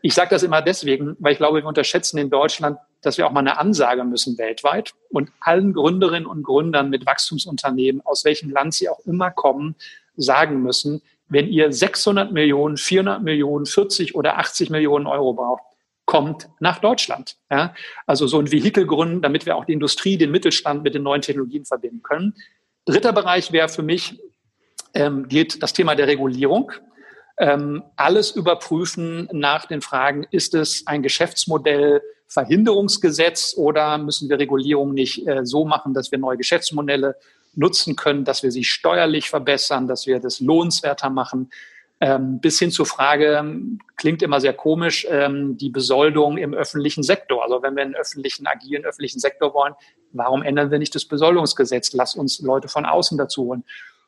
Ich 0.00 0.14
sage 0.14 0.30
das 0.30 0.44
immer 0.44 0.62
deswegen, 0.62 1.16
weil 1.18 1.32
ich 1.32 1.38
glaube, 1.38 1.58
wir 1.60 1.66
unterschätzen 1.66 2.18
in 2.18 2.30
Deutschland, 2.30 2.78
dass 3.02 3.18
wir 3.18 3.26
auch 3.26 3.32
mal 3.32 3.40
eine 3.40 3.58
Ansage 3.58 4.04
müssen 4.04 4.38
weltweit 4.38 4.94
und 5.10 5.30
allen 5.40 5.74
Gründerinnen 5.74 6.26
und 6.26 6.44
Gründern 6.44 6.88
mit 6.88 7.04
Wachstumsunternehmen, 7.04 8.00
aus 8.06 8.24
welchem 8.24 8.50
Land 8.50 8.74
sie 8.74 8.88
auch 8.88 9.00
immer 9.06 9.32
kommen, 9.32 9.74
sagen 10.16 10.62
müssen, 10.62 11.02
wenn 11.30 11.48
ihr 11.48 11.72
600 11.72 12.32
Millionen, 12.32 12.76
400 12.76 13.22
Millionen, 13.22 13.64
40 13.64 14.14
oder 14.14 14.38
80 14.38 14.68
Millionen 14.68 15.06
Euro 15.06 15.32
braucht, 15.32 15.62
kommt 16.04 16.48
nach 16.58 16.80
Deutschland. 16.80 17.36
Ja? 17.50 17.72
Also 18.06 18.26
so 18.26 18.40
ein 18.40 18.50
Vehikel 18.50 18.84
gründen, 18.84 19.22
damit 19.22 19.46
wir 19.46 19.56
auch 19.56 19.64
die 19.64 19.72
Industrie, 19.72 20.18
den 20.18 20.32
Mittelstand 20.32 20.82
mit 20.82 20.94
den 20.94 21.04
neuen 21.04 21.22
Technologien 21.22 21.64
verbinden 21.64 22.02
können. 22.02 22.34
Dritter 22.84 23.12
Bereich 23.12 23.52
wäre 23.52 23.68
für 23.68 23.82
mich, 23.82 24.20
ähm, 24.92 25.28
geht 25.28 25.62
das 25.62 25.72
Thema 25.72 25.94
der 25.94 26.08
Regulierung. 26.08 26.72
Ähm, 27.38 27.84
alles 27.94 28.32
überprüfen 28.32 29.28
nach 29.32 29.66
den 29.66 29.82
Fragen, 29.82 30.26
ist 30.32 30.54
es 30.54 30.86
ein 30.86 31.02
Geschäftsmodell, 31.02 32.02
Verhinderungsgesetz 32.26 33.54
oder 33.56 33.98
müssen 33.98 34.28
wir 34.28 34.38
Regulierung 34.38 34.94
nicht 34.94 35.26
äh, 35.26 35.44
so 35.44 35.64
machen, 35.64 35.94
dass 35.94 36.12
wir 36.12 36.18
neue 36.18 36.36
Geschäftsmodelle 36.36 37.16
nutzen 37.54 37.96
können, 37.96 38.24
dass 38.24 38.42
wir 38.42 38.50
sie 38.50 38.64
steuerlich 38.64 39.28
verbessern, 39.30 39.86
dass 39.86 40.06
wir 40.06 40.20
das 40.20 40.40
lohnenswerter 40.40 41.10
machen. 41.10 41.50
Ähm, 42.02 42.40
bis 42.40 42.58
hin 42.58 42.70
zur 42.70 42.86
Frage, 42.86 43.44
klingt 43.96 44.22
immer 44.22 44.40
sehr 44.40 44.54
komisch, 44.54 45.06
ähm, 45.10 45.58
die 45.58 45.68
Besoldung 45.68 46.38
im 46.38 46.54
öffentlichen 46.54 47.02
Sektor. 47.02 47.42
Also 47.42 47.62
wenn 47.62 47.76
wir 47.76 47.82
einen 47.82 47.94
öffentlichen, 47.94 48.46
agilen 48.46 48.84
öffentlichen 48.84 49.20
Sektor 49.20 49.52
wollen, 49.52 49.74
warum 50.12 50.42
ändern 50.42 50.70
wir 50.70 50.78
nicht 50.78 50.94
das 50.94 51.04
Besoldungsgesetz? 51.04 51.92
Lass 51.92 52.14
uns 52.14 52.40
Leute 52.40 52.68
von 52.68 52.86
außen 52.86 53.18
dazu 53.18 53.44
holen. 53.44 53.64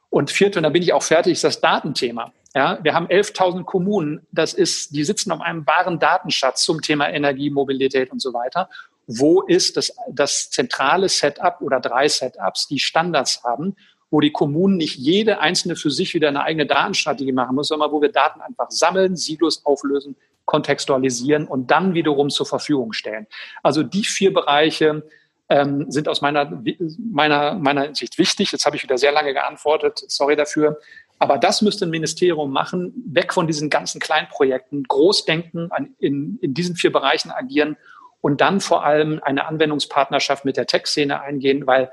Und 0.09 0.31
vierte, 0.31 0.59
und 0.59 0.63
da 0.63 0.71
bin 0.71 0.83
ich 0.83 0.93
auch 0.95 1.03
fertig, 1.03 1.33
ist 1.35 1.45
das 1.45 1.61
Datenthema. 1.61 2.33
Ja, 2.55 2.79
wir 2.83 2.95
haben 2.95 3.07
11.000 3.07 3.65
Kommunen. 3.65 4.27
Das 4.31 4.55
ist, 4.55 4.95
die 4.95 5.05
sitzen 5.05 5.33
auf 5.33 5.41
einem 5.41 5.67
wahren 5.67 5.99
Datenschatz 5.99 6.65
zum 6.65 6.81
Thema 6.81 7.11
Energie, 7.11 7.51
Mobilität 7.51 8.11
und 8.11 8.21
so 8.21 8.33
weiter 8.33 8.69
wo 9.07 9.43
ist 9.43 9.77
das, 9.77 9.95
das 10.11 10.51
zentrale 10.51 11.09
Setup 11.09 11.61
oder 11.61 11.81
drei 11.81 12.09
Setups, 12.09 12.69
die 12.69 12.79
Standards 12.79 13.43
haben, 13.45 13.77
wo 14.11 14.21
die 14.21 14.31
Kommunen 14.31 14.77
nicht 14.77 14.97
jede 14.97 15.41
einzelne 15.41 15.75
für 15.75 15.91
sich 15.91 16.15
wieder 16.15 16.29
eine 16.29 16.43
eigene 16.43 16.67
Datenstrategie 16.67 17.33
machen 17.33 17.57
muss, 17.57 17.69
sondern 17.69 17.91
wo 17.91 18.03
wir 18.03 18.13
Daten 18.13 18.41
einfach 18.41 18.71
sammeln, 18.71 19.17
Silos 19.17 19.65
auflösen, 19.65 20.17
kontextualisieren 20.45 21.47
und 21.47 21.71
dann 21.71 21.95
wiederum 21.95 22.29
zur 22.29 22.47
Verfügung 22.47 22.93
stellen. 22.93 23.27
Also 23.63 23.83
die 23.83 24.05
vier 24.05 24.33
Bereiche 24.35 25.03
ähm, 25.49 25.91
sind 25.91 26.09
aus 26.09 26.21
meiner, 26.21 26.63
meiner, 26.99 27.55
meiner 27.55 27.95
Sicht 27.95 28.19
wichtig. 28.19 28.53
Jetzt 28.53 28.67
habe 28.67 28.77
ich 28.77 28.83
wieder 28.83 28.99
sehr 28.99 29.13
lange 29.13 29.33
geantwortet, 29.33 30.03
sorry 30.09 30.37
dafür. 30.37 30.79
Aber 31.19 31.39
das 31.39 31.63
müsste 31.63 31.87
ein 31.87 31.91
Ministerium 31.91 32.51
machen, 32.51 32.93
weg 33.07 33.33
von 33.33 33.47
diesen 33.47 33.71
ganzen 33.71 34.01
Kleinprojekten, 34.01 34.83
Großdenken, 34.85 35.71
an, 35.71 35.95
in, 35.99 36.39
in 36.43 36.53
diesen 36.53 36.75
vier 36.75 36.91
Bereichen 36.91 37.31
agieren 37.31 37.77
und 38.23 38.41
dann 38.41 38.61
vor 38.61 38.85
allem 38.85 39.21
eine 39.23 39.47
Anwendungspartnerschaft 39.47 40.47
mit 40.47 40.57
der 40.57 40.67
Tech-Szene 40.67 41.21
eingehen, 41.21 41.67
weil 41.67 41.91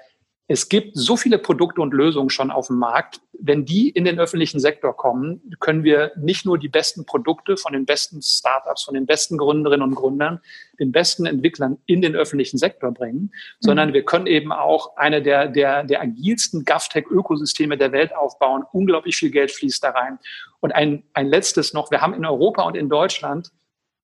es 0.52 0.68
gibt 0.68 0.98
so 0.98 1.16
viele 1.16 1.38
Produkte 1.38 1.80
und 1.80 1.94
Lösungen 1.94 2.32
schon 2.32 2.50
auf 2.50 2.68
dem 2.68 2.78
Markt. 2.78 3.22
Wenn 3.34 3.66
die 3.66 3.90
in 3.90 4.04
den 4.04 4.20
öffentlichen 4.20 4.60
Sektor 4.60 4.98
kommen, 4.98 5.56
können 5.60 5.84
wir 5.84 6.12
nicht 6.18 6.44
nur 6.44 6.58
die 6.58 6.70
besten 6.70 7.06
Produkte 7.06 7.56
von 7.56 7.74
den 7.74 7.86
besten 7.86 8.24
Startups, 8.24 8.84
von 8.84 8.96
den 8.96 9.06
besten 9.06 9.38
Gründerinnen 9.38 9.88
und 9.88 9.94
Gründern, 9.94 10.40
den 10.80 10.92
besten 10.92 11.28
Entwicklern 11.28 11.78
in 11.86 12.02
den 12.02 12.16
öffentlichen 12.16 12.58
Sektor 12.58 12.92
bringen, 12.92 13.22
mhm. 13.22 13.32
sondern 13.60 13.94
wir 13.94 14.04
können 14.04 14.26
eben 14.26 14.52
auch 14.52 14.98
eine 14.98 15.22
der, 15.22 15.50
der, 15.50 15.84
der 15.84 16.02
agilsten 16.02 16.66
GovTech-Ökosysteme 16.66 17.78
der 17.78 17.92
Welt 17.92 18.16
aufbauen. 18.16 18.64
Unglaublich 18.72 19.18
viel 19.18 19.30
Geld 19.30 19.52
fließt 19.52 19.84
da 19.84 19.92
rein. 19.92 20.18
Und 20.62 20.72
ein, 20.72 21.04
ein 21.14 21.28
letztes 21.28 21.74
noch. 21.74 21.92
Wir 21.92 22.02
haben 22.02 22.16
in 22.16 22.26
Europa 22.26 22.64
und 22.64 22.76
in 22.76 22.90
Deutschland 22.90 23.52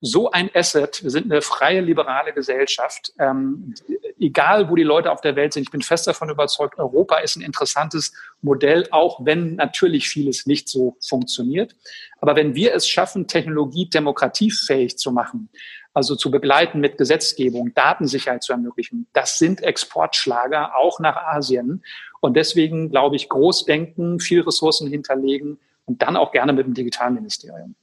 so 0.06 0.30
ein 0.30 0.52
Asset. 0.54 1.02
Wir 1.02 1.10
sind 1.10 1.32
eine 1.32 1.42
freie, 1.42 1.82
liberale 1.82 2.32
Gesellschaft. 2.32 3.12
Ähm, 3.18 3.74
egal, 4.20 4.70
wo 4.70 4.76
die 4.76 4.84
Leute 4.84 5.12
auf 5.12 5.22
der 5.22 5.36
Welt 5.36 5.54
sind, 5.54 5.64
ich 5.64 5.72
bin 5.72 5.82
fest 5.82 6.06
davon 6.06 6.30
überzeugt, 6.30 6.78
Europa 6.78 7.18
ist 7.18 7.36
ein 7.36 7.42
interessantes 7.42 8.14
Modell, 8.42 8.88
auch 8.92 9.26
wenn 9.26 9.56
natürlich 9.56 10.08
vieles 10.08 10.46
nicht 10.46 10.70
so 10.70 10.96
funktioniert. 11.06 11.76
Aber 12.20 12.36
wenn 12.36 12.54
wir 12.54 12.76
es 12.76 12.88
schaffen, 12.88 13.28
Technologie 13.28 13.90
demokratiefähig 13.90 14.98
zu 14.98 15.12
machen, 15.12 15.50
also 15.94 16.16
zu 16.16 16.30
begleiten 16.30 16.82
mit 16.82 16.98
Gesetzgebung, 16.98 17.74
Datensicherheit 17.74 18.44
zu 18.44 18.52
ermöglichen, 18.52 19.08
das 19.14 19.40
sind 19.40 19.64
Exportschlager 19.64 20.76
auch 20.76 21.00
nach 21.00 21.16
Asien. 21.16 21.84
Und 22.22 22.36
deswegen 22.36 22.92
glaube 22.92 23.16
ich, 23.16 23.28
groß 23.28 23.66
denken, 23.66 24.20
viel 24.20 24.42
Ressourcen 24.42 24.88
hinterlegen 24.88 25.58
und 25.86 26.04
dann 26.04 26.16
auch 26.16 26.32
gerne 26.32 26.54
mit 26.54 26.68
dem 26.68 26.74
Digitalministerium. 26.76 27.76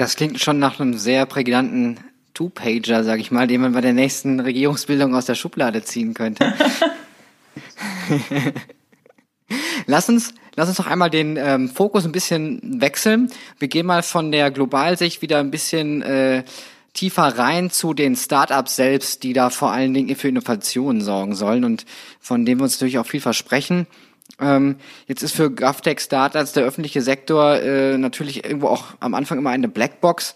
Das 0.00 0.16
klingt 0.16 0.40
schon 0.40 0.58
nach 0.58 0.80
einem 0.80 0.96
sehr 0.96 1.26
prägnanten 1.26 2.00
Two-Pager, 2.32 3.04
sag 3.04 3.20
ich 3.20 3.30
mal, 3.30 3.46
den 3.46 3.60
man 3.60 3.72
bei 3.72 3.82
der 3.82 3.92
nächsten 3.92 4.40
Regierungsbildung 4.40 5.14
aus 5.14 5.26
der 5.26 5.34
Schublade 5.34 5.84
ziehen 5.84 6.14
könnte. 6.14 6.54
lass 9.86 10.08
uns, 10.08 10.32
lass 10.56 10.68
uns 10.68 10.78
doch 10.78 10.86
einmal 10.86 11.10
den 11.10 11.36
ähm, 11.36 11.68
Fokus 11.68 12.06
ein 12.06 12.12
bisschen 12.12 12.80
wechseln. 12.80 13.30
Wir 13.58 13.68
gehen 13.68 13.84
mal 13.84 14.02
von 14.02 14.32
der 14.32 14.50
Globalsicht 14.50 15.20
wieder 15.20 15.38
ein 15.38 15.50
bisschen 15.50 16.00
äh, 16.00 16.44
tiefer 16.94 17.36
rein 17.36 17.68
zu 17.68 17.92
den 17.92 18.16
Startups 18.16 18.76
selbst, 18.76 19.22
die 19.22 19.34
da 19.34 19.50
vor 19.50 19.70
allen 19.70 19.92
Dingen 19.92 20.16
für 20.16 20.28
Innovationen 20.28 21.02
sorgen 21.02 21.34
sollen 21.34 21.62
und 21.62 21.84
von 22.20 22.46
denen 22.46 22.60
wir 22.60 22.64
uns 22.64 22.76
natürlich 22.76 22.98
auch 22.98 23.06
viel 23.06 23.20
versprechen. 23.20 23.86
Ähm, 24.40 24.76
jetzt 25.06 25.22
ist 25.22 25.34
für 25.34 25.50
GovTech-Startups 25.50 26.52
der 26.52 26.64
öffentliche 26.64 27.02
Sektor 27.02 27.56
äh, 27.56 27.98
natürlich 27.98 28.44
irgendwo 28.44 28.68
auch 28.68 28.94
am 29.00 29.14
Anfang 29.14 29.38
immer 29.38 29.50
eine 29.50 29.68
Blackbox. 29.68 30.34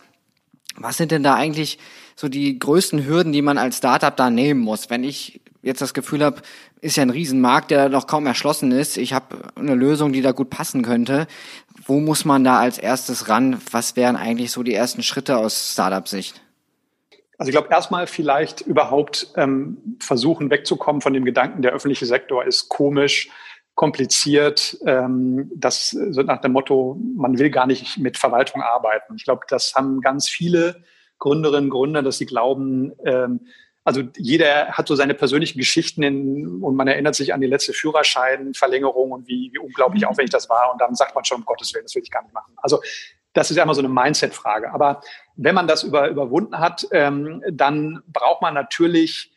Was 0.76 0.96
sind 0.96 1.10
denn 1.10 1.22
da 1.22 1.34
eigentlich 1.34 1.78
so 2.16 2.28
die 2.28 2.58
größten 2.58 3.06
Hürden, 3.06 3.32
die 3.32 3.42
man 3.42 3.58
als 3.58 3.78
Startup 3.78 4.14
da 4.16 4.30
nehmen 4.30 4.60
muss? 4.60 4.90
Wenn 4.90 5.04
ich 5.04 5.40
jetzt 5.62 5.80
das 5.80 5.94
Gefühl 5.94 6.22
habe, 6.22 6.42
ist 6.80 6.96
ja 6.96 7.02
ein 7.02 7.10
Riesenmarkt, 7.10 7.70
der 7.70 7.88
noch 7.88 8.06
kaum 8.06 8.26
erschlossen 8.26 8.70
ist. 8.72 8.98
Ich 8.98 9.14
habe 9.14 9.52
eine 9.56 9.74
Lösung, 9.74 10.12
die 10.12 10.20
da 10.20 10.32
gut 10.32 10.50
passen 10.50 10.82
könnte. 10.82 11.26
Wo 11.86 12.00
muss 12.00 12.24
man 12.24 12.44
da 12.44 12.58
als 12.58 12.78
erstes 12.78 13.28
ran? 13.28 13.58
Was 13.70 13.96
wären 13.96 14.16
eigentlich 14.16 14.52
so 14.52 14.62
die 14.62 14.74
ersten 14.74 15.02
Schritte 15.02 15.38
aus 15.38 15.72
Startup-Sicht? 15.72 16.40
Also 17.38 17.48
ich 17.48 17.54
glaube, 17.54 17.68
erstmal 17.70 18.06
vielleicht 18.06 18.60
überhaupt 18.60 19.32
ähm, 19.36 19.96
versuchen 19.98 20.50
wegzukommen 20.50 21.00
von 21.00 21.12
dem 21.14 21.24
Gedanken, 21.24 21.62
der 21.62 21.72
öffentliche 21.72 22.06
Sektor 22.06 22.44
ist 22.44 22.68
komisch, 22.68 23.28
kompliziert. 23.74 24.78
Ähm, 24.86 25.50
das 25.54 25.90
so 25.90 26.22
nach 26.22 26.40
dem 26.40 26.52
Motto, 26.52 26.98
man 27.16 27.38
will 27.38 27.50
gar 27.50 27.66
nicht 27.66 27.98
mit 27.98 28.18
Verwaltung 28.18 28.62
arbeiten. 28.62 29.14
Ich 29.16 29.24
glaube, 29.24 29.42
das 29.48 29.74
haben 29.74 30.00
ganz 30.00 30.28
viele 30.28 30.84
Gründerinnen 31.18 31.64
und 31.64 31.70
Gründer, 31.70 32.02
dass 32.02 32.18
sie 32.18 32.26
glauben, 32.26 32.92
ähm, 33.04 33.46
also 33.84 34.02
jeder 34.16 34.68
hat 34.68 34.88
so 34.88 34.94
seine 34.94 35.14
persönlichen 35.14 35.58
Geschichten 35.58 36.02
in, 36.02 36.62
und 36.62 36.74
man 36.74 36.88
erinnert 36.88 37.14
sich 37.14 37.34
an 37.34 37.40
die 37.40 37.46
letzte 37.46 37.74
Führerscheinverlängerung 37.74 39.12
und 39.12 39.28
wie, 39.28 39.50
wie 39.52 39.58
unglaublich 39.58 40.02
mhm. 40.02 40.08
aufwendig 40.08 40.30
das 40.30 40.48
war 40.48 40.72
und 40.72 40.80
dann 40.80 40.94
sagt 40.94 41.14
man 41.14 41.24
schon, 41.24 41.38
um 41.38 41.44
Gottes 41.44 41.74
Willen, 41.74 41.84
das 41.84 41.94
will 41.94 42.02
ich 42.02 42.10
gar 42.10 42.22
nicht 42.22 42.32
machen. 42.32 42.54
Also 42.56 42.80
das 43.34 43.50
ist 43.50 43.56
ja 43.56 43.64
immer 43.64 43.74
so 43.74 43.80
eine 43.80 43.88
Mindset-Frage. 43.88 44.72
Aber 44.72 45.00
wenn 45.36 45.54
man 45.54 45.66
das 45.66 45.82
über, 45.82 46.08
überwunden 46.08 46.58
hat, 46.58 46.86
ähm, 46.92 47.42
dann 47.50 48.02
braucht 48.06 48.40
man 48.40 48.54
natürlich 48.54 49.33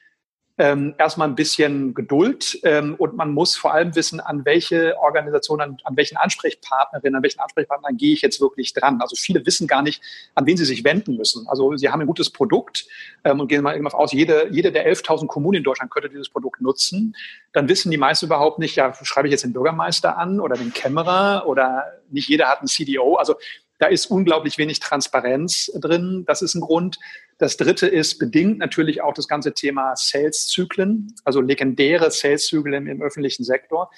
ähm, 0.57 0.95
erstmal 0.97 1.27
ein 1.27 1.35
bisschen 1.35 1.93
Geduld 1.93 2.59
ähm, 2.63 2.95
und 2.97 3.15
man 3.15 3.31
muss 3.31 3.55
vor 3.55 3.73
allem 3.73 3.95
wissen, 3.95 4.19
an 4.19 4.43
welche 4.45 4.97
Organisation, 4.99 5.61
an, 5.61 5.77
an 5.83 5.95
welchen 5.95 6.17
Ansprechpartnerinnen, 6.17 7.15
an 7.15 7.23
welchen 7.23 7.39
Ansprechpartnern 7.39 7.95
gehe 7.95 8.13
ich 8.13 8.21
jetzt 8.21 8.41
wirklich 8.41 8.73
dran. 8.73 8.99
Also 8.99 9.15
viele 9.15 9.45
wissen 9.45 9.67
gar 9.67 9.83
nicht, 9.83 10.01
an 10.33 10.47
wen 10.47 10.57
sie 10.57 10.65
sich 10.65 10.83
wenden 10.83 11.15
müssen. 11.15 11.47
Also 11.47 11.75
sie 11.77 11.89
haben 11.89 12.01
ein 12.01 12.07
gutes 12.07 12.31
Produkt 12.31 12.87
ähm, 13.23 13.39
und 13.39 13.47
gehen 13.47 13.61
mal 13.61 13.73
irgendwann 13.73 13.99
aus, 13.99 14.13
jede, 14.13 14.49
jede 14.51 14.71
der 14.71 14.91
11.000 14.91 15.27
Kommunen 15.27 15.57
in 15.57 15.63
Deutschland 15.63 15.91
könnte 15.91 16.09
dieses 16.09 16.29
Produkt 16.29 16.59
nutzen. 16.59 17.15
Dann 17.53 17.69
wissen 17.69 17.91
die 17.91 17.97
meisten 17.97 18.25
überhaupt 18.25 18.57
nicht, 18.57 18.75
ja, 18.75 18.93
schreibe 19.03 19.27
ich 19.27 19.31
jetzt 19.31 19.43
den 19.43 19.53
Bürgermeister 19.53 20.17
an 20.17 20.39
oder 20.39 20.55
den 20.55 20.73
Kämmerer 20.73 21.45
oder 21.45 21.83
nicht 22.09 22.29
jeder 22.29 22.47
hat 22.47 22.59
einen 22.59 22.67
CDO. 22.67 23.15
Also 23.15 23.35
da 23.79 23.87
ist 23.87 24.07
unglaublich 24.07 24.57
wenig 24.57 24.79
Transparenz 24.79 25.71
drin. 25.75 26.23
Das 26.25 26.41
ist 26.41 26.55
ein 26.55 26.61
Grund. 26.61 26.97
Das 27.37 27.57
dritte 27.57 27.87
ist 27.87 28.17
bedingt 28.17 28.57
natürlich 28.57 29.01
auch 29.01 29.13
das 29.13 29.27
ganze 29.27 29.53
Thema 29.53 29.95
Sales-Zyklen, 29.95 31.15
also 31.23 31.41
legendäre 31.41 32.09
Sales-Zyklen 32.09 32.87
im, 32.87 33.01
öffentlichen 33.01 33.43
Sektor. 33.43 33.91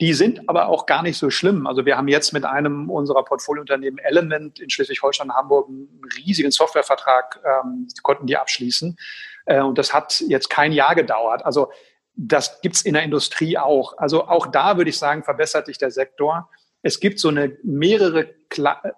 Die 0.00 0.14
sind 0.14 0.48
aber 0.48 0.68
auch 0.68 0.86
gar 0.86 1.02
nicht 1.02 1.16
so 1.16 1.30
schlimm. 1.30 1.66
Also 1.66 1.86
wir 1.86 1.96
haben 1.96 2.08
jetzt 2.08 2.32
mit 2.32 2.44
einem 2.44 2.90
unserer 2.90 3.24
Portfoliounternehmen 3.24 3.98
Element 3.98 4.58
in 4.58 4.68
Schleswig-Holstein, 4.68 5.32
Hamburg 5.32 5.68
einen 5.68 6.00
riesigen 6.16 6.50
Softwarevertrag, 6.50 7.40
ähm, 7.44 7.88
konnten 8.02 8.26
die 8.26 8.36
abschließen. 8.36 8.96
Äh, 9.46 9.60
und 9.60 9.78
das 9.78 9.94
hat 9.94 10.20
jetzt 10.26 10.50
kein 10.50 10.72
Jahr 10.72 10.94
gedauert. 10.94 11.44
Also 11.44 11.70
das 12.14 12.60
gibt's 12.60 12.82
in 12.82 12.94
der 12.94 13.04
Industrie 13.04 13.56
auch. 13.56 13.96
Also 13.96 14.26
auch 14.26 14.46
da 14.46 14.76
würde 14.76 14.90
ich 14.90 14.98
sagen, 14.98 15.22
verbessert 15.22 15.66
sich 15.66 15.78
der 15.78 15.90
Sektor 15.90 16.50
es 16.82 16.98
gibt 17.00 17.20
so 17.20 17.28
eine 17.28 17.56
mehrere, 17.62 18.34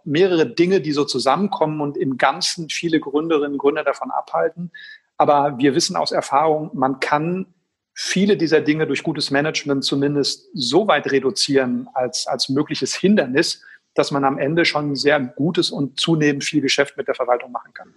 mehrere 0.04 0.46
Dinge, 0.46 0.80
die 0.80 0.92
so 0.92 1.04
zusammenkommen 1.04 1.80
und 1.80 1.96
im 1.96 2.16
Ganzen 2.16 2.70
viele 2.70 2.98
Gründerinnen 2.98 3.52
und 3.52 3.58
Gründer 3.58 3.84
davon 3.84 4.10
abhalten. 4.10 4.72
Aber 5.18 5.58
wir 5.58 5.74
wissen 5.74 5.96
aus 5.96 6.10
Erfahrung, 6.10 6.70
man 6.74 6.98
kann 7.00 7.46
viele 7.92 8.36
dieser 8.36 8.60
Dinge 8.60 8.86
durch 8.86 9.02
gutes 9.02 9.30
Management 9.30 9.84
zumindest 9.84 10.48
so 10.54 10.88
weit 10.88 11.12
reduzieren 11.12 11.88
als, 11.94 12.26
als 12.26 12.48
mögliches 12.48 12.94
Hindernis, 12.94 13.62
dass 13.94 14.10
man 14.10 14.24
am 14.24 14.38
Ende 14.38 14.64
schon 14.64 14.96
sehr 14.96 15.20
gutes 15.20 15.70
und 15.70 16.00
zunehmend 16.00 16.42
viel 16.42 16.60
Geschäft 16.60 16.96
mit 16.96 17.06
der 17.06 17.14
Verwaltung 17.14 17.52
machen 17.52 17.72
kann. 17.72 17.94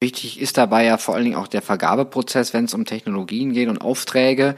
Wichtig 0.00 0.40
ist 0.40 0.58
dabei 0.58 0.84
ja 0.84 0.98
vor 0.98 1.14
allen 1.14 1.24
Dingen 1.24 1.36
auch 1.36 1.46
der 1.46 1.62
Vergabeprozess, 1.62 2.52
wenn 2.52 2.64
es 2.64 2.74
um 2.74 2.84
Technologien 2.86 3.52
geht 3.52 3.68
und 3.68 3.78
Aufträge. 3.78 4.56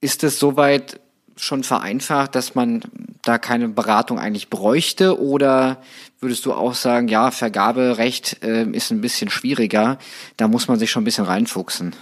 Ist 0.00 0.24
es 0.24 0.38
soweit 0.38 1.00
schon 1.36 1.64
vereinfacht, 1.64 2.34
dass 2.34 2.54
man 2.54 2.80
da 3.28 3.38
keine 3.38 3.68
Beratung 3.68 4.18
eigentlich 4.18 4.48
bräuchte? 4.48 5.20
Oder 5.20 5.82
würdest 6.20 6.46
du 6.46 6.52
auch 6.52 6.74
sagen, 6.74 7.08
ja, 7.08 7.30
Vergaberecht 7.30 8.42
äh, 8.42 8.64
ist 8.64 8.90
ein 8.90 9.00
bisschen 9.00 9.30
schwieriger, 9.30 9.98
da 10.36 10.48
muss 10.48 10.68
man 10.68 10.78
sich 10.78 10.90
schon 10.90 11.02
ein 11.02 11.04
bisschen 11.04 11.26
reinfuchsen? 11.26 11.94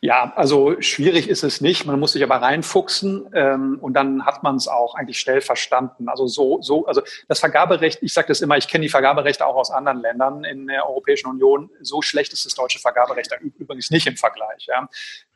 Ja, 0.00 0.32
also 0.36 0.80
schwierig 0.80 1.28
ist 1.28 1.42
es 1.42 1.60
nicht. 1.60 1.86
Man 1.86 1.98
muss 1.98 2.12
sich 2.12 2.22
aber 2.22 2.36
reinfuchsen 2.36 3.28
ähm, 3.34 3.78
und 3.80 3.94
dann 3.94 4.26
hat 4.26 4.42
man 4.42 4.56
es 4.56 4.68
auch 4.68 4.94
eigentlich 4.94 5.18
schnell 5.18 5.40
verstanden. 5.40 6.08
Also 6.08 6.26
so, 6.26 6.60
so, 6.60 6.86
also 6.86 7.00
das 7.28 7.40
Vergaberecht, 7.40 8.02
ich 8.02 8.12
sage 8.12 8.28
das 8.28 8.42
immer, 8.42 8.58
ich 8.58 8.68
kenne 8.68 8.82
die 8.82 8.90
Vergaberechte 8.90 9.46
auch 9.46 9.56
aus 9.56 9.70
anderen 9.70 10.00
Ländern 10.00 10.44
in 10.44 10.66
der 10.66 10.86
Europäischen 10.88 11.28
Union. 11.28 11.70
So 11.80 12.02
schlecht 12.02 12.32
ist 12.34 12.44
das 12.44 12.54
deutsche 12.54 12.78
Vergaberecht 12.78 13.36
übrigens 13.58 13.90
nicht 13.90 14.06
im 14.06 14.16
Vergleich. 14.16 14.66
Ja. 14.66 14.88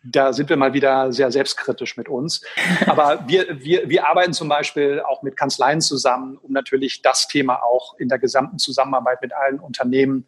Da 0.03 0.32
sind 0.32 0.51
wir 0.51 0.57
mal 0.57 0.74
wieder 0.74 1.11
sehr 1.11 1.32
selbstkritisch 1.32 1.97
mit 1.97 2.09
uns. 2.09 2.43
Aber 2.86 3.24
wir, 3.26 3.62
wir, 3.64 3.88
wir 3.88 4.09
arbeiten 4.09 4.34
zum 4.34 4.49
Beispiel 4.49 5.01
auch 5.01 5.22
mit 5.22 5.36
Kanzleien 5.36 5.80
zusammen, 5.80 6.36
um 6.36 6.53
natürlich 6.53 7.03
das 7.03 7.28
Thema 7.28 7.62
auch 7.62 7.99
in 7.99 8.09
der 8.09 8.18
gesamten 8.18 8.59
Zusammenarbeit 8.59 9.22
mit 9.22 9.32
allen 9.32 9.59
Unternehmen 9.59 10.26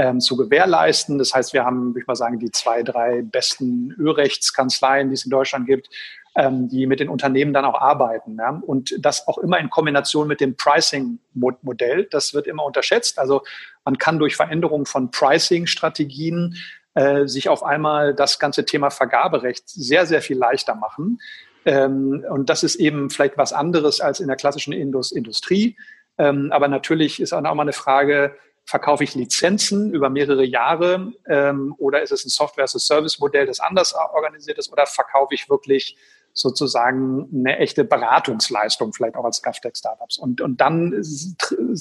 ähm, 0.00 0.18
zu 0.20 0.34
gewährleisten. 0.34 1.18
Das 1.18 1.34
heißt, 1.34 1.52
wir 1.52 1.64
haben, 1.66 1.88
würde 1.88 2.00
ich 2.00 2.06
mal 2.06 2.16
sagen, 2.16 2.38
die 2.38 2.50
zwei, 2.50 2.82
drei 2.82 3.20
besten 3.20 3.94
Ölrechtskanzleien, 3.98 5.08
die 5.08 5.14
es 5.14 5.26
in 5.26 5.30
Deutschland 5.30 5.66
gibt, 5.66 5.90
ähm, 6.34 6.70
die 6.70 6.86
mit 6.86 7.00
den 7.00 7.10
Unternehmen 7.10 7.52
dann 7.52 7.66
auch 7.66 7.78
arbeiten. 7.78 8.38
Ja? 8.38 8.62
Und 8.66 8.94
das 8.98 9.28
auch 9.28 9.36
immer 9.36 9.58
in 9.58 9.68
Kombination 9.68 10.26
mit 10.26 10.40
dem 10.40 10.56
Pricing-Modell. 10.56 12.08
Das 12.10 12.32
wird 12.32 12.46
immer 12.46 12.64
unterschätzt. 12.64 13.18
Also 13.18 13.42
man 13.84 13.98
kann 13.98 14.18
durch 14.18 14.36
Veränderung 14.36 14.86
von 14.86 15.10
Pricing-Strategien 15.10 16.56
äh, 16.94 17.26
sich 17.26 17.50
auf 17.50 17.62
einmal 17.62 18.14
das 18.14 18.38
ganze 18.38 18.64
Thema 18.64 18.88
Vergaberecht 18.88 19.68
sehr, 19.68 20.06
sehr 20.06 20.22
viel 20.22 20.38
leichter 20.38 20.76
machen. 20.76 21.20
Ähm, 21.66 22.24
und 22.30 22.48
das 22.48 22.62
ist 22.62 22.76
eben 22.76 23.10
vielleicht 23.10 23.36
was 23.36 23.52
anderes 23.52 24.00
als 24.00 24.18
in 24.18 24.28
der 24.28 24.36
klassischen 24.36 24.72
Indus 24.72 25.12
Industrie. 25.12 25.76
Ähm, 26.16 26.52
aber 26.52 26.68
natürlich 26.68 27.20
ist 27.20 27.34
auch 27.34 27.42
mal 27.42 27.60
eine 27.60 27.74
Frage, 27.74 28.34
verkaufe 28.64 29.04
ich 29.04 29.14
Lizenzen 29.14 29.92
über 29.92 30.10
mehrere 30.10 30.44
Jahre 30.44 31.12
ähm, 31.26 31.74
oder 31.78 32.02
ist 32.02 32.12
es 32.12 32.24
ein 32.24 32.28
Software-as-a-Service-Modell, 32.28 33.46
das 33.46 33.60
anders 33.60 33.94
organisiert 33.94 34.58
ist 34.58 34.72
oder 34.72 34.86
verkaufe 34.86 35.34
ich 35.34 35.48
wirklich 35.50 35.96
sozusagen 36.32 37.28
eine 37.34 37.58
echte 37.58 37.84
Beratungsleistung, 37.84 38.92
vielleicht 38.92 39.16
auch 39.16 39.24
als 39.24 39.42
GovTech-Startups. 39.42 40.18
Und, 40.18 40.40
und 40.40 40.60
dann 40.60 41.04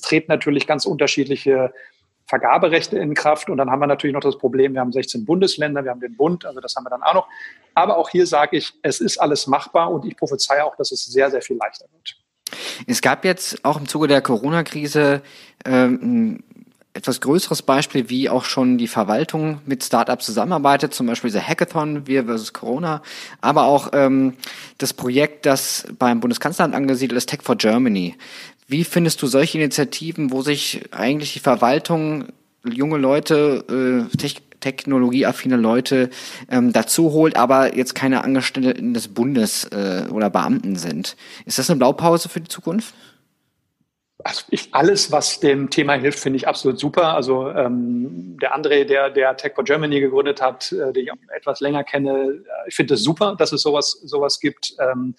treten 0.02 0.32
natürlich 0.32 0.66
ganz 0.66 0.86
unterschiedliche 0.86 1.72
Vergaberechte 2.30 2.98
in 2.98 3.16
Kraft. 3.16 3.50
Und 3.50 3.58
dann 3.58 3.72
haben 3.72 3.80
wir 3.80 3.88
natürlich 3.88 4.14
noch 4.14 4.22
das 4.22 4.38
Problem, 4.38 4.74
wir 4.74 4.82
haben 4.82 4.92
16 4.92 5.26
Bundesländer, 5.26 5.84
wir 5.84 5.92
haben 5.92 6.00
den 6.00 6.16
Bund, 6.16 6.46
also 6.46 6.60
das 6.60 6.76
haben 6.76 6.86
wir 6.86 6.92
dann 6.92 7.04
auch 7.04 7.14
noch. 7.14 7.28
Aber 7.74 7.98
auch 7.98 8.10
hier 8.10 8.28
sage 8.28 8.58
ich, 8.58 8.74
es 8.84 9.02
ist 9.02 9.18
alles 9.18 9.48
machbar 9.48 9.92
und 9.92 10.06
ich 10.06 10.16
prophezeie 10.16 10.64
auch, 10.64 10.76
dass 10.76 10.92
es 10.92 11.06
sehr, 11.06 11.32
sehr 11.32 11.42
viel 11.42 11.58
leichter 11.58 11.86
wird. 11.92 12.16
Es 12.88 13.02
gab 13.02 13.26
jetzt 13.26 13.64
auch 13.66 13.78
im 13.78 13.88
Zuge 13.88 14.08
der 14.08 14.22
Corona-Krise 14.22 15.22
ähm, 15.66 16.44
etwas 16.94 17.22
größeres 17.22 17.62
Beispiel, 17.62 18.10
wie 18.10 18.30
auch 18.30 18.44
schon 18.44 18.78
die 18.78 18.88
Verwaltung 18.88 19.62
mit 19.66 19.84
Startups 19.84 20.26
zusammenarbeitet, 20.26 20.94
zum 20.94 21.08
Beispiel 21.08 21.30
dieser 21.30 21.48
Hackathon 21.48 22.08
Wir 22.08 22.26
versus 22.26 22.52
Corona, 22.52 23.04
aber 23.42 23.66
auch 23.66 23.90
ähm, 23.94 24.34
das 24.80 24.94
Projekt, 24.94 25.46
das 25.46 25.86
beim 26.00 26.20
Bundeskanzleramt 26.20 26.76
angesiedelt 26.76 27.18
ist, 27.18 27.30
Tech 27.30 27.42
for 27.44 27.56
Germany. 27.56 28.16
Wie 28.68 28.84
findest 28.84 29.22
du 29.22 29.28
solche 29.28 29.58
Initiativen, 29.58 30.32
wo 30.32 30.42
sich 30.42 30.82
eigentlich 30.92 31.34
die 31.34 31.40
Verwaltung 31.40 32.28
junge 32.64 32.98
Leute, 32.98 34.08
äh, 34.12 34.18
te 34.18 34.42
technologieaffine 34.60 35.56
Leute 35.56 36.10
ähm, 36.50 36.74
dazu 36.74 37.14
holt, 37.14 37.38
aber 37.38 37.78
jetzt 37.78 37.96
keine 37.96 38.26
Angestellten 38.26 38.94
des 38.94 39.08
Bundes 39.08 39.64
äh, 39.66 40.04
oder 40.12 40.30
Beamten 40.30 40.76
sind? 40.76 41.16
Ist 41.46 41.60
das 41.60 41.70
eine 41.70 41.78
Blaupause 41.78 42.28
für 42.28 42.42
die 42.42 42.50
Zukunft? 42.50 42.94
Also 44.24 44.44
ich, 44.50 44.74
alles, 44.74 45.12
was 45.12 45.40
dem 45.40 45.70
Thema 45.70 45.94
hilft, 45.94 46.20
finde 46.20 46.38
ich 46.38 46.48
absolut 46.48 46.78
super. 46.78 47.14
Also 47.14 47.50
ähm, 47.52 48.38
der 48.42 48.54
André, 48.56 48.84
der, 48.84 49.10
der 49.10 49.38
Tech 49.38 49.54
for 49.56 49.64
Germany 49.64 50.02
gegründet 50.02 50.42
hat, 50.42 50.72
äh, 50.74 50.92
den 50.92 51.06
ich 51.06 51.12
auch 51.12 51.18
etwas 51.36 51.62
länger 51.62 51.86
kenne, 51.86 52.12
äh, 52.12 52.68
ich 52.68 52.76
finde 52.76 52.96
es 52.96 53.04
super, 53.04 53.36
dass 53.38 53.54
es 53.54 53.62
sowas, 53.62 53.92
sowas 53.92 54.40
gibt. 54.40 54.76
Ähm, 54.80 55.16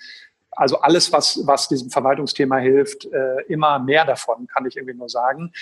also 0.51 0.81
alles, 0.81 1.13
was, 1.13 1.41
was 1.47 1.69
diesem 1.69 1.91
Verwaltungsthema 1.91 2.59
hilft, 2.59 3.07
äh, 3.07 3.43
immer 3.49 3.79
mehr 3.79 4.05
davon, 4.05 4.47
kann 4.47 4.67
ich 4.67 4.77
irgendwie 4.77 4.99
nur 4.99 5.09
sagen. 5.09 5.53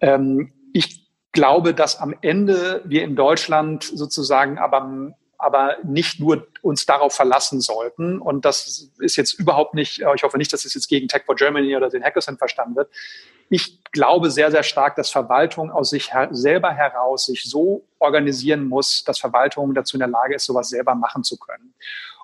Ähm, 0.00 0.52
ich 0.72 1.04
glaube, 1.32 1.74
dass 1.74 1.98
am 1.98 2.14
Ende 2.20 2.82
wir 2.84 3.02
in 3.02 3.16
Deutschland 3.16 3.82
sozusagen 3.82 4.58
aber 4.58 5.14
aber 5.38 5.76
nicht 5.84 6.20
nur 6.20 6.46
uns 6.62 6.86
darauf 6.86 7.14
verlassen 7.14 7.60
sollten. 7.60 8.18
Und 8.18 8.44
das 8.44 8.90
ist 8.98 9.16
jetzt 9.16 9.34
überhaupt 9.34 9.74
nicht, 9.74 10.00
äh, 10.00 10.14
ich 10.14 10.22
hoffe 10.22 10.38
nicht, 10.38 10.52
dass 10.52 10.64
es 10.64 10.74
jetzt 10.74 10.88
gegen 10.88 11.08
Tech 11.08 11.22
for 11.26 11.34
Germany 11.34 11.76
oder 11.76 11.88
den 11.88 12.02
Hackathon 12.02 12.38
verstanden 12.38 12.76
wird. 12.76 12.90
Ich 13.50 13.82
glaube 13.92 14.30
sehr, 14.30 14.50
sehr 14.50 14.62
stark, 14.62 14.96
dass 14.96 15.10
Verwaltung 15.10 15.70
aus 15.70 15.90
sich 15.90 16.12
her 16.12 16.28
selber 16.32 16.72
heraus 16.72 17.26
sich 17.26 17.44
so 17.44 17.84
organisieren 17.98 18.68
muss, 18.68 19.04
dass 19.04 19.18
Verwaltung 19.18 19.74
dazu 19.74 19.96
in 19.96 20.00
der 20.00 20.08
Lage 20.08 20.34
ist, 20.34 20.46
sowas 20.46 20.68
selber 20.70 20.94
machen 20.94 21.24
zu 21.24 21.38
können. 21.38 21.74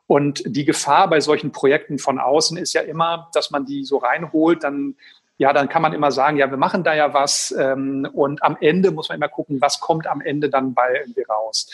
Und 0.07 0.43
die 0.45 0.65
Gefahr 0.65 1.09
bei 1.09 1.21
solchen 1.21 1.53
Projekten 1.53 1.99
von 1.99 2.19
außen 2.19 2.57
ist 2.57 2.73
ja 2.73 2.81
immer, 2.81 3.31
dass 3.33 3.51
man 3.53 3.65
die 3.65 3.85
so 3.85 3.99
reinholt, 3.99 4.65
dann 4.65 4.97
ja, 5.41 5.55
dann 5.55 5.71
kann 5.71 5.81
man 5.81 5.95
immer 5.95 6.13
sagen, 6.13 6.37
ja, 6.37 6.51
wir 6.51 6.59
machen 6.59 6.85
da 6.85 6.93
ja 6.93 7.15
was 7.15 7.51
ähm, 7.59 8.07
und 8.13 8.43
am 8.43 8.59
Ende 8.61 8.91
muss 8.91 9.09
man 9.09 9.17
immer 9.17 9.31
gucken, 9.31 9.63
was 9.63 9.81
kommt 9.81 10.07
am 10.07 10.21
Ende 10.21 10.51
dann 10.51 10.75
bei 10.75 10.97
irgendwie 11.01 11.23
raus. 11.23 11.71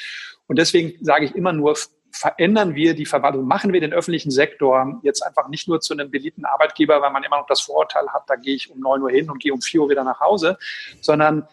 Und 0.47 0.59
deswegen 0.59 0.95
sage 1.05 1.25
ich 1.25 1.35
immer 1.35 1.53
nur, 1.53 1.77
verändern 2.11 2.75
wir 2.75 2.95
die 2.95 3.07
Verwaltung, 3.07 3.47
machen 3.47 3.73
wir 3.73 3.81
den 3.81 3.93
öffentlichen 3.93 4.31
Sektor 4.31 5.01
jetzt 5.03 5.23
einfach 5.23 5.49
nicht 5.49 5.69
nur 5.69 5.81
zu 5.81 5.93
einem 5.93 6.11
beliebten 6.11 6.45
Arbeitgeber, 6.45 7.03
weil 7.03 7.13
man 7.13 7.25
immer 7.25 7.39
noch 7.39 7.47
das 7.47 7.61
Vorurteil 7.61 8.09
hat, 8.09 8.25
da 8.27 8.37
gehe 8.37 8.55
ich 8.55 8.71
um 8.71 8.81
neun 8.81 9.03
Uhr 9.03 9.11
hin 9.11 9.31
und 9.31 9.43
gehe 9.43 9.53
um 9.53 9.61
vier 9.61 9.83
Uhr 9.83 9.91
wieder 9.91 10.05
nach 10.05 10.21
Hause, 10.21 10.59
sondern 11.01 11.47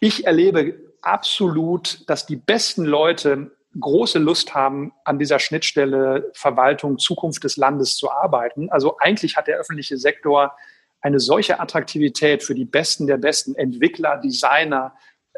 ich 0.00 0.26
erlebe 0.26 0.74
absolut, 1.02 2.08
dass 2.08 2.26
die 2.26 2.36
besten 2.36 2.84
Leute 2.84 3.50
große 3.78 4.18
Lust 4.18 4.54
haben, 4.54 4.92
an 5.04 5.18
dieser 5.18 5.38
Schnittstelle 5.38 6.30
Verwaltung, 6.34 6.98
Zukunft 6.98 7.44
des 7.44 7.56
Landes 7.56 7.96
zu 7.96 8.10
arbeiten. 8.10 8.70
Also 8.70 8.96
eigentlich 8.98 9.36
hat 9.36 9.48
der 9.48 9.58
öffentliche 9.58 9.98
Sektor 9.98 10.56
eine 11.02 11.20
solche 11.20 11.60
Attraktivität 11.60 12.42
für 12.42 12.54
die 12.54 12.64
Besten 12.64 13.06
der 13.06 13.18
Besten, 13.18 13.54
Entwickler, 13.54 14.16
Designer, 14.16 14.94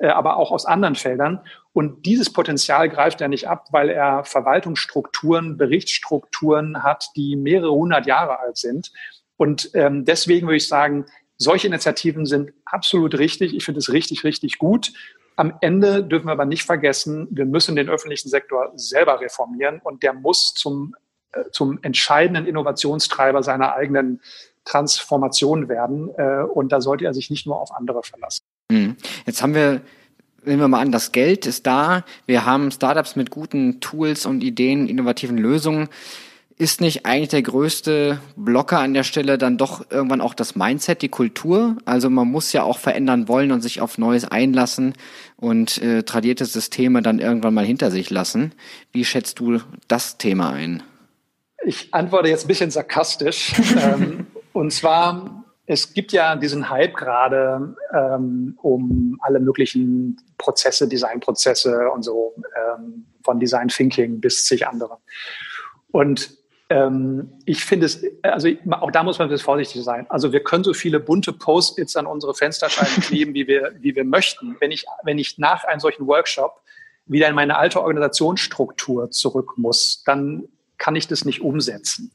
aber 0.07 0.37
auch 0.37 0.53
aus 0.53 0.65
anderen 0.65 0.95
Feldern. 0.95 1.41
Und 1.73 2.07
dieses 2.07 2.33
Potenzial 2.33 2.89
greift 2.89 3.21
er 3.21 3.29
nicht 3.29 3.49
ab, 3.49 3.67
weil 3.73 3.91
er 3.91 4.25
Verwaltungsstrukturen, 4.25 5.57
Berichtsstrukturen 5.57 6.83
hat, 6.83 7.09
die 7.17 7.35
mehrere 7.37 7.73
hundert 7.73 8.07
Jahre 8.07 8.39
alt 8.39 8.57
sind. 8.57 8.93
Und 9.37 9.71
ähm, 9.75 10.05
deswegen 10.05 10.47
würde 10.47 10.57
ich 10.57 10.69
sagen, 10.69 11.07
solche 11.37 11.69
Initiativen 11.69 12.27
sind 12.27 12.53
absolut 12.65 13.19
richtig. 13.19 13.55
Ich 13.55 13.65
finde 13.65 13.79
es 13.79 13.93
richtig, 13.93 14.25
richtig 14.25 14.59
gut. 14.59 14.93
Am 15.37 15.55
Ende 15.61 16.03
dürfen 16.03 16.27
wir 16.27 16.33
aber 16.33 16.45
nicht 16.45 16.65
vergessen, 16.65 17.29
wir 17.31 17.47
müssen 17.47 17.77
den 17.77 17.89
öffentlichen 17.89 18.29
Sektor 18.29 18.73
selber 18.75 19.21
reformieren 19.21 19.81
und 19.85 20.03
der 20.03 20.13
muss 20.13 20.53
zum, 20.55 20.97
äh, 21.33 21.45
zum 21.53 21.79
entscheidenden 21.83 22.45
Innovationstreiber 22.45 23.45
seiner 23.45 23.75
eigenen 23.75 24.21
Transformation 24.65 25.69
werden. 25.69 26.11
Äh, 26.17 26.43
und 26.43 26.73
da 26.73 26.81
sollte 26.81 27.05
er 27.05 27.15
sich 27.15 27.31
nicht 27.31 27.47
nur 27.47 27.61
auf 27.61 27.73
andere 27.73 28.03
verlassen. 28.03 28.43
Hm. 28.71 28.97
Jetzt 29.27 29.43
haben 29.43 29.55
wir 29.55 29.83
nehmen 30.49 30.61
wir 30.61 30.69
mal 30.69 30.81
an, 30.81 30.93
das 30.93 31.13
Geld 31.13 31.47
ist 31.47 31.67
da. 31.67 32.05
Wir 32.27 32.45
haben 32.45 32.71
Startups 32.71 33.17
mit 33.17 33.31
guten 33.31 33.81
Tools 33.81 34.27
und 34.27 34.43
Ideen, 34.43 34.89
innovativen 34.89 35.39
Lösungen. 35.39 35.89
Ist 36.57 36.81
nicht 36.81 37.07
eigentlich 37.07 37.29
der 37.29 37.43
größte 37.43 38.21
Blocker 38.35 38.81
an 38.81 38.93
der 38.93 39.05
Stelle 39.05 39.39
dann 39.39 39.59
doch 39.59 39.93
irgendwann 39.93 40.21
auch 40.21 40.35
das 40.35 40.57
Mindset, 40.57 41.03
die 41.03 41.09
Kultur? 41.09 41.77
Also 41.85 42.11
man 42.11 42.27
muss 42.27 42.53
ja 42.53 42.65
auch 42.65 42.79
verändern 42.79 43.29
wollen 43.29 43.53
und 43.53 43.61
sich 43.61 43.81
auf 43.81 43.97
Neues 43.97 44.25
einlassen 44.25 44.95
und 45.37 45.81
äh, 45.81 46.03
tradierte 46.03 46.47
Systeme 46.47 47.01
dann 47.01 47.21
irgendwann 47.21 47.55
mal 47.55 47.65
hinter 47.65 47.93
sich 47.93 48.11
lassen. 48.11 48.53
Wie 48.91 49.05
schätzt 49.05 49.39
du 49.39 49.61
das 49.87 50.19
Thema 50.19 50.51
ein? 50.51 50.83
Ich 51.65 51.95
antworte 51.95 52.29
jetzt 52.29 52.47
ein 52.47 52.49
bisschen 52.49 52.73
sarkastisch. 52.73 53.53
ähm, 53.81 54.27
und 54.53 54.73
zwar, 54.73 55.38
es 55.71 55.93
gibt 55.93 56.13
ja 56.13 56.35
diesen 56.35 56.71
Hype 56.71 56.95
gerade 56.95 57.77
ähm, 57.95 58.59
um 58.63 59.19
alle 59.21 59.39
möglichen 59.39 60.17
Prozesse, 60.39 60.89
Designprozesse 60.89 61.91
und 61.91 62.03
so, 62.03 62.35
ähm, 62.57 63.05
von 63.23 63.39
Design 63.39 63.69
Thinking 63.69 64.19
bis 64.19 64.47
zig 64.47 64.67
andere. 64.67 64.97
Und 65.91 66.31
ähm, 66.71 67.35
ich 67.45 67.67
finde 67.67 67.85
es, 67.85 68.03
also 68.23 68.49
auch 68.71 68.91
da 68.91 69.03
muss 69.03 69.19
man 69.19 69.31
ein 69.31 69.39
vorsichtig 69.39 69.85
sein. 69.85 70.07
Also 70.09 70.33
wir 70.33 70.43
können 70.43 70.65
so 70.65 70.73
viele 70.73 71.01
bunte 71.01 71.35
Post-its 71.35 71.97
an 71.97 72.07
unsere 72.07 72.33
Fensterscheiben 72.33 73.03
kleben, 73.03 73.35
wie 73.35 73.47
wir, 73.47 73.75
wie 73.79 73.95
wir 73.95 74.05
möchten. 74.05 74.57
Wenn 74.61 74.71
ich, 74.71 74.87
wenn 75.03 75.19
ich 75.19 75.37
nach 75.37 75.65
einem 75.65 75.81
solchen 75.81 76.07
Workshop 76.07 76.63
wieder 77.05 77.29
in 77.29 77.35
meine 77.35 77.59
alte 77.59 77.83
Organisationsstruktur 77.83 79.11
zurück 79.11 79.59
muss, 79.59 80.03
dann 80.07 80.49
kann 80.79 80.97
ich 80.97 81.09
das 81.09 81.27
nicht 81.27 81.43
umsetzen. 81.43 82.13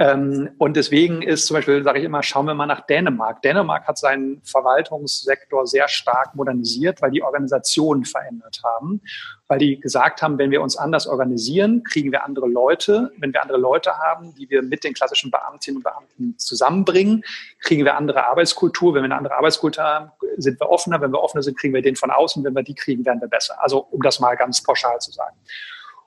Ähm, 0.00 0.48
und 0.56 0.78
deswegen 0.78 1.20
ist 1.20 1.44
zum 1.46 1.56
Beispiel, 1.56 1.84
sage 1.84 1.98
ich 1.98 2.06
immer, 2.06 2.22
schauen 2.22 2.46
wir 2.46 2.54
mal 2.54 2.64
nach 2.64 2.86
Dänemark. 2.86 3.42
Dänemark 3.42 3.86
hat 3.86 3.98
seinen 3.98 4.40
Verwaltungssektor 4.42 5.66
sehr 5.66 5.88
stark 5.88 6.34
modernisiert, 6.34 7.02
weil 7.02 7.10
die 7.10 7.22
Organisationen 7.22 8.06
verändert 8.06 8.62
haben, 8.64 9.02
weil 9.46 9.58
die 9.58 9.78
gesagt 9.78 10.22
haben, 10.22 10.38
wenn 10.38 10.50
wir 10.50 10.62
uns 10.62 10.78
anders 10.78 11.06
organisieren, 11.06 11.84
kriegen 11.84 12.12
wir 12.12 12.24
andere 12.24 12.48
Leute. 12.48 13.12
Wenn 13.18 13.34
wir 13.34 13.42
andere 13.42 13.58
Leute 13.58 13.98
haben, 13.98 14.34
die 14.36 14.48
wir 14.48 14.62
mit 14.62 14.84
den 14.84 14.94
klassischen 14.94 15.30
Beamtinnen 15.30 15.76
und 15.76 15.82
Beamten 15.82 16.38
zusammenbringen, 16.38 17.22
kriegen 17.60 17.84
wir 17.84 17.98
andere 17.98 18.26
Arbeitskultur. 18.26 18.94
Wenn 18.94 19.02
wir 19.02 19.04
eine 19.04 19.18
andere 19.18 19.36
Arbeitskultur 19.36 19.84
haben, 19.84 20.12
sind 20.38 20.58
wir 20.58 20.70
offener. 20.70 21.02
Wenn 21.02 21.12
wir 21.12 21.20
offener 21.20 21.42
sind, 21.42 21.58
kriegen 21.58 21.74
wir 21.74 21.82
den 21.82 21.96
von 21.96 22.10
außen. 22.10 22.42
Wenn 22.42 22.54
wir 22.54 22.62
die 22.62 22.74
kriegen, 22.74 23.04
werden 23.04 23.20
wir 23.20 23.28
besser. 23.28 23.62
Also 23.62 23.80
um 23.90 24.00
das 24.00 24.18
mal 24.18 24.34
ganz 24.34 24.62
pauschal 24.62 24.98
zu 25.00 25.12
sagen. 25.12 25.36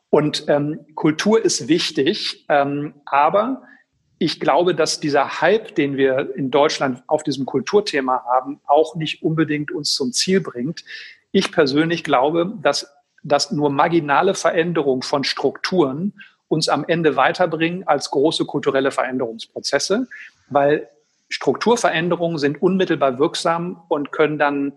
Und 0.10 0.46
ähm, 0.48 0.80
Kultur 0.96 1.46
ist 1.46 1.68
wichtig, 1.68 2.46
ähm, 2.50 2.96
aber 3.06 3.62
ich 4.24 4.40
glaube, 4.40 4.74
dass 4.74 5.02
dieser 5.02 5.42
Hype, 5.42 5.76
den 5.76 5.98
wir 5.98 6.34
in 6.38 6.50
Deutschland 6.50 7.04
auf 7.08 7.24
diesem 7.24 7.46
Kulturthema 7.46 8.24
haben, 8.24 8.62
auch 8.66 8.96
nicht 8.96 9.22
unbedingt 9.22 9.70
uns 9.70 9.94
zum 9.94 10.14
Ziel 10.14 10.40
bringt. 10.40 10.86
Ich 11.34 11.52
persönlich 11.52 12.06
glaube, 12.06 12.54
dass, 12.62 12.90
dass 13.22 13.52
nur 13.52 13.70
marginale 13.70 14.34
Veränderungen 14.34 15.02
von 15.02 15.26
Strukturen 15.26 16.14
uns 16.48 16.70
am 16.70 16.86
Ende 16.88 17.18
weiterbringen 17.18 17.86
als 17.86 18.12
große 18.12 18.46
kulturelle 18.46 18.92
Veränderungsprozesse, 18.92 20.08
weil 20.48 20.88
Strukturveränderungen 21.28 22.38
sind 22.38 22.62
unmittelbar 22.62 23.20
wirksam 23.20 23.84
und 23.90 24.14
können 24.14 24.38
dann 24.38 24.72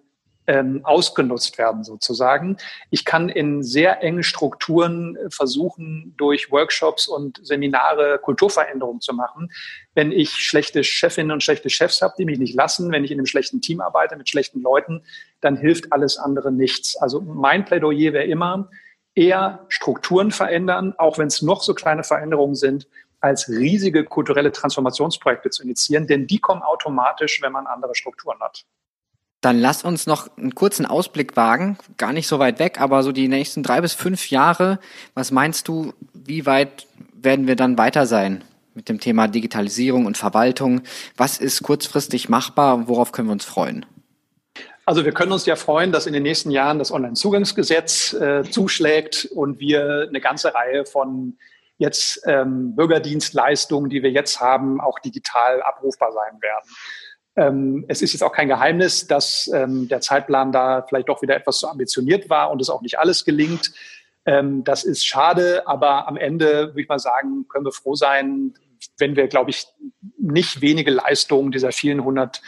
ähm, 0.46 0.80
ausgenutzt 0.84 1.58
werden 1.58 1.84
sozusagen. 1.84 2.56
Ich 2.90 3.04
kann 3.04 3.28
in 3.28 3.62
sehr 3.62 4.02
engen 4.02 4.22
Strukturen 4.22 5.16
äh, 5.16 5.30
versuchen, 5.30 6.14
durch 6.16 6.50
Workshops 6.50 7.08
und 7.08 7.40
Seminare 7.44 8.18
Kulturveränderungen 8.22 9.00
zu 9.00 9.12
machen. 9.12 9.50
Wenn 9.94 10.12
ich 10.12 10.30
schlechte 10.30 10.84
Chefinnen 10.84 11.32
und 11.32 11.42
schlechte 11.42 11.70
Chefs 11.70 12.02
habe, 12.02 12.14
die 12.18 12.24
mich 12.24 12.38
nicht 12.38 12.54
lassen, 12.54 12.92
wenn 12.92 13.04
ich 13.04 13.10
in 13.10 13.18
einem 13.18 13.26
schlechten 13.26 13.60
Team 13.60 13.80
arbeite 13.80 14.16
mit 14.16 14.28
schlechten 14.28 14.62
Leuten, 14.62 15.02
dann 15.40 15.56
hilft 15.56 15.92
alles 15.92 16.18
andere 16.18 16.52
nichts. 16.52 16.96
Also 16.96 17.20
mein 17.20 17.64
Plädoyer 17.64 18.12
wäre 18.12 18.24
immer, 18.24 18.68
eher 19.14 19.64
Strukturen 19.68 20.30
verändern, 20.30 20.94
auch 20.98 21.18
wenn 21.18 21.28
es 21.28 21.42
noch 21.42 21.62
so 21.62 21.74
kleine 21.74 22.04
Veränderungen 22.04 22.54
sind, 22.54 22.86
als 23.20 23.48
riesige 23.48 24.04
kulturelle 24.04 24.52
Transformationsprojekte 24.52 25.50
zu 25.50 25.62
initiieren, 25.62 26.06
denn 26.06 26.26
die 26.26 26.38
kommen 26.38 26.62
automatisch, 26.62 27.40
wenn 27.42 27.52
man 27.52 27.66
andere 27.66 27.94
Strukturen 27.94 28.38
hat. 28.40 28.64
Dann 29.46 29.60
lass 29.60 29.84
uns 29.84 30.08
noch 30.08 30.26
einen 30.36 30.56
kurzen 30.56 30.86
Ausblick 30.86 31.36
wagen, 31.36 31.78
gar 31.98 32.12
nicht 32.12 32.26
so 32.26 32.40
weit 32.40 32.58
weg, 32.58 32.80
aber 32.80 33.04
so 33.04 33.12
die 33.12 33.28
nächsten 33.28 33.62
drei 33.62 33.80
bis 33.80 33.94
fünf 33.94 34.28
Jahre. 34.30 34.80
Was 35.14 35.30
meinst 35.30 35.68
du, 35.68 35.94
wie 36.12 36.46
weit 36.46 36.88
werden 37.14 37.46
wir 37.46 37.54
dann 37.54 37.78
weiter 37.78 38.06
sein 38.06 38.42
mit 38.74 38.88
dem 38.88 38.98
Thema 38.98 39.28
Digitalisierung 39.28 40.04
und 40.04 40.16
Verwaltung? 40.16 40.80
Was 41.16 41.38
ist 41.38 41.62
kurzfristig 41.62 42.28
machbar? 42.28 42.88
Worauf 42.88 43.12
können 43.12 43.28
wir 43.28 43.34
uns 43.34 43.44
freuen? 43.44 43.86
Also 44.84 45.04
wir 45.04 45.12
können 45.12 45.30
uns 45.30 45.46
ja 45.46 45.54
freuen, 45.54 45.92
dass 45.92 46.08
in 46.08 46.12
den 46.12 46.24
nächsten 46.24 46.50
Jahren 46.50 46.80
das 46.80 46.90
Onlinezugangsgesetz 46.90 48.14
äh, 48.14 48.42
zuschlägt 48.50 49.28
und 49.32 49.60
wir 49.60 50.06
eine 50.08 50.20
ganze 50.20 50.52
Reihe 50.54 50.84
von 50.84 51.38
jetzt 51.78 52.20
ähm, 52.26 52.74
Bürgerdienstleistungen, 52.74 53.90
die 53.90 54.02
wir 54.02 54.10
jetzt 54.10 54.40
haben, 54.40 54.80
auch 54.80 54.98
digital 54.98 55.62
abrufbar 55.62 56.10
sein 56.10 56.42
werden. 56.42 56.68
Ähm, 57.36 57.84
es 57.88 58.02
ist 58.02 58.12
jetzt 58.12 58.22
auch 58.22 58.32
kein 58.32 58.48
Geheimnis, 58.48 59.06
dass 59.06 59.50
ähm, 59.52 59.88
der 59.88 60.00
Zeitplan 60.00 60.52
da 60.52 60.82
vielleicht 60.82 61.08
doch 61.08 61.22
wieder 61.22 61.36
etwas 61.36 61.58
zu 61.58 61.68
ambitioniert 61.68 62.30
war 62.30 62.50
und 62.50 62.60
es 62.62 62.70
auch 62.70 62.82
nicht 62.82 62.98
alles 62.98 63.24
gelingt. 63.24 63.72
Ähm, 64.24 64.64
das 64.64 64.84
ist 64.84 65.06
schade, 65.06 65.66
aber 65.66 66.08
am 66.08 66.16
Ende 66.16 66.68
würde 66.68 66.80
ich 66.80 66.88
mal 66.88 66.98
sagen, 66.98 67.46
können 67.48 67.64
wir 67.64 67.72
froh 67.72 67.94
sein, 67.94 68.54
wenn 68.98 69.16
wir, 69.16 69.28
glaube 69.28 69.50
ich, 69.50 69.66
nicht 70.18 70.60
wenige 70.60 70.90
Leistungen 70.90 71.52
dieser 71.52 71.72
vielen 71.72 72.02
hundert 72.02 72.40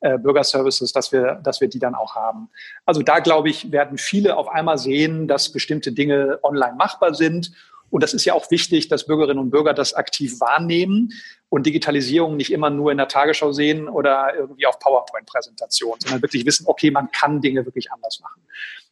äh, 0.00 0.18
Bürgerservices, 0.18 0.92
dass 0.92 1.12
wir, 1.12 1.40
dass 1.42 1.60
wir 1.60 1.68
die 1.68 1.78
dann 1.78 1.94
auch 1.94 2.14
haben. 2.14 2.50
Also 2.84 3.02
da, 3.02 3.20
glaube 3.20 3.48
ich, 3.48 3.72
werden 3.72 3.96
viele 3.96 4.36
auf 4.36 4.48
einmal 4.48 4.76
sehen, 4.76 5.26
dass 5.26 5.50
bestimmte 5.52 5.92
Dinge 5.92 6.38
online 6.42 6.74
machbar 6.76 7.14
sind 7.14 7.52
und 7.94 8.02
das 8.02 8.12
ist 8.12 8.24
ja 8.24 8.34
auch 8.34 8.50
wichtig, 8.50 8.88
dass 8.88 9.06
Bürgerinnen 9.06 9.38
und 9.38 9.50
Bürger 9.50 9.72
das 9.72 9.94
aktiv 9.94 10.40
wahrnehmen 10.40 11.12
und 11.48 11.64
Digitalisierung 11.64 12.36
nicht 12.36 12.50
immer 12.50 12.68
nur 12.68 12.90
in 12.90 12.98
der 12.98 13.06
Tagesschau 13.06 13.52
sehen 13.52 13.88
oder 13.88 14.34
irgendwie 14.34 14.66
auf 14.66 14.80
PowerPoint-Präsentationen, 14.80 16.00
sondern 16.00 16.20
wirklich 16.20 16.44
wissen, 16.44 16.66
okay, 16.66 16.90
man 16.90 17.12
kann 17.12 17.40
Dinge 17.40 17.64
wirklich 17.64 17.92
anders 17.92 18.18
machen. 18.18 18.42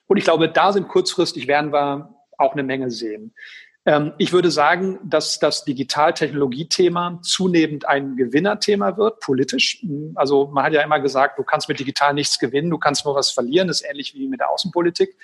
Und 0.07 0.19
ich 0.19 0.25
glaube, 0.25 0.49
da 0.49 0.73
sind 0.73 0.87
kurzfristig 0.87 1.49
werden 1.49 1.73
wir 1.73 2.15
auch 2.39 2.53
eine 2.53 2.63
Menge 2.63 2.93
sehen. 2.93 3.35
Ähm, 3.87 4.13
ich 4.19 4.33
würde 4.33 4.53
sagen, 4.53 5.01
dass 5.03 5.41
das 5.41 5.65
Digitaltechnologie-Thema 5.65 7.19
zunehmend 7.23 7.89
ein 7.89 8.15
Gewinnerthema 8.15 8.97
wird, 8.97 9.19
politisch. 9.19 9.85
Also 10.15 10.47
man 10.47 10.63
hat 10.63 10.75
ja 10.75 10.83
immer 10.83 11.01
gesagt, 11.01 11.41
du 11.41 11.43
kannst 11.43 11.69
mit 11.69 11.81
digital 11.81 12.15
nichts 12.15 12.39
gewinnen, 12.39 12.71
du 12.71 12.79
kannst 12.79 13.05
nur 13.05 13.17
was 13.17 13.33
verlieren. 13.33 13.67
Das 13.67 13.81
ist 13.81 13.89
ähnlich 13.89 14.15
wie 14.15 14.29
mit 14.29 14.39
der 14.39 14.51
Außenpolitik. 14.51 15.17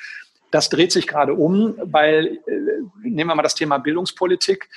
Das 0.51 0.69
dreht 0.69 0.93
sich 0.93 1.07
gerade 1.07 1.35
um, 1.35 1.75
weil, 1.79 2.39
äh, 2.47 2.51
nehmen 3.03 3.31
wir 3.31 3.35
mal 3.35 3.43
das 3.43 3.55
Thema 3.55 3.79
Bildungspolitik. 3.79 4.69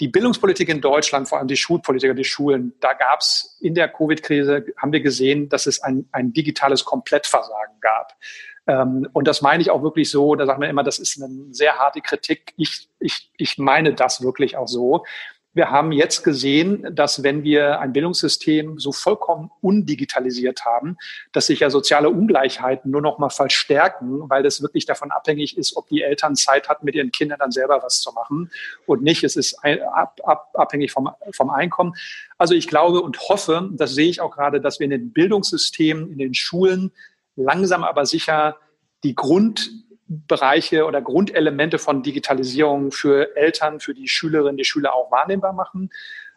Die 0.00 0.08
Bildungspolitik 0.08 0.68
in 0.68 0.80
Deutschland, 0.80 1.28
vor 1.28 1.38
allem 1.38 1.48
die 1.48 1.56
Schulpolitiker, 1.56 2.14
die 2.14 2.24
Schulen, 2.24 2.74
da 2.80 2.92
gab 2.94 3.20
es 3.20 3.56
in 3.60 3.74
der 3.74 3.88
Covid-Krise, 3.88 4.66
haben 4.76 4.92
wir 4.92 5.00
gesehen, 5.00 5.48
dass 5.48 5.66
es 5.66 5.82
ein, 5.82 6.08
ein 6.12 6.32
digitales 6.32 6.84
Komplettversagen 6.84 7.78
gab. 7.80 8.16
Ähm, 8.66 9.08
und 9.12 9.28
das 9.28 9.42
meine 9.42 9.60
ich 9.62 9.70
auch 9.70 9.82
wirklich 9.82 10.10
so, 10.10 10.34
da 10.34 10.46
sagt 10.46 10.60
man 10.60 10.68
immer, 10.68 10.82
das 10.82 10.98
ist 10.98 11.22
eine 11.22 11.52
sehr 11.52 11.78
harte 11.78 12.00
Kritik. 12.00 12.52
Ich, 12.56 12.88
ich, 12.98 13.30
ich 13.36 13.58
meine 13.58 13.94
das 13.94 14.22
wirklich 14.22 14.56
auch 14.56 14.68
so. 14.68 15.04
Wir 15.54 15.70
haben 15.70 15.92
jetzt 15.92 16.22
gesehen, 16.24 16.94
dass 16.94 17.22
wenn 17.22 17.44
wir 17.44 17.78
ein 17.80 17.92
Bildungssystem 17.92 18.78
so 18.78 18.90
vollkommen 18.90 19.50
undigitalisiert 19.60 20.64
haben, 20.64 20.96
dass 21.32 21.46
sich 21.46 21.60
ja 21.60 21.68
soziale 21.68 22.08
Ungleichheiten 22.08 22.90
nur 22.90 23.02
noch 23.02 23.18
mal 23.18 23.28
verstärken, 23.28 24.30
weil 24.30 24.42
das 24.42 24.62
wirklich 24.62 24.86
davon 24.86 25.10
abhängig 25.10 25.58
ist, 25.58 25.76
ob 25.76 25.88
die 25.88 26.00
Eltern 26.00 26.36
Zeit 26.36 26.70
hatten, 26.70 26.86
mit 26.86 26.94
ihren 26.94 27.12
Kindern 27.12 27.38
dann 27.38 27.52
selber 27.52 27.82
was 27.82 28.00
zu 28.00 28.12
machen 28.12 28.50
und 28.86 29.02
nicht. 29.02 29.24
Es 29.24 29.36
ist 29.36 29.58
ab, 29.62 30.18
ab, 30.24 30.50
abhängig 30.54 30.90
vom, 30.90 31.10
vom 31.34 31.50
Einkommen. 31.50 31.94
Also 32.38 32.54
ich 32.54 32.66
glaube 32.66 33.02
und 33.02 33.20
hoffe, 33.28 33.68
das 33.72 33.94
sehe 33.94 34.08
ich 34.08 34.22
auch 34.22 34.30
gerade, 34.30 34.58
dass 34.58 34.80
wir 34.80 34.84
in 34.84 34.90
den 34.90 35.12
Bildungssystemen, 35.12 36.10
in 36.10 36.18
den 36.18 36.32
Schulen 36.32 36.92
langsam 37.36 37.84
aber 37.84 38.06
sicher 38.06 38.56
die 39.04 39.14
Grund 39.14 39.70
Bereiche 40.26 40.84
oder 40.84 41.00
Grundelemente 41.00 41.78
von 41.78 42.02
Digitalisierung 42.02 42.92
für 42.92 43.36
Eltern, 43.36 43.80
für 43.80 43.94
die 43.94 44.08
Schülerinnen, 44.08 44.56
die 44.56 44.64
Schüler 44.64 44.94
auch 44.94 45.10
wahrnehmbar 45.10 45.52
machen. 45.52 45.90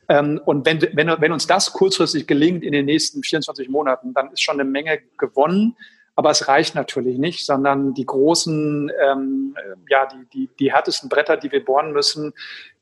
Ähm, 0.08 0.40
und 0.46 0.66
wenn, 0.66 0.82
wenn, 0.94 1.10
wenn 1.20 1.32
uns 1.32 1.48
das 1.48 1.74
kurzfristig 1.74 2.28
gelingt 2.28 2.64
in 2.64 2.72
den 2.72 2.86
nächsten 2.86 3.24
24 3.24 3.70
Monaten, 3.70 4.14
dann 4.14 4.32
ist 4.32 4.42
schon 4.42 4.60
eine 4.60 4.70
Menge 4.70 5.00
gewonnen. 5.18 5.76
Aber 6.18 6.30
es 6.30 6.48
reicht 6.48 6.76
natürlich 6.76 7.18
nicht, 7.18 7.46
sondern 7.46 7.94
die 7.94 8.06
großen, 8.06 8.90
ähm, 9.02 9.56
ja, 9.90 10.06
die, 10.06 10.26
die, 10.34 10.50
die 10.60 10.72
härtesten 10.72 11.10
Bretter, 11.10 11.36
die 11.36 11.52
wir 11.52 11.64
bohren 11.64 11.92
müssen, 11.92 12.34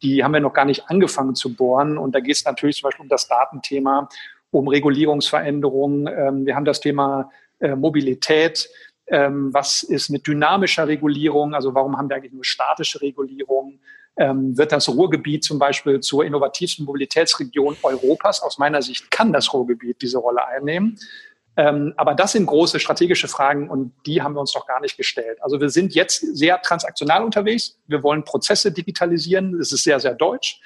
die 0.04 0.24
haben 0.24 0.34
wir 0.34 0.40
noch 0.40 0.54
gar 0.54 0.66
nicht 0.66 0.90
angefangen 0.90 1.34
zu 1.34 1.56
bohren. 1.56 1.98
Und 1.98 2.14
da 2.14 2.20
geht 2.20 2.36
es 2.36 2.46
natürlich 2.46 2.78
zum 2.78 2.88
Beispiel 2.88 3.04
um 3.04 3.10
das 3.10 3.28
Datenthema, 3.28 4.08
um 4.52 4.68
Regulierungsveränderungen. 4.68 6.08
Ähm, 6.08 6.46
wir 6.46 6.56
haben 6.56 6.66
das 6.66 6.80
Thema 6.80 7.32
äh, 7.60 7.76
Mobilität. 7.76 8.70
Ähm, 9.08 9.54
was 9.54 9.84
ist 9.84 10.10
mit 10.10 10.26
dynamischer 10.28 10.88
Regulierung? 10.88 11.54
Also 11.54 11.74
warum 11.76 11.98
haben 11.98 12.10
wir 12.10 12.16
eigentlich 12.16 12.34
nur 12.34 12.46
statische 12.46 13.02
Regulierung? 13.02 13.80
Ähm, 14.16 14.58
wird 14.58 14.72
das 14.72 14.88
Ruhrgebiet 14.88 15.44
zum 15.44 15.60
Beispiel 15.60 16.00
zur 16.00 16.24
innovativsten 16.24 16.86
Mobilitätsregion 16.86 17.76
Europas? 17.82 18.42
Aus 18.42 18.58
meiner 18.58 18.82
Sicht 18.82 19.10
kann 19.12 19.34
das 19.34 19.54
Ruhrgebiet 19.54 20.02
diese 20.02 20.20
Rolle 20.20 20.46
einnehmen. 20.46 20.98
Ähm, 21.56 21.94
aber 21.98 22.16
das 22.16 22.32
sind 22.32 22.46
große 22.46 22.80
strategische 22.80 23.28
Fragen 23.28 23.70
und 23.70 23.94
die 24.06 24.22
haben 24.22 24.34
wir 24.34 24.40
uns 24.40 24.56
noch 24.56 24.66
gar 24.66 24.80
nicht 24.82 24.98
gestellt. 24.98 25.38
Also 25.42 25.60
wir 25.62 25.70
sind 25.70 25.94
jetzt 25.94 26.20
sehr 26.36 26.62
transaktional 26.62 27.24
unterwegs. 27.24 27.78
Wir 27.88 28.02
wollen 28.02 28.24
Prozesse 28.24 28.72
digitalisieren. 28.72 29.58
Das 29.58 29.72
ist 29.72 29.84
sehr, 29.84 30.00
sehr 30.00 30.16
deutsch. 30.16 30.60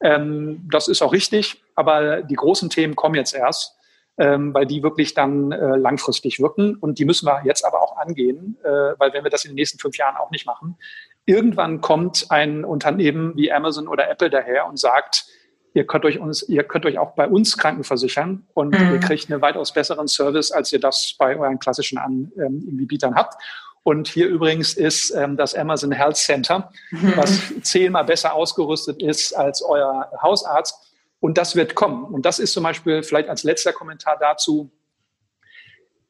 Ähm, 0.00 0.68
das 0.70 0.88
ist 0.88 1.02
auch 1.02 1.12
richtig. 1.12 1.62
Aber 1.74 2.22
die 2.22 2.34
großen 2.34 2.70
Themen 2.70 2.96
kommen 2.96 3.14
jetzt 3.14 3.34
erst 3.34 3.76
ähm, 4.18 4.52
weil 4.54 4.66
die 4.66 4.82
wirklich 4.82 5.14
dann 5.14 5.52
äh, 5.52 5.76
langfristig 5.76 6.40
wirken. 6.40 6.76
Und 6.76 6.98
die 6.98 7.04
müssen 7.04 7.26
wir 7.26 7.42
jetzt 7.44 7.64
aber 7.64 7.80
auch 7.80 7.96
angehen, 7.96 8.58
äh, 8.62 8.68
weil 8.68 9.12
wenn 9.12 9.24
wir 9.24 9.30
das 9.30 9.44
in 9.44 9.52
den 9.52 9.56
nächsten 9.56 9.78
fünf 9.78 9.96
Jahren 9.96 10.16
auch 10.16 10.30
nicht 10.30 10.46
machen, 10.46 10.76
irgendwann 11.24 11.80
kommt 11.80 12.26
ein 12.30 12.64
Unternehmen 12.64 13.36
wie 13.36 13.52
Amazon 13.52 13.88
oder 13.88 14.10
Apple 14.10 14.30
daher 14.30 14.66
und 14.66 14.78
sagt, 14.78 15.26
ihr 15.74 15.86
könnt 15.86 16.04
euch 16.04 16.18
uns, 16.18 16.42
ihr 16.48 16.64
könnt 16.64 16.84
euch 16.86 16.98
auch 16.98 17.14
bei 17.14 17.26
uns 17.26 17.56
krankenversichern 17.56 18.46
und 18.54 18.78
mhm. 18.78 18.92
ihr 18.92 19.00
kriegt 19.00 19.30
einen 19.30 19.40
weitaus 19.40 19.72
besseren 19.72 20.08
Service, 20.08 20.50
als 20.50 20.72
ihr 20.72 20.80
das 20.80 21.14
bei 21.18 21.36
euren 21.38 21.58
klassischen 21.58 21.98
Anbietern 21.98 23.12
ähm, 23.12 23.16
habt. 23.16 23.42
Und 23.84 24.06
hier 24.08 24.28
übrigens 24.28 24.74
ist 24.74 25.10
ähm, 25.10 25.36
das 25.36 25.54
Amazon 25.54 25.90
Health 25.90 26.16
Center, 26.16 26.70
was 27.16 27.52
zehnmal 27.62 28.04
besser 28.04 28.34
ausgerüstet 28.34 29.02
ist 29.02 29.32
als 29.32 29.62
euer 29.62 30.08
Hausarzt. 30.22 30.91
Und 31.22 31.38
das 31.38 31.54
wird 31.54 31.76
kommen. 31.76 32.02
Und 32.02 32.26
das 32.26 32.40
ist 32.40 32.52
zum 32.52 32.64
Beispiel 32.64 33.04
vielleicht 33.04 33.28
als 33.28 33.44
letzter 33.44 33.72
Kommentar 33.72 34.18
dazu 34.18 34.72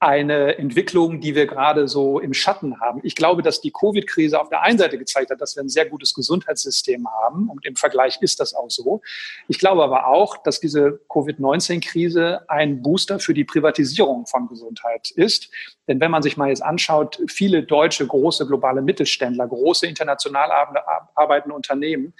eine 0.00 0.56
Entwicklung, 0.56 1.20
die 1.20 1.34
wir 1.34 1.46
gerade 1.46 1.86
so 1.86 2.18
im 2.18 2.32
Schatten 2.32 2.80
haben. 2.80 3.00
Ich 3.04 3.14
glaube, 3.14 3.42
dass 3.42 3.60
die 3.60 3.70
Covid-Krise 3.70 4.40
auf 4.40 4.48
der 4.48 4.62
einen 4.62 4.78
Seite 4.78 4.96
gezeigt 4.96 5.30
hat, 5.30 5.42
dass 5.42 5.54
wir 5.54 5.62
ein 5.62 5.68
sehr 5.68 5.84
gutes 5.84 6.14
Gesundheitssystem 6.14 7.06
haben. 7.06 7.50
Und 7.50 7.66
im 7.66 7.76
Vergleich 7.76 8.22
ist 8.22 8.40
das 8.40 8.54
auch 8.54 8.70
so. 8.70 9.02
Ich 9.48 9.58
glaube 9.58 9.84
aber 9.84 10.06
auch, 10.06 10.38
dass 10.38 10.60
diese 10.60 10.98
Covid-19-Krise 11.10 12.48
ein 12.48 12.80
Booster 12.80 13.20
für 13.20 13.34
die 13.34 13.44
Privatisierung 13.44 14.26
von 14.26 14.48
Gesundheit 14.48 15.10
ist. 15.10 15.50
Denn 15.86 16.00
wenn 16.00 16.10
man 16.10 16.22
sich 16.22 16.38
mal 16.38 16.48
jetzt 16.48 16.64
anschaut, 16.64 17.20
viele 17.28 17.64
deutsche 17.64 18.06
große 18.06 18.46
globale 18.46 18.80
Mittelständler, 18.80 19.46
große 19.46 19.86
international 19.86 20.50
arbeitende 21.14 21.54
Unternehmen, 21.54 22.14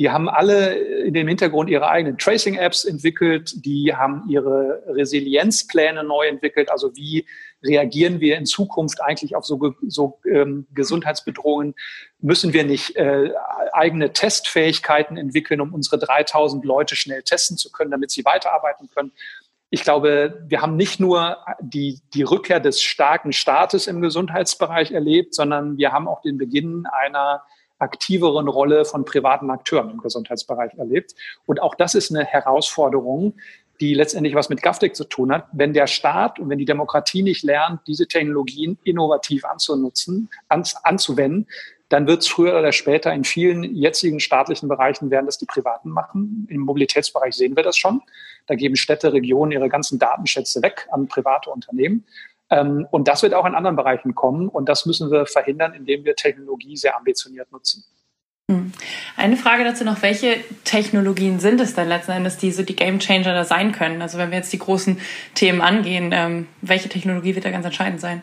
die 0.00 0.08
haben 0.08 0.30
alle 0.30 0.76
in 0.76 1.12
dem 1.12 1.28
Hintergrund 1.28 1.68
ihre 1.68 1.86
eigenen 1.86 2.16
Tracing-Apps 2.16 2.86
entwickelt, 2.86 3.66
die 3.66 3.94
haben 3.94 4.24
ihre 4.30 4.82
Resilienzpläne 4.86 6.04
neu 6.04 6.26
entwickelt, 6.26 6.70
also 6.70 6.96
wie 6.96 7.26
reagieren 7.62 8.18
wir 8.18 8.38
in 8.38 8.46
Zukunft 8.46 9.02
eigentlich 9.02 9.36
auf 9.36 9.44
so, 9.44 9.74
so 9.86 10.18
ähm, 10.24 10.66
Gesundheitsbedrohungen? 10.72 11.74
Müssen 12.18 12.54
wir 12.54 12.64
nicht 12.64 12.96
äh, 12.96 13.30
eigene 13.74 14.14
Testfähigkeiten 14.14 15.18
entwickeln, 15.18 15.60
um 15.60 15.74
unsere 15.74 15.98
3000 15.98 16.64
Leute 16.64 16.96
schnell 16.96 17.22
testen 17.22 17.58
zu 17.58 17.70
können, 17.70 17.90
damit 17.90 18.10
sie 18.10 18.24
weiterarbeiten 18.24 18.88
können? 18.94 19.12
Ich 19.68 19.82
glaube, 19.82 20.42
wir 20.48 20.62
haben 20.62 20.76
nicht 20.76 20.98
nur 20.98 21.36
die, 21.60 22.00
die 22.14 22.22
Rückkehr 22.22 22.58
des 22.58 22.80
starken 22.80 23.34
Staates 23.34 23.86
im 23.86 24.00
Gesundheitsbereich 24.00 24.92
erlebt, 24.92 25.34
sondern 25.34 25.76
wir 25.76 25.92
haben 25.92 26.08
auch 26.08 26.22
den 26.22 26.38
Beginn 26.38 26.86
einer 26.86 27.42
aktiveren 27.80 28.48
Rolle 28.48 28.84
von 28.84 29.04
privaten 29.04 29.50
Akteuren 29.50 29.90
im 29.90 29.98
Gesundheitsbereich 29.98 30.74
erlebt. 30.74 31.14
Und 31.46 31.60
auch 31.60 31.74
das 31.74 31.94
ist 31.94 32.14
eine 32.14 32.24
Herausforderung, 32.24 33.34
die 33.80 33.94
letztendlich 33.94 34.34
was 34.34 34.50
mit 34.50 34.62
GovTech 34.62 34.92
zu 34.92 35.04
tun 35.04 35.32
hat. 35.32 35.46
Wenn 35.52 35.72
der 35.72 35.86
Staat 35.86 36.38
und 36.38 36.48
wenn 36.50 36.58
die 36.58 36.66
Demokratie 36.66 37.22
nicht 37.22 37.42
lernt, 37.42 37.80
diese 37.86 38.06
Technologien 38.06 38.78
innovativ 38.84 39.44
anzunutzen, 39.44 40.28
an, 40.48 40.62
anzuwenden, 40.82 41.46
dann 41.88 42.06
wird 42.06 42.22
es 42.22 42.28
früher 42.28 42.56
oder 42.56 42.70
später 42.70 43.12
in 43.12 43.24
vielen 43.24 43.64
jetzigen 43.64 44.20
staatlichen 44.20 44.68
Bereichen 44.68 45.10
werden 45.10 45.26
das 45.26 45.38
die 45.38 45.46
Privaten 45.46 45.90
machen. 45.90 46.46
Im 46.48 46.60
Mobilitätsbereich 46.60 47.34
sehen 47.34 47.56
wir 47.56 47.64
das 47.64 47.76
schon. 47.76 48.00
Da 48.46 48.54
geben 48.54 48.76
Städte, 48.76 49.12
Regionen 49.12 49.50
ihre 49.50 49.68
ganzen 49.68 49.98
Datenschätze 49.98 50.62
weg 50.62 50.86
an 50.92 51.08
private 51.08 51.50
Unternehmen. 51.50 52.04
Ähm, 52.50 52.86
und 52.90 53.08
das 53.08 53.22
wird 53.22 53.34
auch 53.34 53.46
in 53.46 53.54
anderen 53.54 53.76
Bereichen 53.76 54.14
kommen. 54.14 54.48
Und 54.48 54.68
das 54.68 54.86
müssen 54.86 55.10
wir 55.10 55.26
verhindern, 55.26 55.72
indem 55.74 56.04
wir 56.04 56.16
Technologie 56.16 56.76
sehr 56.76 56.96
ambitioniert 56.96 57.50
nutzen. 57.52 57.84
Hm. 58.50 58.72
Eine 59.16 59.36
Frage 59.36 59.62
dazu 59.62 59.84
noch, 59.84 60.02
welche 60.02 60.36
Technologien 60.64 61.38
sind 61.38 61.60
es 61.60 61.74
denn 61.74 61.88
letzten 61.88 62.12
Endes, 62.12 62.36
die 62.36 62.50
so 62.50 62.64
die 62.64 62.74
Game 62.74 62.98
Changer 62.98 63.32
da 63.32 63.44
sein 63.44 63.70
können? 63.70 64.02
Also 64.02 64.18
wenn 64.18 64.30
wir 64.30 64.38
jetzt 64.38 64.52
die 64.52 64.58
großen 64.58 64.98
Themen 65.34 65.60
angehen, 65.60 66.10
ähm, 66.12 66.48
welche 66.60 66.88
Technologie 66.88 67.36
wird 67.36 67.44
da 67.44 67.50
ganz 67.50 67.64
entscheidend 67.64 68.00
sein? 68.00 68.22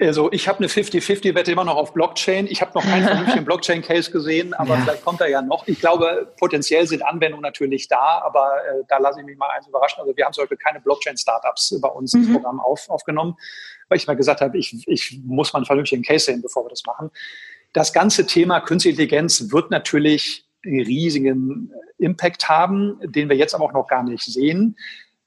Also 0.00 0.30
ich 0.30 0.46
habe 0.46 0.58
eine 0.58 0.68
50-50-Wette 0.68 1.50
immer 1.50 1.64
noch 1.64 1.76
auf 1.76 1.92
Blockchain. 1.92 2.46
Ich 2.46 2.60
habe 2.60 2.70
noch 2.74 2.84
keinen 2.84 3.04
vernünftigen 3.06 3.44
Blockchain-Case 3.44 4.12
gesehen, 4.12 4.54
aber 4.54 4.74
ja. 4.74 4.82
vielleicht 4.82 5.04
kommt 5.04 5.20
er 5.20 5.28
ja 5.28 5.42
noch. 5.42 5.66
Ich 5.66 5.80
glaube, 5.80 6.32
potenziell 6.38 6.86
sind 6.86 7.04
Anwendungen 7.04 7.42
natürlich 7.42 7.88
da, 7.88 8.22
aber 8.24 8.62
äh, 8.64 8.84
da 8.88 8.98
lasse 8.98 9.20
ich 9.20 9.26
mich 9.26 9.36
mal 9.36 9.50
eins 9.50 9.66
überraschen. 9.66 10.00
Also 10.00 10.16
wir 10.16 10.24
haben 10.24 10.32
zum 10.32 10.42
Beispiel 10.42 10.58
keine 10.58 10.80
Blockchain-Startups 10.80 11.80
bei 11.80 11.88
uns 11.88 12.14
mhm. 12.14 12.22
ins 12.22 12.32
Programm 12.32 12.60
auf, 12.60 12.88
aufgenommen, 12.88 13.36
weil 13.88 13.98
ich 13.98 14.06
mal 14.06 14.14
gesagt 14.14 14.40
habe, 14.40 14.56
ich, 14.56 14.86
ich 14.86 15.20
muss 15.24 15.52
mal 15.52 15.58
einen 15.58 15.66
vernünftigen 15.66 16.02
Case 16.04 16.26
sehen, 16.26 16.42
bevor 16.42 16.64
wir 16.64 16.70
das 16.70 16.84
machen. 16.86 17.10
Das 17.72 17.92
ganze 17.92 18.24
Thema 18.24 18.60
Künstliche 18.60 18.92
Intelligenz 19.02 19.50
wird 19.50 19.70
natürlich 19.72 20.44
einen 20.64 20.80
riesigen 20.80 21.72
Impact 21.98 22.48
haben, 22.48 23.00
den 23.02 23.28
wir 23.28 23.36
jetzt 23.36 23.54
aber 23.54 23.64
auch 23.64 23.72
noch 23.72 23.88
gar 23.88 24.04
nicht 24.04 24.24
sehen. 24.24 24.76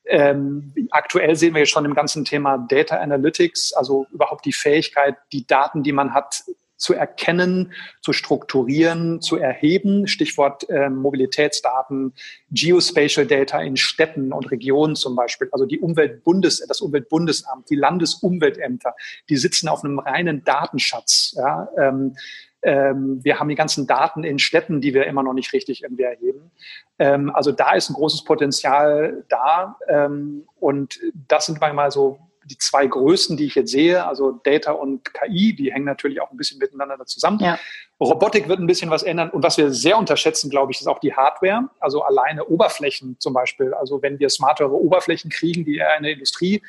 Ähm, 0.05 0.73
aktuell 0.91 1.35
sehen 1.35 1.53
wir 1.53 1.59
jetzt 1.59 1.71
schon 1.71 1.85
im 1.85 1.93
ganzen 1.93 2.25
Thema 2.25 2.57
Data 2.57 2.97
Analytics, 2.97 3.73
also 3.73 4.07
überhaupt 4.11 4.45
die 4.45 4.53
Fähigkeit, 4.53 5.15
die 5.31 5.45
Daten, 5.45 5.83
die 5.83 5.91
man 5.91 6.13
hat, 6.13 6.43
zu 6.81 6.95
erkennen, 6.95 7.73
zu 8.01 8.11
strukturieren, 8.11 9.21
zu 9.21 9.37
erheben. 9.37 10.07
Stichwort 10.07 10.67
äh, 10.69 10.89
Mobilitätsdaten, 10.89 12.13
Geospatial 12.49 13.27
Data 13.27 13.61
in 13.61 13.77
Städten 13.77 14.33
und 14.33 14.49
Regionen 14.49 14.95
zum 14.95 15.15
Beispiel. 15.15 15.47
Also 15.51 15.67
die 15.67 15.79
Umweltbundes, 15.79 16.65
das 16.67 16.81
Umweltbundesamt, 16.81 17.69
die 17.69 17.75
Landesumweltämter, 17.75 18.95
die 19.29 19.37
sitzen 19.37 19.69
auf 19.69 19.83
einem 19.83 19.99
reinen 19.99 20.43
Datenschatz. 20.43 21.35
Ja, 21.37 21.69
ähm, 21.77 22.15
ähm, 22.63 23.19
wir 23.23 23.39
haben 23.39 23.49
die 23.49 23.55
ganzen 23.55 23.87
Daten 23.87 24.23
in 24.23 24.39
Städten, 24.39 24.81
die 24.81 24.93
wir 24.93 25.05
immer 25.05 25.23
noch 25.23 25.33
nicht 25.33 25.53
richtig 25.53 25.83
irgendwie 25.83 26.03
erheben. 26.03 26.51
Ähm, 26.99 27.29
also 27.33 27.51
da 27.51 27.73
ist 27.73 27.89
ein 27.89 27.93
großes 27.93 28.23
Potenzial 28.23 29.23
da. 29.29 29.77
Ähm, 29.87 30.47
und 30.59 30.99
das 31.27 31.47
sind 31.47 31.59
manchmal 31.59 31.91
so 31.91 32.19
die 32.43 32.57
zwei 32.57 32.87
größten, 32.87 33.37
die 33.37 33.45
ich 33.45 33.55
jetzt 33.55 33.71
sehe, 33.71 34.05
also 34.05 34.31
Data 34.31 34.71
und 34.71 35.13
KI, 35.13 35.55
die 35.55 35.71
hängen 35.71 35.85
natürlich 35.85 36.21
auch 36.21 36.31
ein 36.31 36.37
bisschen 36.37 36.57
miteinander 36.57 37.05
zusammen. 37.05 37.39
Ja. 37.39 37.59
Robotik 37.99 38.47
wird 38.47 38.59
ein 38.59 38.67
bisschen 38.67 38.89
was 38.89 39.03
ändern. 39.03 39.29
Und 39.29 39.43
was 39.43 39.57
wir 39.57 39.71
sehr 39.71 39.97
unterschätzen, 39.97 40.49
glaube 40.49 40.71
ich, 40.71 40.81
ist 40.81 40.87
auch 40.87 40.99
die 40.99 41.13
Hardware. 41.13 41.69
Also 41.79 42.01
alleine 42.01 42.45
Oberflächen 42.45 43.15
zum 43.19 43.33
Beispiel. 43.33 43.73
Also 43.73 44.01
wenn 44.01 44.19
wir 44.19 44.29
smartere 44.29 44.73
Oberflächen 44.73 45.29
kriegen, 45.29 45.65
die 45.65 45.77
eher 45.77 45.95
in 45.97 46.03
der 46.03 46.13
Industrie 46.13 46.61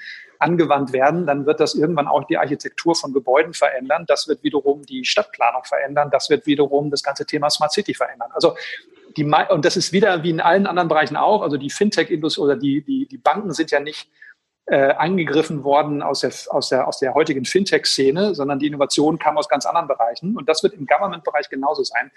angewandt 0.42 0.92
werden, 0.92 1.26
dann 1.26 1.46
wird 1.46 1.60
das 1.60 1.74
irgendwann 1.74 2.08
auch 2.08 2.24
die 2.24 2.36
Architektur 2.36 2.94
von 2.94 3.12
Gebäuden 3.12 3.54
verändern. 3.54 4.04
Das 4.06 4.28
wird 4.28 4.42
wiederum 4.42 4.82
die 4.82 5.04
Stadtplanung 5.04 5.64
verändern. 5.64 6.10
Das 6.10 6.28
wird 6.28 6.46
wiederum 6.46 6.90
das 6.90 7.02
ganze 7.02 7.24
Thema 7.24 7.48
Smart 7.48 7.72
City 7.72 7.94
verändern. 7.94 8.30
Also 8.32 8.56
die, 9.16 9.24
und 9.24 9.64
das 9.64 9.76
ist 9.76 9.92
wieder 9.92 10.22
wie 10.22 10.30
in 10.30 10.40
allen 10.40 10.66
anderen 10.66 10.88
Bereichen 10.88 11.16
auch. 11.16 11.42
Also 11.42 11.56
die 11.56 11.70
Fintech-Industrie 11.70 12.42
oder 12.42 12.56
die, 12.56 12.82
die, 12.82 13.06
die 13.06 13.18
Banken 13.18 13.52
sind 13.52 13.70
ja 13.70 13.80
nicht 13.80 14.08
äh, 14.66 14.92
angegriffen 14.94 15.64
worden 15.64 16.02
aus 16.02 16.20
der, 16.20 16.32
aus 16.50 16.68
der, 16.68 16.86
aus 16.86 16.98
der 16.98 17.14
heutigen 17.14 17.44
Fintech-Szene, 17.44 18.34
sondern 18.34 18.58
die 18.58 18.66
Innovation 18.66 19.18
kam 19.18 19.36
aus 19.36 19.48
ganz 19.48 19.66
anderen 19.66 19.88
Bereichen. 19.88 20.36
Und 20.36 20.48
das 20.48 20.62
wird 20.62 20.74
im 20.74 20.86
Government-Bereich 20.86 21.48
genauso 21.48 21.82
sein. 21.84 22.10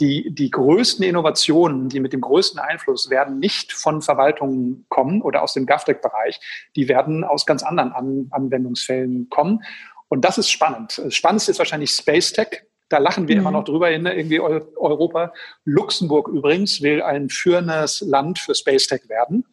Die, 0.00 0.34
die 0.34 0.50
größten 0.50 1.04
Innovationen, 1.04 1.88
die 1.88 2.00
mit 2.00 2.12
dem 2.12 2.22
größten 2.22 2.58
Einfluss 2.58 3.10
werden 3.10 3.38
nicht 3.38 3.72
von 3.72 4.00
Verwaltungen 4.00 4.86
kommen 4.88 5.20
oder 5.20 5.42
aus 5.42 5.52
dem 5.52 5.66
GovTech-Bereich, 5.66 6.40
die 6.74 6.88
werden 6.88 7.22
aus 7.22 7.44
ganz 7.44 7.62
anderen 7.62 7.92
An 7.92 8.26
Anwendungsfällen 8.30 9.28
kommen. 9.28 9.62
Und 10.08 10.24
das 10.24 10.38
ist 10.38 10.50
spannend. 10.50 10.98
Das 10.98 11.14
Spannendste 11.14 11.52
ist 11.52 11.58
wahrscheinlich 11.58 11.90
Space 11.90 12.32
Tech. 12.32 12.64
Da 12.88 12.98
lachen 12.98 13.28
wir 13.28 13.36
mhm. 13.36 13.42
immer 13.42 13.50
noch 13.52 13.64
drüber 13.64 13.90
in 13.90 14.06
irgendwie 14.06 14.40
Europa. 14.40 15.32
Luxemburg 15.64 16.28
übrigens 16.28 16.82
will 16.82 17.02
ein 17.02 17.28
führendes 17.28 18.00
Land 18.00 18.40
für 18.40 18.54
Space 18.54 18.88
Tech 18.88 19.08
werden. 19.08 19.44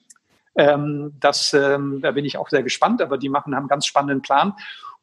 Ähm, 0.55 1.13
das, 1.19 1.53
ähm, 1.53 1.99
da 2.01 2.11
bin 2.11 2.25
ich 2.25 2.37
auch 2.37 2.49
sehr 2.49 2.63
gespannt, 2.63 3.01
aber 3.01 3.19
die 3.19 3.29
machen, 3.29 3.53
haben 3.53 3.63
einen 3.63 3.69
ganz 3.69 3.85
spannenden 3.85 4.23
Plan. 4.23 4.53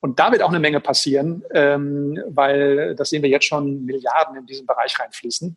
Und 0.04 0.18
da 0.18 0.30
wird 0.30 0.42
auch 0.42 0.50
eine 0.50 0.60
Menge 0.60 0.80
passieren, 0.80 1.42
ähm, 1.54 2.22
weil 2.26 2.94
das 2.94 3.08
sehen 3.08 3.22
wir 3.22 3.30
jetzt 3.30 3.46
schon 3.46 3.86
Milliarden 3.86 4.36
in 4.36 4.44
diesen 4.44 4.66
Bereich 4.66 5.00
reinfließen. 5.00 5.56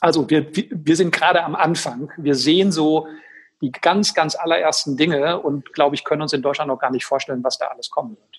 Also 0.00 0.30
wir, 0.30 0.46
wir 0.54 0.94
sind 0.94 1.10
gerade 1.10 1.42
am 1.42 1.56
Anfang. 1.56 2.08
Wir 2.16 2.36
sehen 2.36 2.70
so 2.70 3.08
die 3.60 3.72
ganz, 3.72 4.14
ganz 4.14 4.36
allerersten 4.36 4.96
Dinge 4.96 5.40
und 5.40 5.72
glaube 5.72 5.96
ich, 5.96 6.04
können 6.04 6.22
uns 6.22 6.32
in 6.32 6.42
Deutschland 6.42 6.68
noch 6.68 6.78
gar 6.78 6.92
nicht 6.92 7.04
vorstellen, 7.04 7.42
was 7.42 7.58
da 7.58 7.66
alles 7.66 7.90
kommen 7.90 8.16
wird 8.16 8.31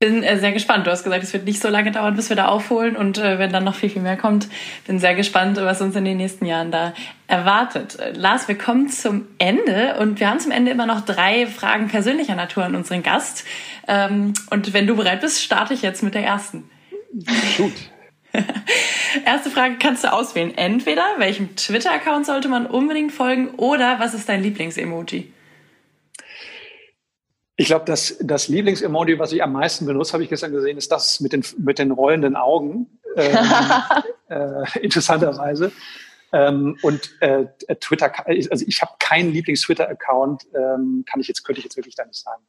bin 0.00 0.22
äh, 0.22 0.38
sehr 0.38 0.52
gespannt. 0.52 0.86
Du 0.86 0.90
hast 0.90 1.04
gesagt, 1.04 1.22
es 1.22 1.32
wird 1.34 1.44
nicht 1.44 1.60
so 1.60 1.68
lange 1.68 1.92
dauern, 1.92 2.16
bis 2.16 2.30
wir 2.30 2.36
da 2.36 2.46
aufholen 2.46 2.96
und 2.96 3.18
äh, 3.18 3.38
wenn 3.38 3.52
dann 3.52 3.64
noch 3.64 3.74
viel, 3.74 3.90
viel 3.90 4.00
mehr 4.00 4.16
kommt, 4.16 4.48
bin 4.86 4.98
sehr 4.98 5.14
gespannt, 5.14 5.58
was 5.58 5.82
uns 5.82 5.94
in 5.94 6.06
den 6.06 6.16
nächsten 6.16 6.46
Jahren 6.46 6.70
da 6.70 6.94
erwartet. 7.26 7.98
Äh, 8.00 8.12
Lars, 8.12 8.48
wir 8.48 8.56
kommen 8.56 8.88
zum 8.88 9.28
Ende 9.36 9.98
und 10.00 10.18
wir 10.18 10.30
haben 10.30 10.40
zum 10.40 10.52
Ende 10.52 10.70
immer 10.70 10.86
noch 10.86 11.02
drei 11.02 11.46
Fragen 11.46 11.88
persönlicher 11.88 12.34
Natur 12.34 12.64
an 12.64 12.74
unseren 12.76 13.02
Gast. 13.02 13.44
Ähm, 13.86 14.32
und 14.48 14.72
wenn 14.72 14.86
du 14.86 14.96
bereit 14.96 15.20
bist, 15.20 15.42
starte 15.42 15.74
ich 15.74 15.82
jetzt 15.82 16.02
mit 16.02 16.14
der 16.14 16.24
ersten. 16.24 16.70
Gut. 17.58 17.74
Erste 19.26 19.50
Frage 19.50 19.74
kannst 19.78 20.04
du 20.04 20.12
auswählen. 20.12 20.56
Entweder 20.56 21.04
welchem 21.18 21.56
Twitter-Account 21.56 22.24
sollte 22.24 22.48
man 22.48 22.64
unbedingt 22.64 23.12
folgen 23.12 23.48
oder 23.56 23.98
was 23.98 24.14
ist 24.14 24.28
dein 24.30 24.42
Lieblings-Emoji? 24.42 25.30
Ich 27.60 27.66
glaube, 27.66 27.84
das, 27.84 28.16
das 28.22 28.48
Lieblingsemoji, 28.48 29.18
was 29.18 29.32
ich 29.32 29.42
am 29.42 29.52
meisten 29.52 29.84
benutze, 29.84 30.14
habe 30.14 30.22
ich 30.22 30.30
gestern 30.30 30.50
gesehen, 30.50 30.78
ist 30.78 30.90
das 30.90 31.20
mit 31.20 31.34
den, 31.34 31.44
mit 31.58 31.78
den 31.78 31.90
rollenden 31.90 32.34
Augen. 32.34 32.86
Ähm, 33.16 33.36
äh, 34.30 34.80
interessanterweise. 34.80 35.70
Ähm, 36.32 36.78
und 36.80 37.20
äh, 37.20 37.44
Twitter, 37.78 38.10
also 38.26 38.64
ich 38.66 38.80
habe 38.80 38.92
keinen 38.98 39.30
Lieblings-Twitter-Account, 39.34 40.46
ähm, 40.54 41.04
kann 41.06 41.20
ich 41.20 41.28
jetzt, 41.28 41.44
könnte 41.44 41.58
ich 41.58 41.64
jetzt 41.64 41.76
wirklich 41.76 41.94
da 41.94 42.06
nicht 42.06 42.18
sagen. 42.18 42.42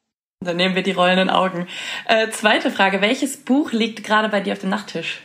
Dann 0.45 0.55
nehmen 0.55 0.75
wir 0.75 0.81
die 0.81 0.93
rollenden 0.93 1.29
Augen. 1.29 1.67
Äh, 2.07 2.29
zweite 2.29 2.71
Frage, 2.71 3.01
welches 3.01 3.35
Buch 3.35 3.73
liegt 3.73 4.05
gerade 4.05 4.29
bei 4.29 4.39
dir 4.39 4.53
auf 4.53 4.59
dem 4.59 4.69
Nachttisch? 4.69 5.23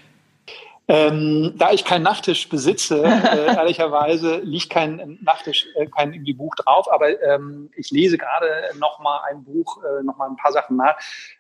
Ähm, 0.89 1.55
da 1.57 1.73
ich 1.73 1.85
keinen 1.85 2.05
Nachttisch 2.05 2.49
besitze, 2.49 3.03
äh, 3.05 3.57
ehrlicherweise 3.57 4.37
liegt 4.39 4.71
kein 4.71 5.19
Nachttisch, 5.21 5.67
äh, 5.75 5.87
kein 5.87 6.13
irgendwie 6.13 6.35
Buch 6.35 6.55
drauf, 6.55 6.91
aber 6.93 7.21
ähm, 7.23 7.71
ich 7.77 7.91
lese 7.91 8.19
gerade 8.19 8.47
noch 8.79 9.01
mal 9.01 9.21
ein 9.29 9.43
Buch, 9.43 9.83
äh, 9.83 10.05
noch 10.05 10.17
mal 10.17 10.29
ein 10.29 10.37
paar 10.37 10.53
Sachen 10.53 10.77
nach. 10.77 10.97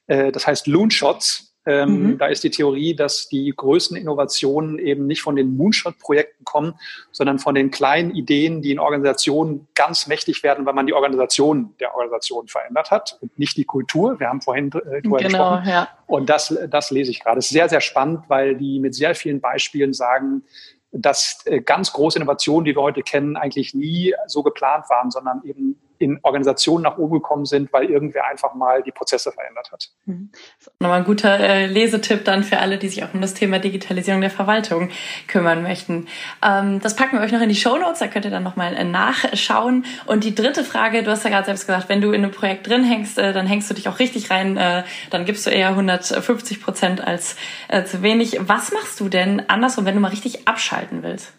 Äh, 0.08 0.32
das 0.32 0.46
heißt 0.46 0.66
Loonshots 0.66 1.45
ähm, 1.66 2.02
mhm. 2.02 2.18
Da 2.18 2.26
ist 2.26 2.44
die 2.44 2.50
Theorie, 2.50 2.94
dass 2.94 3.28
die 3.28 3.52
größten 3.54 3.96
Innovationen 3.96 4.78
eben 4.78 5.06
nicht 5.06 5.20
von 5.20 5.34
den 5.34 5.56
Moonshot-Projekten 5.56 6.44
kommen, 6.44 6.74
sondern 7.10 7.40
von 7.40 7.56
den 7.56 7.72
kleinen 7.72 8.14
Ideen, 8.14 8.62
die 8.62 8.70
in 8.70 8.78
Organisationen 8.78 9.66
ganz 9.74 10.06
mächtig 10.06 10.44
werden, 10.44 10.64
weil 10.64 10.74
man 10.74 10.86
die 10.86 10.92
Organisation 10.92 11.74
der 11.80 11.96
Organisation 11.96 12.46
verändert 12.46 12.92
hat 12.92 13.18
und 13.20 13.36
nicht 13.36 13.56
die 13.56 13.64
Kultur. 13.64 14.20
Wir 14.20 14.28
haben 14.28 14.40
vorhin 14.40 14.66
äh, 14.66 15.02
drüber 15.02 15.18
genau, 15.18 15.56
gesprochen. 15.56 15.68
Ja. 15.68 15.88
Und 16.06 16.30
das, 16.30 16.56
das 16.70 16.92
lese 16.92 17.10
ich 17.10 17.20
gerade. 17.20 17.40
Es 17.40 17.46
ist 17.46 17.52
sehr, 17.52 17.68
sehr 17.68 17.80
spannend, 17.80 18.20
weil 18.28 18.54
die 18.56 18.78
mit 18.78 18.94
sehr 18.94 19.16
vielen 19.16 19.40
Beispielen 19.40 19.92
sagen, 19.92 20.44
dass 20.92 21.42
äh, 21.46 21.60
ganz 21.60 21.92
große 21.92 22.18
Innovationen, 22.18 22.64
die 22.64 22.76
wir 22.76 22.82
heute 22.82 23.02
kennen, 23.02 23.36
eigentlich 23.36 23.74
nie 23.74 24.14
so 24.28 24.44
geplant 24.44 24.84
waren, 24.88 25.10
sondern 25.10 25.42
eben 25.44 25.80
in 25.98 26.18
Organisationen 26.22 26.82
nach 26.82 26.98
oben 26.98 27.14
gekommen 27.14 27.44
sind, 27.44 27.72
weil 27.72 27.90
irgendwer 27.90 28.26
einfach 28.26 28.54
mal 28.54 28.82
die 28.82 28.92
Prozesse 28.92 29.32
verändert 29.32 29.70
hat. 29.72 29.90
Mhm. 30.04 30.30
Das 30.58 30.68
ist 30.68 30.80
nochmal 30.80 31.00
ein 31.00 31.04
guter 31.04 31.38
äh, 31.38 31.66
Lesetipp 31.66 32.24
dann 32.24 32.42
für 32.42 32.58
alle, 32.58 32.78
die 32.78 32.88
sich 32.88 33.04
auch 33.04 33.14
um 33.14 33.20
das 33.20 33.34
Thema 33.34 33.58
Digitalisierung 33.58 34.20
der 34.20 34.30
Verwaltung 34.30 34.90
kümmern 35.28 35.62
möchten. 35.62 36.08
Ähm, 36.44 36.80
das 36.80 36.96
packen 36.96 37.18
wir 37.18 37.24
euch 37.24 37.32
noch 37.32 37.40
in 37.40 37.48
die 37.48 37.54
Show 37.54 37.76
Notes, 37.76 37.98
da 37.98 38.08
könnt 38.08 38.24
ihr 38.24 38.30
dann 38.30 38.42
nochmal 38.42 38.74
äh, 38.74 38.84
nachschauen. 38.84 39.84
Und 40.06 40.24
die 40.24 40.34
dritte 40.34 40.64
Frage, 40.64 41.02
du 41.02 41.10
hast 41.10 41.24
ja 41.24 41.30
gerade 41.30 41.46
selbst 41.46 41.66
gesagt, 41.66 41.88
wenn 41.88 42.00
du 42.00 42.12
in 42.12 42.22
einem 42.22 42.32
Projekt 42.32 42.68
drin 42.68 42.84
hängst, 42.84 43.18
äh, 43.18 43.32
dann 43.32 43.46
hängst 43.46 43.70
du 43.70 43.74
dich 43.74 43.88
auch 43.88 43.98
richtig 43.98 44.30
rein, 44.30 44.56
äh, 44.56 44.84
dann 45.10 45.24
gibst 45.24 45.46
du 45.46 45.50
eher 45.50 45.70
150 45.70 46.62
Prozent 46.62 47.06
als 47.06 47.36
äh, 47.68 47.84
zu 47.84 48.02
wenig. 48.02 48.38
Was 48.40 48.72
machst 48.72 49.00
du 49.00 49.08
denn 49.08 49.48
andersrum, 49.48 49.84
wenn 49.84 49.94
du 49.94 50.00
mal 50.00 50.08
richtig 50.08 50.46
abschalten 50.48 51.02
willst? 51.02 51.32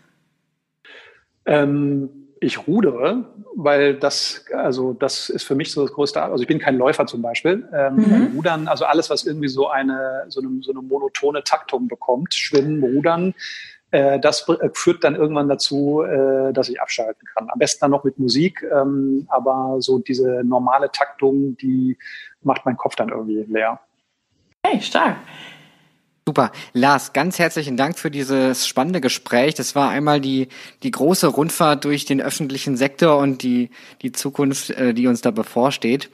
Ähm 1.45 2.09
ich 2.39 2.67
rudere, 2.67 3.25
weil 3.59 3.95
das, 3.95 4.45
also 4.53 4.93
das 4.93 5.29
ist 5.29 5.43
für 5.43 5.55
mich 5.55 5.71
so 5.71 5.81
das 5.81 5.91
größte, 5.91 6.21
also 6.21 6.41
ich 6.43 6.47
bin 6.47 6.59
kein 6.59 6.77
Läufer 6.77 7.07
zum 7.07 7.23
Beispiel. 7.23 7.67
Ähm, 7.73 7.95
mhm. 7.95 8.31
Rudern, 8.35 8.67
also 8.67 8.85
alles, 8.85 9.09
was 9.09 9.25
irgendwie 9.25 9.47
so 9.47 9.67
eine, 9.67 10.25
so 10.27 10.41
eine, 10.41 10.61
so 10.61 10.71
eine 10.71 10.83
monotone 10.83 11.43
Taktung 11.43 11.87
bekommt, 11.87 12.35
Schwimmen, 12.35 12.83
Rudern, 12.83 13.33
äh, 13.89 14.19
das 14.19 14.47
äh, 14.47 14.69
führt 14.73 15.03
dann 15.03 15.15
irgendwann 15.15 15.49
dazu, 15.49 16.03
äh, 16.03 16.53
dass 16.53 16.69
ich 16.69 16.79
abschalten 16.79 17.27
kann. 17.33 17.49
Am 17.49 17.57
besten 17.57 17.79
dann 17.81 17.91
noch 17.91 18.03
mit 18.03 18.19
Musik, 18.19 18.63
ähm, 18.71 19.25
aber 19.27 19.77
so 19.79 19.97
diese 19.97 20.43
normale 20.43 20.91
Taktung, 20.91 21.57
die 21.57 21.97
macht 22.43 22.63
mein 22.63 22.77
Kopf 22.77 22.95
dann 22.95 23.09
irgendwie 23.09 23.43
leer. 23.47 23.79
Hey, 24.63 24.79
stark. 24.81 25.15
Super. 26.27 26.51
Lars, 26.73 27.13
ganz 27.13 27.39
herzlichen 27.39 27.77
Dank 27.77 27.97
für 27.97 28.11
dieses 28.11 28.67
spannende 28.67 28.99
Gespräch. 28.99 29.53
Das 29.55 29.75
war 29.75 29.91
einmal 29.91 30.19
die, 30.19 30.49
die 30.83 30.91
große 30.91 31.25
Rundfahrt 31.27 31.85
durch 31.85 32.03
den 32.03 32.19
öffentlichen 32.19 32.75
Sektor 32.75 33.17
und 33.19 33.43
die, 33.43 33.69
die 34.01 34.11
Zukunft, 34.11 34.71
äh, 34.71 34.93
die 34.93 35.07
uns 35.07 35.21
da 35.21 35.31
bevorsteht. 35.31 36.09